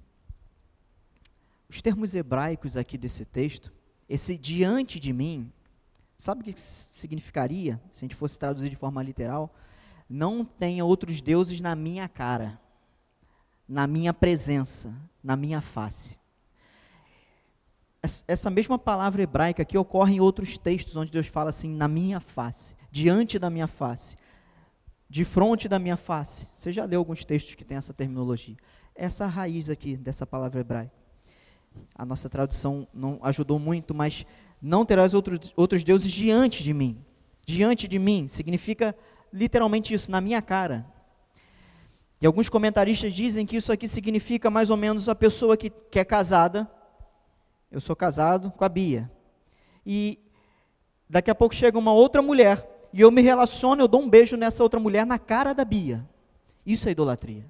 os 1.69 1.83
termos 1.83 2.15
hebraicos 2.15 2.75
aqui 2.75 2.97
desse 2.97 3.27
texto, 3.27 3.71
esse 4.09 4.39
diante 4.39 4.99
de 4.99 5.13
mim, 5.13 5.53
sabe 6.17 6.41
o 6.41 6.45
que 6.45 6.59
significaria, 6.59 7.79
se 7.93 8.03
a 8.03 8.07
gente 8.07 8.15
fosse 8.15 8.39
traduzir 8.39 8.71
de 8.71 8.77
forma 8.77 9.03
literal? 9.03 9.55
Não 10.09 10.47
tenha 10.47 10.83
outros 10.83 11.21
deuses 11.21 11.61
na 11.61 11.77
minha 11.77 12.09
cara, 12.09 12.59
na 13.69 13.87
minha 13.87 14.15
presença, 14.15 14.95
na 15.23 15.37
minha 15.37 15.61
face. 15.61 16.19
Essa 18.27 18.49
mesma 18.49 18.79
palavra 18.79 19.21
hebraica 19.21 19.61
aqui 19.61 19.77
ocorre 19.77 20.15
em 20.15 20.21
outros 20.21 20.57
textos 20.57 20.97
onde 20.97 21.13
Deus 21.13 21.27
fala 21.27 21.51
assim, 21.51 21.69
na 21.69 21.87
minha 21.87 22.19
face, 22.19 22.75
diante 22.91 23.39
da 23.39 23.51
minha 23.51 23.67
face, 23.67 24.17
de 25.11 25.25
frente 25.25 25.69
da 25.69 25.81
minha 25.81 25.97
face. 25.97 26.47
Você 26.55 26.71
já 26.71 26.85
leu 26.85 27.01
alguns 27.01 27.25
textos 27.25 27.57
que 27.57 27.65
tem 27.65 27.77
essa 27.77 27.93
terminologia. 27.93 28.57
Essa 28.95 29.27
raiz 29.27 29.69
aqui 29.69 29.97
dessa 29.97 30.25
palavra 30.25 30.61
hebraica. 30.61 30.95
A 31.93 32.05
nossa 32.07 32.29
tradução 32.29 32.87
não 32.95 33.19
ajudou 33.23 33.59
muito, 33.59 33.93
mas 33.93 34.25
não 34.63 34.87
terás 34.87 35.13
outros, 35.13 35.53
outros 35.57 35.83
deuses 35.83 36.13
diante 36.13 36.63
de 36.63 36.73
mim. 36.73 37.05
Diante 37.45 37.89
de 37.89 37.99
mim 37.99 38.29
significa 38.29 38.97
literalmente 39.33 39.93
isso, 39.93 40.13
na 40.13 40.21
minha 40.21 40.41
cara. 40.41 40.87
E 42.21 42.27
alguns 42.27 42.49
comentaristas 42.49 43.13
dizem 43.13 43.45
que 43.45 43.57
isso 43.57 43.73
aqui 43.73 43.89
significa 43.89 44.49
mais 44.49 44.71
ou 44.71 44.77
menos 44.77 45.09
a 45.09 45.15
pessoa 45.15 45.57
que, 45.57 45.71
que 45.71 45.99
é 45.99 46.05
casada. 46.05 46.71
Eu 47.69 47.81
sou 47.81 47.97
casado 47.97 48.53
com 48.53 48.65
a 48.65 48.69
Bia. 48.69 49.11
E 49.85 50.21
daqui 51.09 51.33
a 51.33 51.35
pouco 51.35 51.55
chega 51.55 51.77
uma 51.77 51.93
outra 51.93 52.23
mulher 52.23 52.70
e 52.93 53.01
eu 53.01 53.11
me 53.11 53.23
relaciono, 53.23 53.83
eu 53.83 53.89
dou 53.89 54.03
um 54.03 54.09
beijo 54.09 54.37
nessa 54.37 54.63
outra 54.63 54.81
mulher 54.81 55.07
na 55.07 55.19
cara 55.19 55.53
da 55.53 55.65
Bia. 55.65 56.07
Isso 56.65 56.89
é 56.89 56.93
idolatria. 56.93 57.45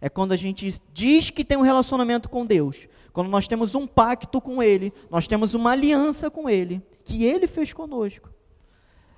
É 0.00 0.08
quando 0.08 0.32
a 0.32 0.36
gente 0.36 0.80
diz 0.92 1.30
que 1.30 1.44
tem 1.44 1.58
um 1.58 1.62
relacionamento 1.62 2.28
com 2.28 2.46
Deus, 2.46 2.86
quando 3.12 3.28
nós 3.28 3.48
temos 3.48 3.74
um 3.74 3.86
pacto 3.86 4.40
com 4.40 4.62
Ele, 4.62 4.92
nós 5.10 5.26
temos 5.26 5.54
uma 5.54 5.72
aliança 5.72 6.30
com 6.30 6.48
Ele, 6.48 6.80
que 7.04 7.24
Ele 7.24 7.46
fez 7.46 7.72
conosco, 7.72 8.30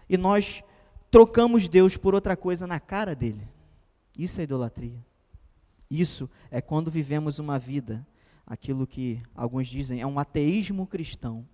e 0.08 0.16
nós 0.16 0.64
trocamos 1.11 1.68
Deus 1.68 1.96
por 1.96 2.14
outra 2.14 2.36
coisa 2.36 2.66
na 2.66 2.80
cara 2.80 3.14
dele. 3.14 3.46
Isso 4.16 4.40
é 4.40 4.44
idolatria. 4.44 5.04
Isso 5.90 6.30
é 6.50 6.61
quando 6.61 6.90
vivemos 6.90 7.38
uma 7.38 7.58
vida, 7.58 8.06
aquilo 8.46 8.86
que 8.86 9.20
alguns 9.34 9.68
dizem 9.68 10.00
é 10.00 10.06
um 10.06 10.18
ateísmo 10.18 10.86
cristão. 10.86 11.46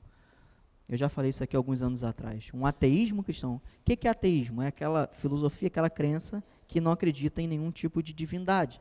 Eu 0.88 0.96
já 0.96 1.08
falei 1.08 1.30
isso 1.30 1.42
aqui 1.42 1.56
alguns 1.56 1.82
anos 1.82 2.04
atrás. 2.04 2.48
Um 2.54 2.64
ateísmo 2.64 3.22
cristão. 3.22 3.56
O 3.56 3.62
que 3.84 4.06
é 4.06 4.10
ateísmo? 4.10 4.62
É 4.62 4.68
aquela 4.68 5.08
filosofia, 5.14 5.66
aquela 5.66 5.90
crença 5.90 6.42
que 6.68 6.80
não 6.80 6.92
acredita 6.92 7.42
em 7.42 7.48
nenhum 7.48 7.70
tipo 7.70 8.02
de 8.02 8.12
divindade. 8.12 8.80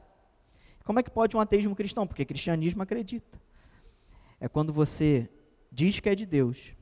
Como 0.84 1.00
é 1.00 1.04
que 1.04 1.10
pode 1.10 1.36
um 1.36 1.40
ateísmo 1.40 1.76
cristão? 1.76 2.06
Porque 2.06 2.24
cristianismo 2.24 2.84
acredita. 2.84 3.42
É 4.40 4.48
quando 4.48 4.72
você 4.72 5.28
diz 5.72 6.00
que 6.00 6.08
é 6.08 6.14
de 6.14 6.26
Deus, 6.26 6.74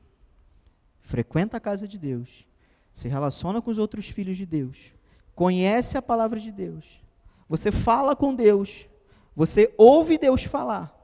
frequenta 1.00 1.56
a 1.56 1.60
casa 1.60 1.88
de 1.88 1.98
Deus, 1.98 2.46
se 2.92 3.08
relaciona 3.08 3.62
com 3.62 3.70
os 3.70 3.78
outros 3.78 4.06
filhos 4.06 4.36
de 4.36 4.44
Deus, 4.44 4.92
conhece 5.34 5.96
a 5.96 6.02
palavra 6.02 6.38
de 6.38 6.52
Deus, 6.52 7.00
você 7.48 7.72
fala 7.72 8.14
com 8.14 8.34
Deus, 8.34 8.86
você 9.34 9.72
ouve 9.76 10.18
Deus 10.18 10.44
falar, 10.44 10.94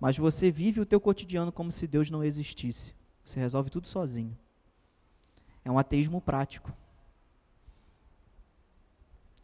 mas 0.00 0.18
você 0.18 0.50
vive 0.50 0.80
o 0.80 0.86
teu 0.86 1.00
cotidiano 1.00 1.52
como 1.52 1.72
se 1.72 1.86
Deus 1.86 2.10
não 2.10 2.24
existisse. 2.24 2.97
Você 3.28 3.38
resolve 3.38 3.68
tudo 3.68 3.86
sozinho. 3.86 4.34
É 5.62 5.70
um 5.70 5.78
ateísmo 5.78 6.18
prático. 6.18 6.72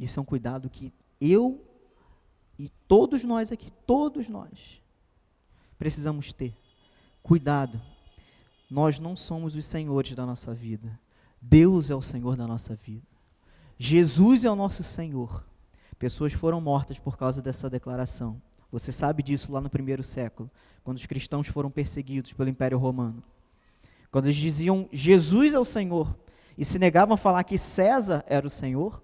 Isso 0.01 0.19
é 0.19 0.23
um 0.23 0.25
cuidado 0.25 0.71
que 0.71 0.91
eu 1.21 1.63
e 2.59 2.71
todos 2.89 3.23
nós 3.25 3.53
aqui, 3.53 3.71
todos 3.87 4.27
nós, 4.27 4.81
precisamos 5.79 6.33
ter. 6.33 6.57
Cuidado. 7.23 7.79
Nós 8.71 8.99
não 8.99 9.15
somos 9.15 9.55
os 9.55 9.67
senhores 9.67 10.15
da 10.15 10.25
nossa 10.25 10.55
vida. 10.55 10.99
Deus 11.39 11.91
é 11.91 11.95
o 11.95 12.01
Senhor 12.01 12.39
da 12.39 12.47
nossa 12.47 12.75
vida. 12.75 13.07
Jesus 13.79 14.45
é 14.45 14.51
o 14.51 14.57
nosso 14.57 14.83
Senhor. 14.83 15.47
Pessoas 15.99 16.33
foram 16.33 16.59
mortas 16.59 16.99
por 16.99 17.19
causa 17.19 17.43
dessa 17.43 17.69
declaração. 17.69 18.41
Você 18.73 18.91
sabe 18.91 19.23
disso 19.23 19.53
lá 19.53 19.61
no 19.61 19.69
primeiro 19.69 20.03
século, 20.03 20.51
quando 20.83 20.97
os 20.97 21.05
cristãos 21.05 21.47
foram 21.49 21.71
perseguidos 21.71 22.33
pelo 22.33 22.49
Império 22.49 22.79
Romano. 22.79 23.23
Quando 24.15 24.27
eles 24.27 24.37
diziam 24.37 24.89
Jesus 24.93 25.55
é 25.55 25.59
o 25.59 25.65
Senhor 25.65 26.17
e 26.57 26.65
se 26.65 26.79
negavam 26.79 27.15
a 27.15 27.17
falar 27.17 27.43
que 27.43 27.59
César 27.59 28.25
era 28.29 28.47
o 28.47 28.49
Senhor, 28.49 29.03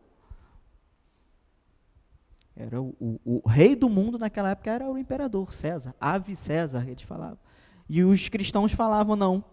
era 2.55 2.81
o, 2.81 2.95
o, 3.01 3.41
o, 3.45 3.49
rei 3.49 3.75
do 3.75 3.89
mundo 3.89 4.21
naquela 4.21 4.51
época 4.51 4.71
era 4.71 4.89
o 4.89 4.97
imperador 4.97 5.53
César, 5.53 5.97
ave 6.01 6.37
César, 6.37 6.89
eles 6.89 7.03
falavam. 7.03 7.41
E 7.89 8.05
os 8.05 8.29
cristãos 8.29 8.71
falavam 8.71 9.17
não. 9.17 9.45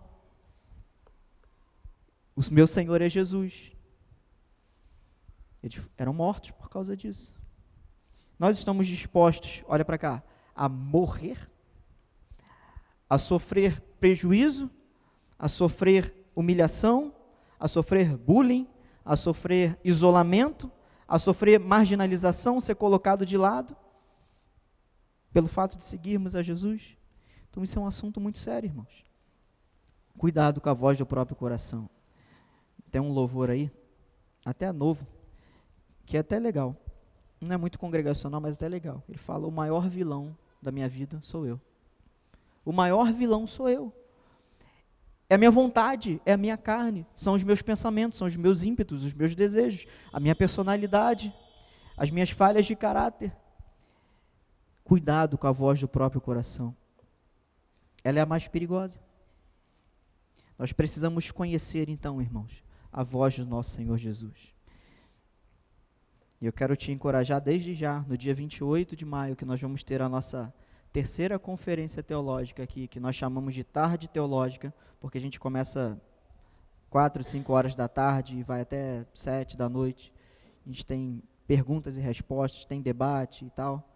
O 2.35 2.41
meu 2.51 2.67
Senhor 2.67 3.01
é 3.01 3.09
Jesus. 3.09 3.71
Eles 5.63 5.81
eram 5.97 6.13
mortos 6.13 6.51
por 6.51 6.69
causa 6.69 6.95
disso. 6.95 7.33
Nós 8.37 8.59
estamos 8.59 8.85
dispostos, 8.85 9.63
olha 9.67 9.83
para 9.83 9.97
cá, 9.97 10.23
a 10.55 10.69
morrer, 10.69 11.49
a 13.09 13.17
sofrer 13.17 13.81
prejuízo, 13.99 14.69
a 15.37 15.47
sofrer 15.47 16.13
humilhação, 16.35 17.13
a 17.59 17.67
sofrer 17.67 18.15
bullying, 18.17 18.67
a 19.03 19.15
sofrer 19.15 19.79
isolamento, 19.83 20.71
a 21.07 21.17
sofrer 21.17 21.59
marginalização, 21.59 22.59
ser 22.59 22.75
colocado 22.75 23.25
de 23.25 23.37
lado, 23.37 23.75
pelo 25.31 25.47
fato 25.47 25.77
de 25.77 25.83
seguirmos 25.83 26.35
a 26.35 26.43
Jesus. 26.43 26.97
Então, 27.49 27.63
isso 27.63 27.79
é 27.79 27.81
um 27.81 27.87
assunto 27.87 28.19
muito 28.19 28.37
sério, 28.37 28.67
irmãos. 28.67 29.05
Cuidado 30.17 30.59
com 30.59 30.69
a 30.69 30.73
voz 30.73 30.97
do 30.97 31.05
próprio 31.05 31.35
coração. 31.35 31.89
Tem 32.91 33.01
um 33.01 33.11
louvor 33.11 33.49
aí, 33.49 33.71
até 34.43 34.71
novo, 34.71 35.07
que 36.05 36.17
é 36.17 36.19
até 36.21 36.39
legal. 36.39 36.75
Não 37.39 37.53
é 37.53 37.57
muito 37.57 37.77
congregacional, 37.77 38.41
mas 38.41 38.55
até 38.55 38.67
legal. 38.67 39.03
Ele 39.07 39.17
fala: 39.17 39.47
O 39.47 39.51
maior 39.51 39.87
vilão 39.87 40.35
da 40.61 40.71
minha 40.71 40.89
vida 40.89 41.19
sou 41.21 41.45
eu. 41.45 41.61
O 42.65 42.71
maior 42.71 43.11
vilão 43.13 43.45
sou 43.45 43.69
eu. 43.69 43.93
É 45.29 45.35
a 45.35 45.37
minha 45.37 45.51
vontade, 45.51 46.21
é 46.25 46.33
a 46.33 46.37
minha 46.37 46.57
carne, 46.57 47.05
são 47.13 47.33
os 47.33 47.43
meus 47.43 47.61
pensamentos, 47.61 48.17
são 48.17 48.27
os 48.27 48.35
meus 48.37 48.63
ímpetos, 48.63 49.03
os 49.03 49.13
meus 49.13 49.35
desejos, 49.35 49.85
a 50.11 50.19
minha 50.19 50.35
personalidade, 50.35 51.33
as 51.97 52.09
minhas 52.09 52.29
falhas 52.29 52.65
de 52.65 52.75
caráter. 52.75 53.35
Cuidado 54.83 55.37
com 55.37 55.47
a 55.47 55.51
voz 55.51 55.81
do 55.81 55.87
próprio 55.87 56.21
coração. 56.21 56.73
Ela 58.03 58.19
é 58.19 58.21
a 58.21 58.25
mais 58.25 58.47
perigosa. 58.47 58.99
Nós 60.57 60.71
precisamos 60.71 61.29
conhecer, 61.29 61.89
então, 61.89 62.21
irmãos, 62.21 62.63
a 62.91 63.03
voz 63.03 63.37
do 63.37 63.45
nosso 63.45 63.71
Senhor 63.71 63.97
Jesus. 63.97 64.53
E 66.39 66.45
eu 66.45 66.53
quero 66.53 66.75
te 66.75 66.91
encorajar 66.91 67.41
desde 67.41 67.73
já, 67.73 67.99
no 68.07 68.17
dia 68.17 68.33
28 68.33 68.95
de 68.95 69.03
maio, 69.03 69.35
que 69.35 69.43
nós 69.43 69.59
vamos 69.59 69.83
ter 69.83 70.01
a 70.01 70.07
nossa 70.07 70.53
terceira 70.97 71.37
conferência 71.37 72.01
teológica 72.01 72.63
aqui, 72.63 72.87
que 72.87 72.99
nós 72.99 73.15
chamamos 73.15 73.53
de 73.53 73.63
tarde 73.63 74.09
teológica, 74.09 74.73
porque 74.99 75.19
a 75.19 75.21
gente 75.21 75.39
começa 75.39 75.95
quatro, 76.89 77.23
cinco 77.23 77.53
horas 77.53 77.75
da 77.75 77.87
tarde 77.87 78.39
e 78.39 78.41
vai 78.41 78.61
até 78.61 79.05
sete 79.13 79.55
da 79.55 79.69
noite. 79.69 80.11
A 80.65 80.69
gente 80.69 80.83
tem 80.83 81.21
perguntas 81.45 81.97
e 81.97 82.01
respostas, 82.01 82.65
tem 82.65 82.81
debate 82.81 83.45
e 83.45 83.49
tal. 83.51 83.87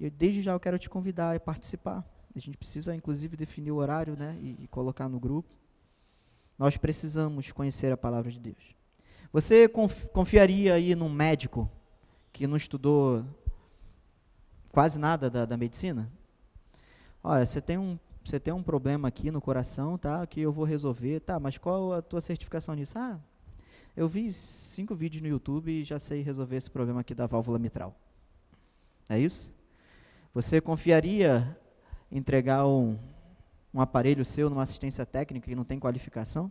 E 0.00 0.10
desde 0.10 0.42
já 0.42 0.50
eu 0.50 0.58
quero 0.58 0.80
te 0.80 0.90
convidar 0.90 1.36
a 1.36 1.38
participar. 1.38 2.04
A 2.34 2.38
gente 2.40 2.58
precisa, 2.58 2.92
inclusive, 2.92 3.36
definir 3.36 3.70
o 3.70 3.76
horário 3.76 4.16
né, 4.16 4.36
e, 4.40 4.64
e 4.64 4.66
colocar 4.66 5.08
no 5.08 5.20
grupo. 5.20 5.48
Nós 6.58 6.76
precisamos 6.76 7.52
conhecer 7.52 7.92
a 7.92 7.96
palavra 7.96 8.32
de 8.32 8.40
Deus. 8.40 8.74
Você 9.32 9.68
confiaria 9.68 10.74
aí 10.74 10.96
num 10.96 11.08
médico 11.08 11.70
que 12.32 12.48
não 12.48 12.56
estudou 12.56 13.24
quase 14.72 14.98
nada 14.98 15.30
da, 15.30 15.46
da 15.46 15.56
medicina? 15.56 16.10
Olha, 17.22 17.46
você 17.46 17.60
tem 17.60 17.78
um 17.78 17.98
você 18.24 18.38
tem 18.38 18.54
um 18.54 18.62
problema 18.62 19.08
aqui 19.08 19.30
no 19.32 19.40
coração, 19.40 19.98
tá? 19.98 20.24
Que 20.26 20.40
eu 20.40 20.52
vou 20.52 20.64
resolver, 20.64 21.20
tá? 21.20 21.40
Mas 21.40 21.58
qual 21.58 21.92
a 21.92 22.00
tua 22.00 22.20
certificação 22.20 22.74
nisso? 22.74 22.96
Ah, 22.96 23.18
eu 23.96 24.08
vi 24.08 24.30
cinco 24.32 24.94
vídeos 24.94 25.22
no 25.22 25.28
YouTube 25.28 25.72
e 25.72 25.84
já 25.84 25.98
sei 25.98 26.22
resolver 26.22 26.56
esse 26.56 26.70
problema 26.70 27.00
aqui 27.00 27.14
da 27.14 27.26
válvula 27.26 27.58
mitral. 27.58 27.94
É 29.08 29.18
isso? 29.18 29.52
Você 30.32 30.60
confiaria 30.60 31.58
entregar 32.10 32.64
um, 32.64 32.96
um 33.74 33.80
aparelho 33.80 34.24
seu 34.24 34.48
numa 34.48 34.62
assistência 34.62 35.04
técnica 35.04 35.48
que 35.48 35.56
não 35.56 35.64
tem 35.64 35.80
qualificação? 35.80 36.50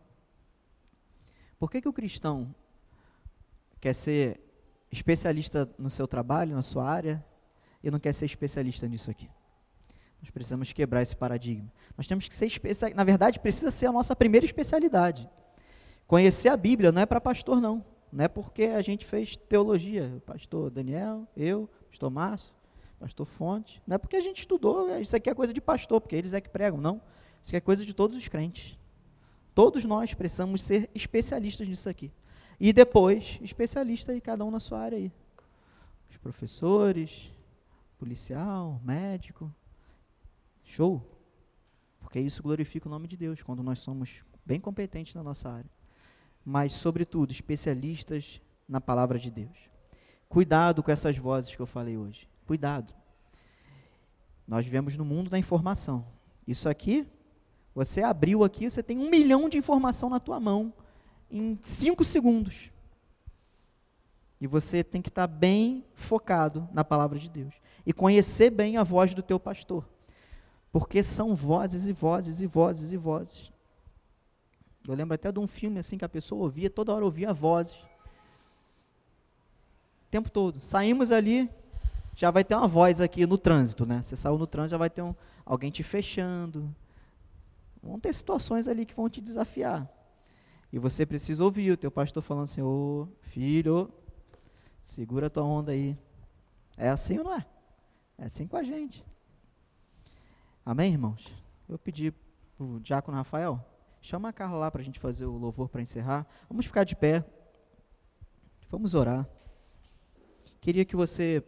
Por 1.58 1.72
que, 1.72 1.82
que 1.82 1.90
o 1.90 1.94
cristão 1.94 2.54
quer 3.80 3.94
ser 3.94 4.40
especialista 4.92 5.70
no 5.78 5.90
seu 5.90 6.08
trabalho, 6.08 6.54
na 6.54 6.62
sua 6.62 6.88
área, 6.88 7.24
e 7.82 7.90
não 7.90 8.00
quer 8.00 8.14
ser 8.14 8.26
especialista 8.26 8.88
nisso 8.88 9.10
aqui? 9.10 9.30
Nós 10.22 10.30
precisamos 10.30 10.72
quebrar 10.72 11.02
esse 11.02 11.16
paradigma. 11.16 11.72
Nós 11.98 12.06
temos 12.06 12.28
que 12.28 12.36
ser 12.36 12.46
especialistas. 12.46 12.96
Na 12.96 13.04
verdade, 13.04 13.40
precisa 13.40 13.72
ser 13.72 13.88
a 13.88 13.92
nossa 13.92 14.16
primeira 14.16 14.46
especialidade. 14.46 15.28
Conhecer 16.06 16.50
a 16.50 16.58
Bíblia 16.58 16.92
não 16.92 17.02
é 17.02 17.06
para 17.06 17.20
pastor, 17.20 17.60
não. 17.60 17.84
Não 18.12 18.26
é 18.26 18.28
porque 18.28 18.64
a 18.64 18.82
gente 18.82 19.06
fez 19.06 19.36
teologia, 19.36 20.22
pastor 20.26 20.70
Daniel, 20.70 21.26
eu, 21.36 21.70
pastor 21.90 22.12
Márcio, 22.12 22.54
pastor 23.00 23.26
Fonte. 23.26 23.82
Não 23.88 23.96
é 23.96 23.98
porque 23.98 24.18
a 24.18 24.22
gente 24.22 24.40
estudou, 24.40 25.00
isso 25.00 25.16
aqui 25.16 25.30
é 25.30 25.34
coisa 25.34 25.54
de 25.54 25.62
pastor, 25.62 26.02
porque 26.02 26.16
eles 26.16 26.34
é 26.34 26.42
que 26.42 26.50
pregam. 26.50 26.80
Não. 26.80 27.02
Isso 27.42 27.50
aqui 27.50 27.58
é 27.58 27.62
coisa 27.62 27.86
de 27.86 27.94
todos 27.94 28.18
os 28.18 28.28
crentes. 28.28 28.78
Todos 29.56 29.86
nós 29.86 30.14
precisamos 30.14 30.62
ser 30.62 30.90
especialistas 30.94 31.68
nisso 31.68 31.90
aqui. 31.90 32.12
E 32.60 32.72
depois, 32.72 33.40
especialista 33.42 34.12
aí, 34.12 34.22
cada 34.22 34.46
um 34.46 34.52
na 34.52 34.60
sua 34.60 34.80
área 34.80 34.98
aí. 34.98 35.12
Os 36.10 36.18
professores, 36.18 37.32
policial, 37.98 38.80
médico. 38.84 39.54
Show. 40.64 41.01
Porque 41.99 42.20
isso 42.20 42.41
glorifica 42.41 42.88
o 42.88 42.91
nome 42.91 43.07
de 43.07 43.18
Deus, 43.18 43.41
quando 43.41 43.64
nós 43.64 43.80
somos 43.80 44.24
bem 44.45 44.59
competentes 44.59 45.16
na 45.16 45.24
nossa 45.24 45.49
área. 45.49 45.70
Mas, 46.43 46.74
sobretudo, 46.74 47.32
especialistas 47.32 48.41
na 48.68 48.82
palavra 48.82 49.20
de 49.20 49.30
Deus. 49.30 49.70
Cuidado 50.28 50.82
com 50.82 50.91
essas 50.91 51.18
vozes 51.18 51.55
que 51.55 51.62
eu 51.62 51.68
falei 51.68 51.97
hoje. 51.97 52.28
Cuidado. 52.45 52.93
Nós 54.47 54.66
vivemos 54.66 54.97
no 54.97 55.05
mundo 55.05 55.30
da 55.30 55.38
informação. 55.38 56.05
Isso 56.47 56.68
aqui 56.68 57.07
você 57.74 58.01
abriu 58.01 58.43
aqui, 58.43 58.70
você 58.70 58.84
tem 58.84 58.97
um 58.97 59.09
milhão 59.09 59.47
de 59.47 59.57
informação 59.57 60.09
na 60.09 60.20
tua 60.20 60.39
mão 60.39 60.74
em 61.30 61.57
cinco 61.62 62.03
segundos. 62.03 62.70
E 64.39 64.47
você 64.47 64.84
tem 64.84 65.01
que 65.01 65.09
estar 65.09 65.28
bem 65.28 65.86
focado 65.93 66.68
na 66.74 66.84
palavra 66.84 67.18
de 67.18 67.30
Deus. 67.30 67.53
E 67.86 67.93
conhecer 67.93 68.49
bem 68.49 68.76
a 68.76 68.84
voz 68.84 69.14
do 69.14 69.24
teu 69.24 69.39
pastor. 69.39 69.88
Porque 70.72 71.04
são 71.04 71.36
vozes 71.36 71.86
e 71.86 71.94
vozes 71.94 72.42
e 72.42 72.48
vozes 72.48 72.92
e 72.92 72.98
vozes. 72.98 73.52
Eu 74.88 74.96
lembro 74.96 75.14
até 75.14 75.32
de 75.32 75.40
um 75.40 75.48
filme 75.48 75.80
assim 75.80 75.98
que 75.98 76.06
a 76.06 76.10
pessoa 76.10 76.44
ouvia, 76.44 76.70
toda 76.70 76.94
hora 76.94 77.06
ouvia 77.06 77.34
vozes. 77.34 77.76
O 80.08 80.10
tempo 80.10 80.30
todo. 80.30 80.60
Saímos 80.60 81.12
ali, 81.12 81.50
já 82.16 82.32
vai 82.32 82.44
ter 82.44 82.56
uma 82.56 82.68
voz 82.68 83.02
aqui 83.02 83.26
no 83.26 83.38
trânsito, 83.38 83.86
né? 83.86 84.02
Você 84.02 84.16
saiu 84.16 84.38
no 84.38 84.48
trânsito, 84.48 84.72
já 84.72 84.78
vai 84.78 84.90
ter 84.90 85.02
um, 85.02 85.14
alguém 85.46 85.70
te 85.70 85.84
fechando, 85.84 86.74
Vão 87.82 88.00
ter 88.00 88.14
situações 88.14 88.68
ali 88.68 88.86
que 88.86 88.94
vão 88.94 89.10
te 89.10 89.20
desafiar. 89.20 89.90
E 90.72 90.78
você 90.78 91.06
precisa 91.06 91.44
ouvir 91.44 91.72
o 91.72 91.78
teu 91.78 91.90
pastor 91.90 92.22
falando 92.22 92.44
assim, 92.44 92.62
ô 92.62 93.08
filho, 93.22 93.92
segura 94.84 95.28
a 95.28 95.30
tua 95.30 95.44
onda 95.44 95.72
aí. 95.72 95.98
É 96.78 96.90
assim 96.90 97.18
ou 97.18 97.24
não 97.24 97.36
é? 97.36 97.46
É 98.18 98.26
assim 98.26 98.48
com 98.48 98.56
a 98.56 98.64
gente. 98.64 99.04
Amém, 100.64 100.91
irmãos? 100.91 101.34
Eu 101.68 101.80
pedi 101.80 102.12
para 102.55 102.64
o 102.64 102.80
diácono 102.80 103.18
Rafael, 103.18 103.59
chama 103.99 104.30
a 104.30 104.34
Carla 104.34 104.59
lá 104.59 104.70
para 104.70 104.82
a 104.82 104.84
gente 104.84 104.99
fazer 104.99 105.26
o 105.26 105.36
louvor 105.36 105.68
para 105.68 105.82
encerrar. 105.82 106.28
Vamos 106.47 106.68
ficar 106.68 106.84
de 106.84 106.95
pé. 106.95 107.26
Vamos 108.70 108.93
orar. 108.93 109.28
Queria 110.59 110.86
que 110.86 110.95
você 110.95 111.43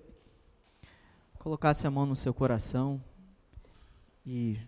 colocasse 1.38 1.86
a 1.86 1.92
mão 1.92 2.08
no 2.08 2.16
seu 2.16 2.34
coração 2.34 3.04
e 4.26 4.60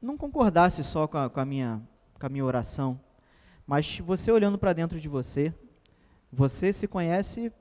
não 0.00 0.16
concordasse 0.16 0.84
só 0.84 1.08
com 1.08 1.18
a, 1.18 1.28
com 1.28 1.40
a, 1.40 1.44
minha, 1.44 1.82
com 2.20 2.26
a 2.26 2.28
minha 2.28 2.44
oração, 2.44 3.00
mas 3.66 3.98
você 3.98 4.30
olhando 4.30 4.58
para 4.58 4.72
dentro 4.72 5.00
de 5.00 5.08
você, 5.08 5.52
você 6.32 6.72
se 6.72 6.86
conhece 6.86 7.52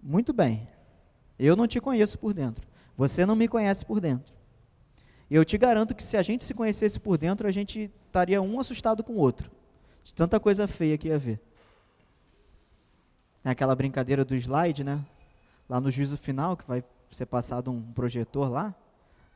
muito 0.00 0.32
bem. 0.32 0.68
Eu 1.36 1.56
não 1.56 1.66
te 1.66 1.80
conheço 1.80 2.16
por 2.16 2.32
dentro. 2.32 2.73
Você 2.96 3.26
não 3.26 3.34
me 3.34 3.48
conhece 3.48 3.84
por 3.84 4.00
dentro. 4.00 4.32
Eu 5.30 5.44
te 5.44 5.58
garanto 5.58 5.94
que 5.94 6.04
se 6.04 6.16
a 6.16 6.22
gente 6.22 6.44
se 6.44 6.54
conhecesse 6.54 7.00
por 7.00 7.18
dentro, 7.18 7.48
a 7.48 7.50
gente 7.50 7.90
estaria 8.06 8.40
um 8.40 8.60
assustado 8.60 9.02
com 9.02 9.14
o 9.14 9.18
outro. 9.18 9.50
De 10.02 10.14
tanta 10.14 10.38
coisa 10.38 10.68
feia 10.68 10.98
que 10.98 11.08
ia 11.08 11.18
ver. 11.18 11.40
É 13.42 13.50
aquela 13.50 13.74
brincadeira 13.74 14.24
do 14.24 14.34
slide, 14.34 14.84
né? 14.84 15.04
Lá 15.68 15.80
no 15.80 15.90
juízo 15.90 16.16
final, 16.16 16.56
que 16.56 16.66
vai 16.66 16.84
ser 17.10 17.26
passado 17.26 17.70
um 17.70 17.82
projetor 17.92 18.50
lá, 18.50 18.74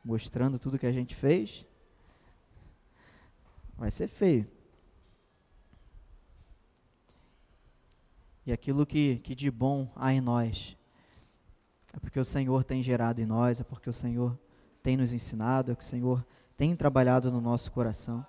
mostrando 0.03 0.59
tudo 0.59 0.79
que 0.79 0.85
a 0.85 0.91
gente 0.91 1.15
fez. 1.15 1.65
Vai 3.77 3.91
ser 3.91 4.07
feio. 4.07 4.47
E 8.45 8.51
aquilo 8.51 8.85
que, 8.85 9.17
que 9.17 9.35
de 9.35 9.51
bom 9.51 9.91
há 9.95 10.13
em 10.13 10.21
nós, 10.21 10.75
é 11.93 11.99
porque 11.99 12.19
o 12.19 12.23
Senhor 12.23 12.63
tem 12.63 12.81
gerado 12.83 13.21
em 13.21 13.25
nós, 13.25 13.59
é 13.59 13.63
porque 13.63 13.89
o 13.89 13.93
Senhor 13.93 14.37
tem 14.81 14.97
nos 14.97 15.13
ensinado, 15.13 15.71
é 15.71 15.75
que 15.75 15.83
o 15.83 15.87
Senhor 15.87 16.25
tem 16.55 16.75
trabalhado 16.75 17.31
no 17.31 17.41
nosso 17.41 17.71
coração. 17.71 18.25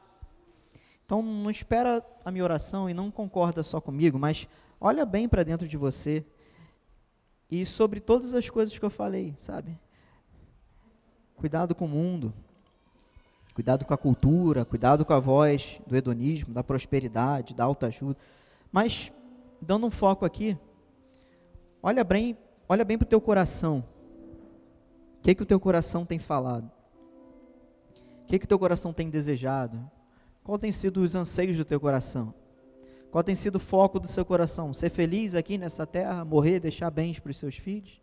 Então 1.04 1.22
não 1.22 1.50
espera 1.50 2.04
a 2.24 2.30
minha 2.30 2.44
oração 2.44 2.88
e 2.88 2.94
não 2.94 3.10
concorda 3.10 3.62
só 3.62 3.80
comigo, 3.80 4.18
mas 4.18 4.48
olha 4.80 5.04
bem 5.04 5.28
para 5.28 5.42
dentro 5.42 5.66
de 5.66 5.76
você 5.76 6.24
e 7.50 7.66
sobre 7.66 8.00
todas 8.00 8.32
as 8.34 8.48
coisas 8.48 8.78
que 8.78 8.84
eu 8.84 8.90
falei, 8.90 9.34
sabe? 9.36 9.76
Cuidado 11.36 11.74
com 11.74 11.86
o 11.86 11.88
mundo, 11.88 12.32
Cuidado 13.54 13.84
com 13.84 13.92
a 13.92 13.98
cultura, 13.98 14.64
cuidado 14.64 15.04
com 15.04 15.12
a 15.12 15.18
voz 15.18 15.80
do 15.86 15.96
hedonismo, 15.96 16.54
da 16.54 16.62
prosperidade, 16.62 17.54
da 17.54 17.64
autoajuda. 17.64 18.16
Mas, 18.70 19.12
dando 19.60 19.86
um 19.86 19.90
foco 19.90 20.24
aqui, 20.24 20.56
olha 21.82 22.04
bem, 22.04 22.38
olha 22.70 22.84
bem 22.84 22.96
para 22.96 23.04
o 23.04 23.08
teu 23.08 23.20
coração. 23.20 23.84
O 25.18 25.22
que, 25.22 25.34
que 25.34 25.42
o 25.42 25.46
teu 25.46 25.58
coração 25.58 26.06
tem 26.06 26.20
falado? 26.20 26.70
O 28.22 28.26
que, 28.28 28.38
que 28.38 28.44
o 28.44 28.48
teu 28.48 28.60
coração 28.60 28.92
tem 28.92 29.10
desejado? 29.10 29.90
Qual 30.44 30.56
tem 30.56 30.70
sido 30.70 30.98
os 31.02 31.16
anseios 31.16 31.56
do 31.56 31.64
teu 31.64 31.80
coração? 31.80 32.32
Qual 33.10 33.24
tem 33.24 33.34
sido 33.34 33.56
o 33.56 33.60
foco 33.60 33.98
do 33.98 34.06
seu 34.06 34.24
coração? 34.24 34.72
Ser 34.72 34.88
feliz 34.88 35.34
aqui 35.34 35.58
nessa 35.58 35.84
terra, 35.84 36.24
morrer, 36.24 36.60
deixar 36.60 36.90
bens 36.90 37.18
para 37.18 37.30
os 37.30 37.38
seus 37.38 37.56
filhos? 37.56 38.00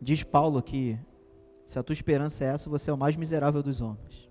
Diz 0.00 0.22
Paulo 0.24 0.62
que 0.62 0.98
se 1.66 1.78
a 1.78 1.82
tua 1.82 1.92
esperança 1.92 2.44
é 2.44 2.48
essa, 2.48 2.70
você 2.70 2.90
é 2.90 2.94
o 2.94 2.96
mais 2.96 3.16
miserável 3.16 3.62
dos 3.62 3.82
homens. 3.82 4.30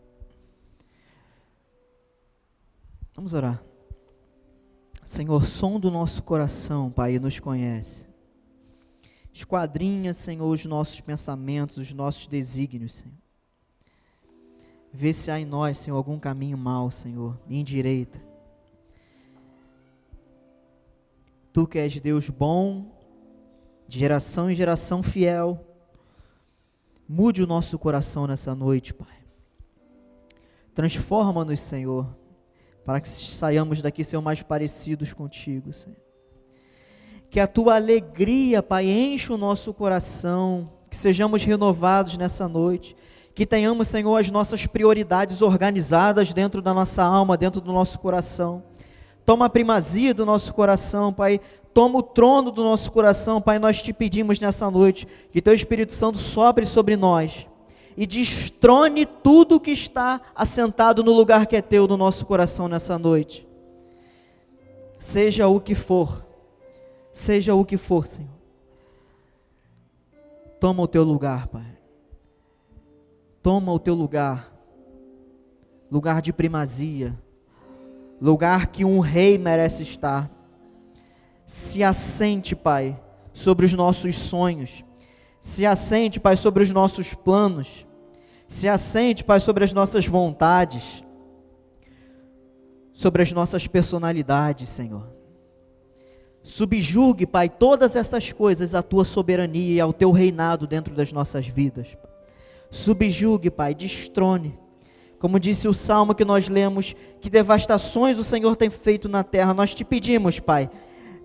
Vamos 3.13 3.35
orar. 3.35 3.63
Senhor, 5.03 5.45
som 5.45 5.79
do 5.79 5.91
nosso 5.91 6.23
coração, 6.23 6.89
Pai, 6.89 7.19
nos 7.19 7.39
conhece. 7.39 8.10
Esquadrinha, 9.33 10.13
Senhor, 10.13 10.49
os 10.49 10.65
nossos 10.65 10.99
pensamentos, 11.01 11.77
os 11.77 11.93
nossos 11.93 12.27
desígnios, 12.27 12.95
Senhor. 12.95 13.17
Vê 14.93 15.13
se 15.13 15.31
há 15.31 15.39
em 15.39 15.45
nós, 15.45 15.77
Senhor, 15.77 15.95
algum 15.95 16.19
caminho 16.19 16.57
mau, 16.57 16.91
Senhor, 16.91 17.39
direita. 17.47 18.21
Tu 21.53 21.67
que 21.67 21.79
és 21.79 21.99
Deus 21.99 22.29
bom, 22.29 22.91
de 23.87 23.99
geração 23.99 24.49
em 24.49 24.55
geração 24.55 25.01
fiel, 25.01 25.65
Mude 27.13 27.43
o 27.43 27.45
nosso 27.45 27.77
coração 27.77 28.25
nessa 28.25 28.55
noite, 28.55 28.93
Pai. 28.93 29.19
Transforma-nos, 30.73 31.59
Senhor, 31.59 32.07
para 32.85 33.01
que 33.01 33.09
saiamos 33.09 33.81
daqui, 33.81 34.01
Senhor, 34.01 34.21
mais 34.21 34.41
parecidos 34.41 35.11
contigo, 35.11 35.73
Senhor. 35.73 35.99
Que 37.31 37.39
a 37.39 37.47
tua 37.47 37.75
alegria, 37.75 38.61
Pai, 38.61 38.85
enche 38.85 39.33
o 39.33 39.37
nosso 39.37 39.73
coração, 39.73 40.69
que 40.87 40.95
sejamos 40.95 41.43
renovados 41.43 42.15
nessa 42.15 42.47
noite, 42.47 42.95
que 43.33 43.45
tenhamos, 43.45 43.87
Senhor, 43.87 44.17
as 44.17 44.29
nossas 44.29 44.67
prioridades 44.67 45.41
organizadas 45.41 46.33
dentro 46.33 46.61
da 46.61 46.73
nossa 46.73 47.01
alma, 47.01 47.35
dentro 47.35 47.59
do 47.59 47.71
nosso 47.71 47.97
coração. 47.97 48.61
Toma 49.25 49.45
a 49.45 49.49
primazia 49.49 50.13
do 50.13 50.25
nosso 50.25 50.53
coração, 50.53 51.11
Pai 51.11 51.41
toma 51.73 51.99
o 51.99 52.03
trono 52.03 52.51
do 52.51 52.63
nosso 52.63 52.91
coração, 52.91 53.41
Pai. 53.41 53.59
Nós 53.59 53.81
te 53.81 53.93
pedimos 53.93 54.39
nessa 54.39 54.69
noite 54.69 55.07
que 55.31 55.41
Teu 55.41 55.53
Espírito 55.53 55.93
Santo 55.93 56.17
sobre 56.17 56.65
sobre 56.65 56.95
nós 56.95 57.47
e 57.97 58.05
destrone 58.05 59.05
tudo 59.05 59.59
que 59.59 59.71
está 59.71 60.21
assentado 60.35 61.03
no 61.03 61.11
lugar 61.11 61.45
que 61.45 61.55
é 61.55 61.61
Teu 61.61 61.87
no 61.87 61.97
nosso 61.97 62.25
coração 62.25 62.67
nessa 62.67 62.97
noite. 62.97 63.47
Seja 64.99 65.47
o 65.47 65.59
que 65.59 65.75
for, 65.75 66.23
seja 67.11 67.53
o 67.55 67.65
que 67.65 67.77
for, 67.77 68.05
Senhor. 68.05 68.29
Toma 70.59 70.83
o 70.83 70.87
Teu 70.87 71.03
lugar, 71.03 71.47
Pai. 71.47 71.77
Toma 73.41 73.71
o 73.73 73.79
Teu 73.79 73.95
lugar, 73.95 74.53
lugar 75.89 76.21
de 76.21 76.31
primazia, 76.31 77.17
lugar 78.21 78.67
que 78.67 78.85
um 78.85 78.99
rei 78.99 79.37
merece 79.37 79.81
estar 79.81 80.29
se 81.51 81.83
assente, 81.83 82.55
Pai, 82.55 82.97
sobre 83.33 83.65
os 83.65 83.73
nossos 83.73 84.15
sonhos. 84.15 84.85
Se 85.37 85.65
assente, 85.65 86.17
Pai, 86.17 86.37
sobre 86.37 86.63
os 86.63 86.71
nossos 86.71 87.13
planos. 87.13 87.85
Se 88.47 88.69
assente, 88.69 89.21
Pai, 89.21 89.41
sobre 89.41 89.65
as 89.65 89.73
nossas 89.73 90.07
vontades. 90.07 91.03
Sobre 92.93 93.21
as 93.21 93.33
nossas 93.33 93.67
personalidades, 93.67 94.69
Senhor. 94.69 95.20
Subjugue, 96.43 97.27
Pai, 97.27 97.49
todas 97.49 97.95
essas 97.95 98.31
coisas 98.31 98.73
à 98.73 98.81
tua 98.81 99.03
soberania 99.03 99.75
e 99.75 99.79
ao 99.79 99.93
teu 99.93 100.11
reinado 100.11 100.65
dentro 100.65 100.95
das 100.95 101.11
nossas 101.11 101.45
vidas. 101.45 101.95
Subjugue, 102.69 103.51
Pai, 103.51 103.75
destrone. 103.75 104.57
como 105.19 105.39
disse 105.39 105.67
o 105.67 105.73
salmo 105.73 106.15
que 106.15 106.25
nós 106.25 106.49
lemos, 106.49 106.95
que 107.19 107.29
devastações 107.29 108.17
o 108.17 108.23
Senhor 108.23 108.55
tem 108.55 108.71
feito 108.71 109.07
na 109.07 109.23
terra. 109.23 109.53
Nós 109.53 109.75
te 109.75 109.85
pedimos, 109.85 110.39
Pai, 110.39 110.67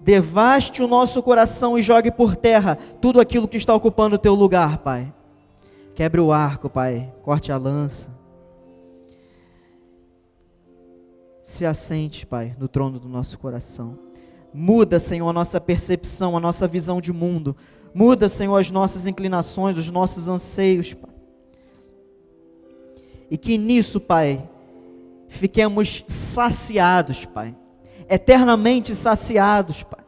devaste 0.03 0.83
o 0.83 0.87
nosso 0.87 1.23
coração 1.23 1.79
e 1.79 1.83
jogue 1.83 2.11
por 2.11 2.37
terra 2.37 2.77
tudo 3.01 3.19
aquilo 3.19 3.49
que 3.49 3.57
está 3.57 3.75
ocupando 3.75 4.17
o 4.17 4.19
teu 4.19 4.35
lugar, 4.35 4.79
Pai. 4.79 5.11
Quebre 5.95 6.21
o 6.21 6.31
arco, 6.31 6.69
Pai, 6.69 7.11
corte 7.23 7.51
a 7.51 7.57
lança. 7.57 8.15
Se 11.43 11.65
assente, 11.65 12.27
Pai, 12.27 12.55
no 12.59 12.69
trono 12.69 12.99
do 12.99 13.09
nosso 13.09 13.39
coração. 13.39 14.06
Muda, 14.57 14.99
Senhor, 14.99 15.29
a 15.29 15.35
nossa 15.35 15.61
percepção, 15.61 16.35
a 16.35 16.41
nossa 16.41 16.67
visão 16.67 16.99
de 16.99 17.13
mundo. 17.13 17.55
Muda, 17.93 18.27
Senhor, 18.27 18.57
as 18.57 18.71
nossas 18.71 19.07
inclinações, 19.07 19.77
os 19.77 19.91
nossos 19.91 20.31
anseios, 20.31 20.95
Pai. 20.95 21.11
E 23.31 23.37
que 23.37 23.59
nisso, 23.59 24.01
Pai, 24.01 24.49
fiquemos 25.29 26.05
saciados, 26.09 27.27
Pai. 27.27 27.55
Eternamente 28.09 28.95
saciados, 28.95 29.83
Pai. 29.83 30.05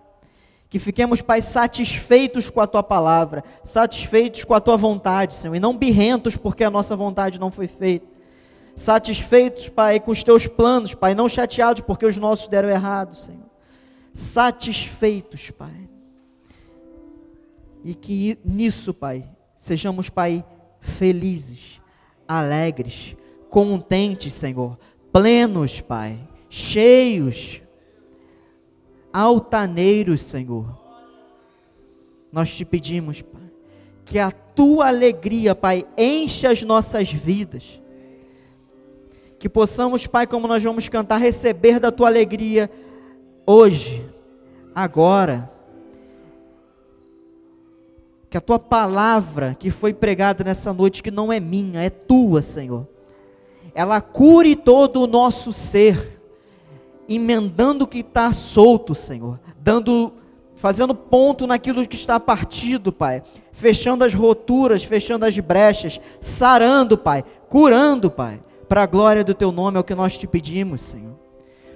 Que 0.71 0.79
fiquemos, 0.79 1.21
Pai, 1.21 1.43
satisfeitos 1.43 2.49
com 2.49 2.63
a 2.63 2.67
tua 2.67 2.83
palavra, 2.83 3.45
satisfeitos 3.63 4.45
com 4.45 4.55
a 4.55 4.61
tua 4.61 4.79
vontade, 4.79 5.35
Senhor, 5.35 5.55
e 5.55 5.61
não 5.61 5.77
birrentos 5.77 6.39
porque 6.39 6.65
a 6.65 6.71
nossa 6.71 6.97
vontade 6.97 7.39
não 7.39 7.51
foi 7.51 7.69
feita. 7.69 8.07
Satisfeitos, 8.75 9.69
Pai, 9.69 10.01
com 10.01 10.11
os 10.11 10.25
teus 10.25 10.47
planos, 10.47 10.95
Pai, 10.95 11.15
não 11.15 11.29
chateados 11.29 11.83
porque 11.83 12.07
os 12.07 12.17
nossos 12.17 12.49
deram 12.49 12.71
errado, 12.71 13.15
Senhor. 13.15 13.48
Satisfeitos, 14.19 15.53
Pai. 15.53 15.89
E 17.85 17.95
que 17.95 18.37
nisso, 18.45 18.93
Pai, 18.93 19.25
sejamos, 19.57 20.11
Pai, 20.11 20.45
felizes 20.81 21.81
alegres, 22.27 23.17
contentes, 23.49 24.35
Senhor, 24.35 24.77
plenos, 25.13 25.81
Pai, 25.81 26.19
cheios, 26.51 27.63
altaneiros, 29.13 30.21
Senhor. 30.23 30.77
Nós 32.33 32.53
te 32.57 32.65
pedimos, 32.65 33.23
Pai, 33.23 33.53
que 34.05 34.19
a 34.19 34.33
tua 34.33 34.89
alegria, 34.89 35.55
Pai, 35.55 35.87
enche 35.97 36.45
as 36.45 36.61
nossas 36.65 37.13
vidas. 37.13 37.81
Que 39.39 39.49
possamos, 39.49 40.09
Pai, 40.09 40.27
como 40.27 40.49
nós 40.49 40.61
vamos 40.61 40.89
cantar, 40.89 41.19
receber 41.19 41.79
da 41.79 41.93
tua 41.93 42.09
alegria 42.09 42.69
hoje, 43.49 44.05
agora 44.75 45.51
que 48.29 48.37
a 48.37 48.43
tua 48.43 48.59
palavra 48.59 49.57
que 49.59 49.71
foi 49.71 49.95
pregada 49.95 50.45
nessa 50.45 50.71
noite, 50.71 51.03
que 51.03 51.11
não 51.11 51.33
é 51.33 51.41
minha, 51.41 51.83
é 51.83 51.89
tua, 51.89 52.43
Senhor, 52.43 52.87
ela 53.75 54.03
cure 54.03 54.55
todo 54.55 55.03
o 55.03 55.07
nosso 55.07 55.51
ser, 55.51 56.21
emendando 57.09 57.87
o 57.87 57.89
que 57.89 58.01
está 58.01 58.35
solto, 58.35 58.95
Senhor, 58.95 59.41
dando, 59.59 60.13
fazendo 60.55 60.95
ponto 60.95 61.47
naquilo 61.47 61.89
que 61.89 61.97
está 61.97 62.21
partido, 62.21 62.93
Pai, 62.93 63.23
fechando 63.51 64.05
as 64.05 64.13
roturas, 64.13 64.85
fechando 64.85 65.25
as 65.25 65.39
brechas, 65.39 65.99
sarando, 66.21 66.99
Pai, 66.99 67.25
curando, 67.49 68.11
Pai, 68.11 68.43
para 68.69 68.83
a 68.83 68.87
glória 68.87 69.25
do 69.25 69.33
teu 69.33 69.51
nome 69.51 69.79
é 69.79 69.81
o 69.81 69.85
que 69.85 69.95
nós 69.95 70.19
te 70.19 70.27
pedimos, 70.27 70.83
Senhor. 70.83 71.08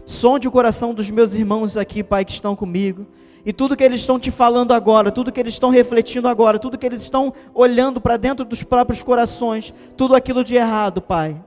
Sonde 0.05 0.49
o 0.49 0.51
coração 0.51 0.93
dos 0.93 1.11
meus 1.11 1.35
irmãos 1.35 1.77
aqui, 1.77 2.03
Pai, 2.03 2.25
que 2.25 2.33
estão 2.33 2.57
comigo. 2.57 3.07
E 3.45 3.53
tudo 3.53 3.77
que 3.77 3.83
eles 3.83 4.01
estão 4.01 4.19
te 4.19 4.31
falando 4.31 4.73
agora, 4.73 5.11
tudo 5.11 5.33
que 5.33 5.41
eles 5.41 5.55
estão 5.55 5.71
refletindo 5.71 6.29
agora, 6.29 6.59
tudo 6.59 6.79
que 6.79 6.87
eles 6.87 7.03
estão 7.03 7.33
olhando 7.53 8.01
para 8.01 8.17
dentro 8.17 8.45
dos 8.45 8.63
próprios 8.63 9.03
corações, 9.03 9.75
tudo 9.97 10.15
aquilo 10.15 10.45
de 10.45 10.55
errado, 10.55 11.03
Pai. 11.03 11.43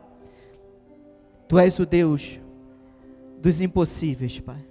Tu 1.48 1.58
és 1.58 1.80
o 1.80 1.86
Deus 1.86 2.40
dos 3.42 3.62
impossíveis, 3.62 4.40
Pai. 4.40 4.66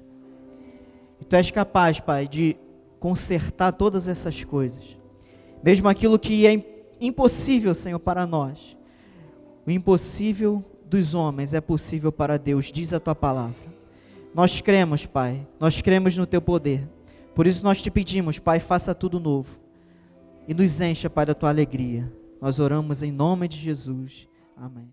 E 1.21 1.25
tu 1.25 1.37
és 1.37 1.51
capaz, 1.51 2.01
Pai, 2.01 2.29
de 2.29 2.57
consertar 3.01 3.73
todas 3.73 4.09
essas 4.09 4.45
coisas. 4.45 4.97
Mesmo 5.63 5.89
aquilo 5.89 6.19
que 6.19 6.47
é 6.47 6.63
impossível, 7.01 7.75
Senhor, 7.75 7.99
para 7.99 8.27
nós. 8.27 8.77
O 9.67 9.71
impossível 9.71 10.63
dos 10.85 11.15
homens 11.15 11.55
é 11.55 11.61
possível 11.61 12.13
para 12.13 12.39
Deus, 12.39 12.71
diz 12.71 12.93
a 12.93 13.01
tua 13.01 13.15
palavra. 13.15 13.64
Nós 14.35 14.61
cremos, 14.61 15.07
Pai, 15.07 15.47
nós 15.61 15.81
cremos 15.81 16.17
no 16.17 16.27
teu 16.27 16.43
poder. 16.43 16.89
Por 17.35 17.47
isso 17.47 17.63
nós 17.63 17.81
te 17.81 17.91
pedimos, 17.91 18.39
Pai, 18.39 18.59
faça 18.59 18.95
tudo 18.95 19.21
novo. 19.21 19.61
E 20.49 20.53
nos 20.53 20.81
encha, 20.81 21.09
Pai, 21.09 21.25
da 21.25 21.35
tua 21.35 21.49
alegria. 21.49 22.13
Nós 22.41 22.59
oramos 22.59 23.03
em 23.03 23.13
nome 23.13 23.47
de 23.47 23.57
Jesus. 23.57 24.29
Amém. 24.57 24.93